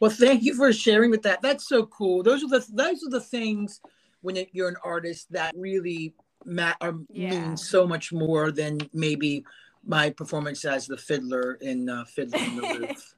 Well, 0.00 0.10
thank 0.10 0.42
you 0.42 0.54
for 0.54 0.72
sharing 0.72 1.10
with 1.10 1.22
that. 1.22 1.42
That's 1.42 1.66
so 1.68 1.86
cool. 1.86 2.22
Those 2.22 2.44
are 2.44 2.48
the 2.48 2.64
those 2.72 3.02
are 3.04 3.10
the 3.10 3.20
things 3.20 3.80
when 4.20 4.36
it, 4.36 4.48
you're 4.52 4.68
an 4.68 4.76
artist 4.84 5.30
that 5.32 5.54
really 5.56 6.14
ma- 6.44 6.74
are, 6.80 6.94
Yeah. 7.10 7.30
mean 7.30 7.56
so 7.56 7.86
much 7.86 8.12
more 8.12 8.50
than 8.52 8.78
maybe 8.92 9.44
my 9.84 10.10
performance 10.10 10.64
as 10.64 10.86
the 10.86 10.96
fiddler 10.96 11.54
in 11.60 11.88
uh, 11.88 12.04
Fiddler 12.04 12.38
on 12.38 12.56
the 12.56 12.62
Roof. 12.88 13.14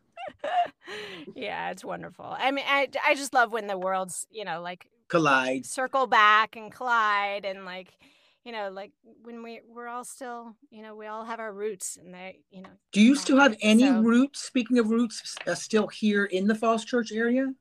yeah, 1.34 1.70
it's 1.70 1.84
wonderful. 1.84 2.24
I 2.26 2.50
mean, 2.50 2.64
I 2.68 2.88
I 3.06 3.14
just 3.14 3.34
love 3.34 3.52
when 3.52 3.66
the 3.66 3.78
worlds, 3.78 4.26
you 4.30 4.44
know, 4.44 4.60
like 4.62 4.88
Collide. 5.08 5.66
circle 5.66 6.06
back 6.06 6.56
and 6.56 6.72
collide 6.72 7.44
and 7.44 7.64
like 7.64 7.88
you 8.44 8.52
know 8.52 8.70
like 8.70 8.92
when 9.22 9.42
we 9.42 9.60
we're 9.68 9.88
all 9.88 10.04
still 10.04 10.56
you 10.70 10.82
know 10.82 10.94
we 10.94 11.06
all 11.06 11.24
have 11.24 11.40
our 11.40 11.52
roots 11.52 11.96
and 11.96 12.14
they 12.14 12.40
you 12.50 12.62
know 12.62 12.70
Do 12.92 13.00
you 13.00 13.14
still 13.14 13.38
have 13.38 13.56
any 13.60 13.82
so- 13.86 14.00
roots? 14.00 14.40
Speaking 14.42 14.78
of 14.78 14.88
roots, 14.90 15.36
uh, 15.46 15.54
still 15.54 15.86
here 15.88 16.24
in 16.24 16.46
the 16.46 16.54
Falls 16.54 16.84
Church 16.84 17.12
area? 17.12 17.52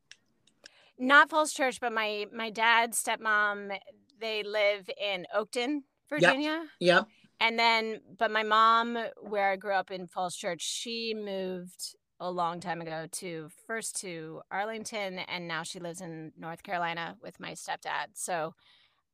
not 1.01 1.29
falls 1.29 1.53
church 1.53 1.79
but 1.79 1.93
my 1.93 2.25
my 2.33 2.49
dad 2.49 2.91
stepmom 2.91 3.71
they 4.19 4.43
live 4.43 4.89
in 5.01 5.25
oakton 5.33 5.79
virginia 6.09 6.65
Yep. 6.81 7.07
and 7.39 7.57
then 7.57 8.01
but 8.17 8.29
my 8.31 8.43
mom 8.43 8.97
where 9.21 9.49
i 9.49 9.55
grew 9.55 9.71
up 9.71 9.91
in 9.91 10.07
falls 10.07 10.35
church 10.35 10.61
she 10.61 11.13
moved 11.15 11.95
a 12.19 12.29
long 12.29 12.59
time 12.59 12.81
ago 12.81 13.07
to 13.13 13.47
first 13.65 14.01
to 14.01 14.41
arlington 14.51 15.19
and 15.19 15.47
now 15.47 15.63
she 15.63 15.79
lives 15.79 16.01
in 16.01 16.33
north 16.37 16.63
carolina 16.63 17.15
with 17.23 17.39
my 17.39 17.51
stepdad 17.51 18.07
so 18.15 18.53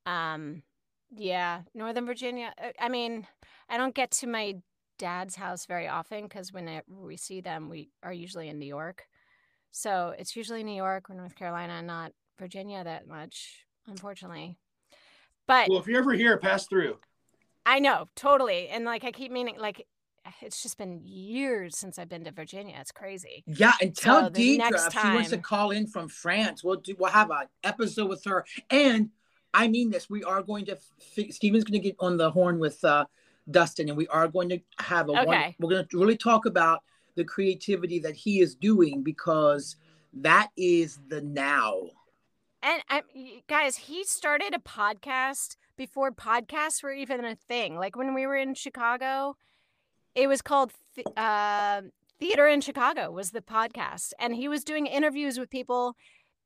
um 0.08 0.64
yeah 1.16 1.62
northern 1.74 2.06
virginia 2.06 2.54
uh, 2.62 2.70
i 2.80 2.90
mean 2.90 3.28
i 3.70 3.78
don't 3.78 3.96
get 3.96 4.12
to 4.12 4.28
my 4.28 4.56
dad's 4.98 5.36
house 5.36 5.66
very 5.66 5.88
often 5.88 6.24
because 6.24 6.54
when 6.54 6.68
I, 6.70 6.82
we 6.88 7.18
see 7.18 7.42
them 7.42 7.70
we 7.70 7.90
are 8.02 8.14
usually 8.14 8.48
in 8.50 8.60
new 8.60 8.66
york 8.66 9.04
so 9.72 10.14
it's 10.18 10.36
usually 10.36 10.64
new 10.64 10.76
york 10.76 11.10
or 11.10 11.16
north 11.16 11.36
carolina 11.36 11.82
not 11.82 12.12
virginia 12.40 12.84
that 12.84 13.08
much 13.08 13.66
unfortunately 13.88 14.58
but 15.48 15.70
Well, 15.70 15.80
if 15.80 15.88
you're 15.88 16.00
ever 16.00 16.14
here, 16.14 16.38
pass 16.38 16.68
through. 16.68 16.98
I 17.66 17.80
know, 17.80 18.10
totally. 18.16 18.70
And 18.70 18.86
like 18.86 19.04
I 19.04 19.12
keep 19.12 19.32
meaning 19.32 19.56
like 19.58 19.86
it's 20.42 20.64
just 20.64 20.78
been 20.78 21.02
years 21.04 21.78
since 21.78 22.00
I've 22.00 22.10
been 22.10 22.24
to 22.24 22.32
Virginia. 22.32 22.76
It's 22.80 22.92
crazy. 22.92 23.44
Yeah, 23.46 23.74
and 23.82 23.96
tell 23.96 24.24
So 24.24 24.30
the 24.30 24.58
Deidre 24.58 24.58
next 24.58 24.88
if 24.88 24.94
she 24.94 25.08
wants 25.08 25.30
to 25.32 25.38
call 25.38 25.72
in 25.72 25.88
from 25.88 26.08
France. 26.08 26.64
We'll 26.64 26.78
do. 26.78 26.96
We'll 26.98 27.12
have 27.12 27.32
an 27.32 27.48
episode 27.64 28.10
with 28.10 28.24
her. 28.26 28.46
And 28.70 29.10
I 29.56 29.68
mean 29.70 29.90
this. 29.90 30.10
We 30.10 30.24
are 30.24 30.44
going 30.44 30.66
to. 30.66 30.74
f- 30.74 31.32
Steven's 31.32 31.64
going 31.64 31.82
to 31.82 31.88
get 31.88 31.96
on 32.00 32.18
the 32.18 32.30
horn 32.30 32.60
with 32.60 32.84
uh, 32.84 33.06
Dustin, 33.50 33.88
and 33.90 33.98
we 33.98 34.08
are 34.10 34.28
going 34.28 34.50
to 34.50 34.60
have 34.80 35.08
a. 35.10 35.14
One, 35.14 35.28
Okay. 35.28 35.56
we're 35.60 35.70
going 35.70 35.88
to 35.88 35.98
really 35.98 36.18
talk 36.18 36.46
about 36.46 36.84
the 37.16 37.24
creativity 37.24 38.00
that 38.00 38.16
he 38.16 38.42
is 38.42 38.56
doing 38.56 39.02
because 39.02 39.78
that 40.14 40.50
is 40.58 41.00
the 41.08 41.22
now. 41.22 41.74
And 42.62 42.82
I, 42.90 43.04
y- 43.16 43.42
guys, 43.48 43.78
he 43.78 44.04
started 44.04 44.54
a 44.54 44.60
podcast 44.60 45.56
before 45.78 46.12
podcasts 46.12 46.84
were 46.84 46.92
even 46.94 47.24
a 47.24 47.36
thing. 47.36 47.78
Like 47.78 47.96
when 47.96 48.14
we 48.14 48.26
were 48.28 48.36
in 48.36 48.54
Chicago, 48.56 49.36
it 50.16 50.28
was 50.28 50.42
called 50.42 50.72
th- 50.96 51.08
uh, 51.16 51.82
Theater 52.20 52.48
in 52.48 52.62
Chicago 52.62 53.12
was 53.12 53.32
the 53.32 53.42
podcast, 53.42 54.14
and 54.20 54.36
he 54.36 54.48
was 54.48 54.64
doing 54.64 54.86
interviews 54.88 55.38
with 55.40 55.50
people 55.50 55.96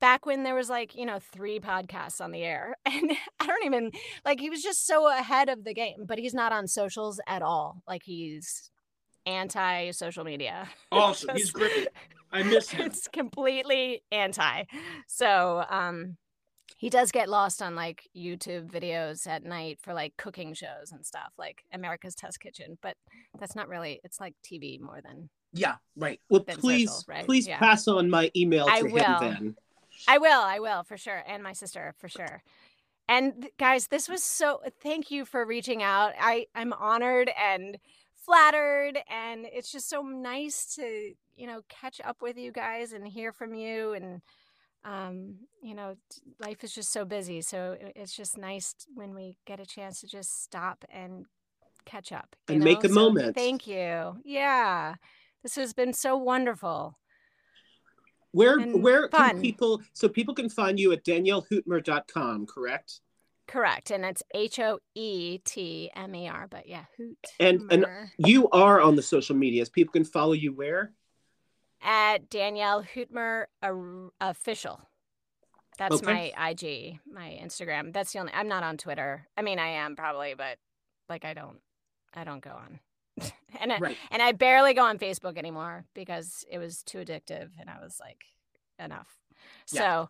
back 0.01 0.25
when 0.25 0.43
there 0.43 0.55
was 0.55 0.69
like 0.69 0.95
you 0.95 1.05
know 1.05 1.19
three 1.19 1.59
podcasts 1.59 2.21
on 2.21 2.31
the 2.31 2.43
air, 2.43 2.75
and 2.85 3.11
I 3.39 3.45
don't 3.45 3.65
even 3.65 3.91
like 4.25 4.39
he 4.39 4.49
was 4.49 4.61
just 4.61 4.85
so 4.87 5.07
ahead 5.11 5.49
of 5.49 5.63
the 5.63 5.73
game. 5.73 6.05
But 6.05 6.19
he's 6.19 6.33
not 6.33 6.51
on 6.51 6.67
socials 6.67 7.19
at 7.27 7.41
all. 7.41 7.81
Like 7.87 8.03
he's 8.03 8.69
anti 9.25 9.91
social 9.91 10.23
media. 10.23 10.67
Awesome. 10.91 11.35
He's 11.35 11.51
great. 11.51 11.87
I 12.31 12.43
miss 12.43 12.69
him. 12.69 12.85
it's 12.85 13.07
completely 13.07 14.03
anti. 14.11 14.63
So, 15.07 15.65
um, 15.67 16.17
he 16.77 16.89
does 16.91 17.11
get 17.11 17.27
lost 17.27 17.59
on 17.61 17.75
like 17.75 18.07
YouTube 18.15 18.69
videos 18.71 19.25
at 19.27 19.43
night 19.43 19.79
for 19.81 19.93
like 19.95 20.13
cooking 20.17 20.53
shows 20.53 20.91
and 20.91 21.03
stuff, 21.05 21.31
like 21.39 21.63
America's 21.73 22.13
Test 22.15 22.39
Kitchen. 22.39 22.77
But 22.83 22.95
that's 23.39 23.55
not 23.55 23.67
really. 23.67 23.99
It's 24.03 24.19
like 24.19 24.35
TV 24.45 24.79
more 24.79 24.99
than. 25.03 25.29
Yeah, 25.53 25.75
right. 25.95 26.19
Well, 26.29 26.41
please, 26.41 26.91
social, 26.91 27.05
right? 27.07 27.25
please 27.25 27.47
Yeah. 27.47 27.57
pass 27.57 27.87
on 27.87 28.09
my 28.11 28.29
email 28.35 28.67
to 28.67 28.71
I 28.71 28.79
him 28.81 28.91
will. 28.91 29.19
then. 29.19 29.55
I 30.07 30.17
will. 30.17 30.41
I 30.41 30.59
will 30.59 30.83
for 30.83 30.97
sure, 30.97 31.23
and 31.27 31.43
my 31.43 31.53
sister 31.53 31.93
for 31.97 32.07
sure. 32.09 32.41
And 33.07 33.49
guys, 33.59 33.87
this 33.87 34.07
was 34.09 34.23
so. 34.23 34.61
Thank 34.81 35.11
you 35.11 35.25
for 35.25 35.45
reaching 35.45 35.83
out. 35.83 36.13
I 36.19 36.47
I'm 36.55 36.73
honored 36.73 37.31
and 37.39 37.77
flattered, 38.25 38.99
and 39.09 39.45
it's 39.51 39.71
just 39.71 39.89
so 39.89 40.01
nice 40.01 40.75
to 40.75 41.13
you 41.35 41.47
know 41.47 41.61
catch 41.69 42.01
up 42.03 42.21
with 42.21 42.37
you 42.37 42.51
guys 42.51 42.93
and 42.93 43.07
hear 43.07 43.31
from 43.31 43.53
you 43.55 43.93
and 43.93 44.21
um 44.85 45.35
you 45.61 45.73
know 45.75 45.95
life 46.39 46.63
is 46.63 46.73
just 46.73 46.91
so 46.91 47.05
busy 47.05 47.41
so 47.41 47.75
it's 47.95 48.15
just 48.15 48.37
nice 48.37 48.75
when 48.93 49.13
we 49.13 49.35
get 49.45 49.59
a 49.59 49.65
chance 49.65 49.99
to 50.01 50.07
just 50.07 50.43
stop 50.43 50.85
and 50.89 51.25
catch 51.85 52.11
up 52.11 52.35
And 52.47 52.63
make 52.63 52.83
know? 52.83 52.83
a 52.83 52.89
So 52.89 52.93
moment. 52.93 53.35
thank 53.35 53.67
you 53.67 54.17
yeah 54.23 54.95
this 55.43 55.55
has 55.55 55.73
been 55.73 55.93
so 55.93 56.17
wonderful 56.17 56.97
Where 58.31 58.59
where 58.59 59.07
can 59.07 59.41
people 59.41 59.81
so 59.93 60.07
people 60.07 60.33
can 60.35 60.49
find 60.49 60.79
you 60.79 60.91
at 60.91 61.03
daniellehoetmer.com, 61.03 62.45
correct? 62.45 63.01
Correct. 63.47 63.89
And 63.89 64.05
it's 64.05 64.21
H 64.35 64.59
O 64.59 64.79
E 64.93 65.39
T 65.39 65.89
M 65.95 66.13
E 66.13 66.27
R, 66.27 66.47
but 66.47 66.67
yeah, 66.67 66.85
hoot. 66.97 67.17
And- 67.39 67.71
and- 67.71 67.85
You 68.19 68.47
are 68.49 68.79
on 68.81 68.95
the 68.95 69.01
social 69.01 69.35
medias. 69.35 69.69
People 69.69 69.91
can 69.93 70.05
follow 70.05 70.33
you 70.33 70.53
where? 70.53 70.93
at 71.81 72.29
Danielle 72.29 72.83
Hoetmer 72.83 73.45
official. 74.19 74.81
That's 75.77 75.95
Okay. 75.95 76.33
my 76.35 76.49
IG, 76.49 76.99
my 77.09 77.39
Instagram. 77.41 77.93
That's 77.93 78.11
the 78.11 78.19
only 78.19 78.33
I'm 78.33 78.49
not 78.49 78.63
on 78.63 78.75
Twitter. 78.77 79.25
I 79.37 79.41
mean 79.43 79.59
I 79.59 79.69
am 79.69 79.95
probably, 79.95 80.33
but 80.33 80.57
like 81.07 81.23
I 81.23 81.33
don't 81.33 81.61
I 82.13 82.25
don't 82.25 82.41
go 82.43 82.49
on. 82.51 82.81
and 83.59 83.71
I, 83.73 83.77
Right. 83.79 83.97
and 84.11 84.21
I 84.21 84.31
barely 84.31 84.73
go 84.73 84.83
on 84.83 84.97
Facebook 84.99 85.37
anymore 85.37 85.85
because 85.93 86.45
it 86.49 86.57
was 86.59 86.83
too 86.83 86.99
addictive 86.99 87.49
and 87.59 87.69
I 87.69 87.79
was 87.81 87.99
like 87.99 88.23
enough. 88.77 89.07
Yeah. 89.71 90.07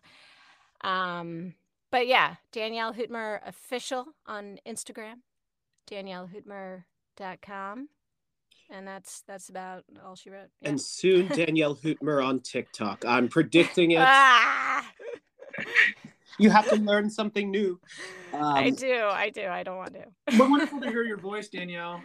So 0.82 0.88
um 0.88 1.54
but 1.90 2.06
yeah, 2.06 2.36
Danielle 2.52 2.94
Hoetmer 2.94 3.40
official 3.46 4.06
on 4.26 4.58
Instagram, 4.66 5.16
daniellehoetmer.com. 5.90 7.88
And 8.72 8.86
that's 8.86 9.22
that's 9.26 9.48
about 9.48 9.82
all 10.04 10.14
she 10.14 10.30
wrote. 10.30 10.50
Yeah. 10.60 10.68
And 10.70 10.80
soon 10.80 11.26
Danielle 11.34 11.74
Hoetmer 11.74 12.24
on 12.24 12.40
TikTok. 12.40 13.04
I'm 13.04 13.28
predicting 13.28 13.90
it. 13.92 13.98
ah! 14.00 14.86
You 16.38 16.48
have 16.48 16.68
to 16.70 16.76
learn 16.76 17.10
something 17.10 17.50
new. 17.50 17.78
I 18.32 18.68
Um, 18.68 18.74
do, 18.74 18.94
I 19.10 19.28
do. 19.28 19.46
I 19.46 19.62
don't 19.62 19.76
want 19.76 19.92
to. 19.92 20.04
But 20.38 20.48
wonderful 20.48 20.80
to 20.80 20.88
hear 20.88 21.02
your 21.02 21.18
voice, 21.18 21.48
Danielle. 21.50 22.00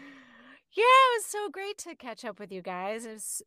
Yeah, 0.76 0.84
it 0.84 1.18
was 1.18 1.26
so 1.26 1.50
great 1.50 1.78
to 1.80 1.96
catch 1.96 2.26
up 2.26 2.40
with 2.40 2.52
you 2.52 2.62
guys. 2.62 3.06
It 3.06 3.14
was 3.14 3.42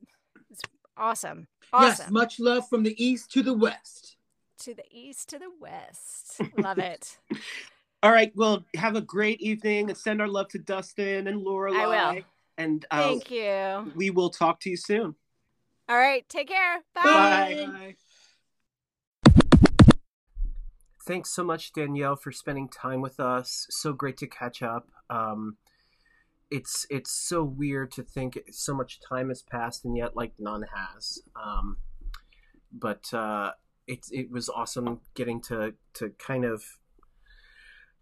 it's 0.51 0.63
awesome. 0.97 1.47
Awesome. 1.73 2.05
Yes, 2.05 2.11
much 2.11 2.41
love 2.41 2.69
from 2.69 2.83
the 2.83 3.03
east 3.03 3.31
to 3.33 3.43
the 3.43 3.53
west. 3.53 4.17
to 4.61 4.75
the 4.75 4.85
east, 4.91 5.29
to 5.31 5.39
the 5.39 5.51
west. 5.61 6.41
Love 6.57 6.79
it. 6.79 7.19
All 8.03 8.13
right. 8.13 8.33
Well, 8.35 8.65
have 8.77 8.97
a 8.97 9.01
great 9.01 9.41
evening 9.41 9.91
and 9.91 9.99
send 9.99 10.21
our 10.21 10.29
love 10.29 10.49
to 10.49 10.59
Dustin 10.59 11.27
and 11.27 11.43
Laura. 11.43 11.73
I 11.75 11.87
will. 11.87 12.23
And 12.57 12.87
uh, 12.91 13.03
Thank 13.03 13.31
you. 13.31 13.93
we 13.95 14.11
will 14.11 14.31
talk 14.31 14.61
to 14.61 14.71
you 14.71 14.77
soon. 14.77 15.15
All 15.89 15.97
right. 15.97 16.29
Take 16.29 16.49
care. 16.49 16.79
Bye. 16.95 17.03
Bye. 17.05 17.67
Bye. 17.67 17.95
Thanks 21.07 21.31
so 21.31 21.43
much, 21.43 21.73
Danielle, 21.73 22.17
for 22.17 22.31
spending 22.33 22.69
time 22.69 23.01
with 23.01 23.19
us. 23.19 23.67
So 23.71 23.93
great 23.93 24.19
to 24.19 24.27
catch 24.27 24.63
up. 24.63 24.89
Um, 25.09 25.57
it's 26.51 26.87
it's 26.89 27.11
so 27.11 27.43
weird 27.43 27.91
to 27.93 28.03
think 28.03 28.39
so 28.51 28.75
much 28.75 29.01
time 29.01 29.29
has 29.29 29.43
passed 29.43 29.85
and 29.85 29.97
yet 29.97 30.17
like 30.17 30.33
none 30.39 30.65
has. 30.75 31.21
Um, 31.37 31.79
but 32.73 33.13
uh, 33.13 33.53
it 33.87 34.07
it 34.11 34.31
was 34.31 34.49
awesome 34.49 35.01
getting 35.15 35.41
to 35.43 35.75
to 35.95 36.11
kind 36.19 36.45
of 36.45 36.63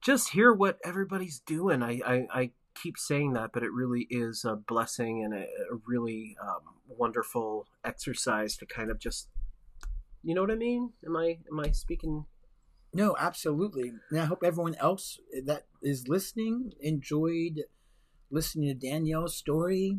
just 0.01 0.31
hear 0.31 0.53
what 0.53 0.79
everybody's 0.85 1.41
doing. 1.41 1.83
I 1.83 2.01
I, 2.07 2.27
I 2.33 2.51
keep 2.75 2.99
saying 2.99 3.33
that, 3.33 3.51
but 3.53 3.63
it 3.63 3.73
really 3.73 4.07
is 4.11 4.45
a 4.45 4.55
blessing 4.55 5.25
and 5.25 5.35
a, 5.35 5.43
a 5.45 5.81
really 5.87 6.37
um, 6.41 6.75
wonderful 6.87 7.67
exercise 7.85 8.57
to 8.59 8.67
kind 8.67 8.91
of 8.91 8.99
just 8.99 9.29
you 10.23 10.35
know 10.35 10.41
what 10.41 10.51
I 10.51 10.57
mean? 10.57 10.93
Am 11.05 11.17
I 11.17 11.39
am 11.51 11.61
I 11.61 11.71
speaking 11.71 12.27
No, 12.93 13.17
absolutely. 13.19 13.93
And 14.11 14.21
I 14.21 14.25
hope 14.25 14.43
everyone 14.45 14.77
else 14.77 15.19
that 15.45 15.67
is 15.83 16.09
listening 16.09 16.73
enjoyed 16.81 17.65
listening 18.31 18.69
to 18.69 18.75
Danielle's 18.75 19.35
story. 19.35 19.99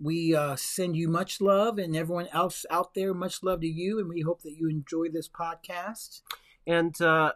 We 0.00 0.34
uh, 0.34 0.56
send 0.56 0.96
you 0.96 1.08
much 1.08 1.40
love, 1.40 1.78
and 1.78 1.96
everyone 1.96 2.28
else 2.32 2.64
out 2.70 2.94
there, 2.94 3.12
much 3.12 3.42
love 3.42 3.60
to 3.62 3.66
you. 3.66 3.98
And 3.98 4.08
we 4.08 4.20
hope 4.20 4.42
that 4.42 4.56
you 4.56 4.68
enjoy 4.68 5.08
this 5.08 5.28
podcast. 5.28 6.22
And 6.66 7.00
uh, 7.00 7.32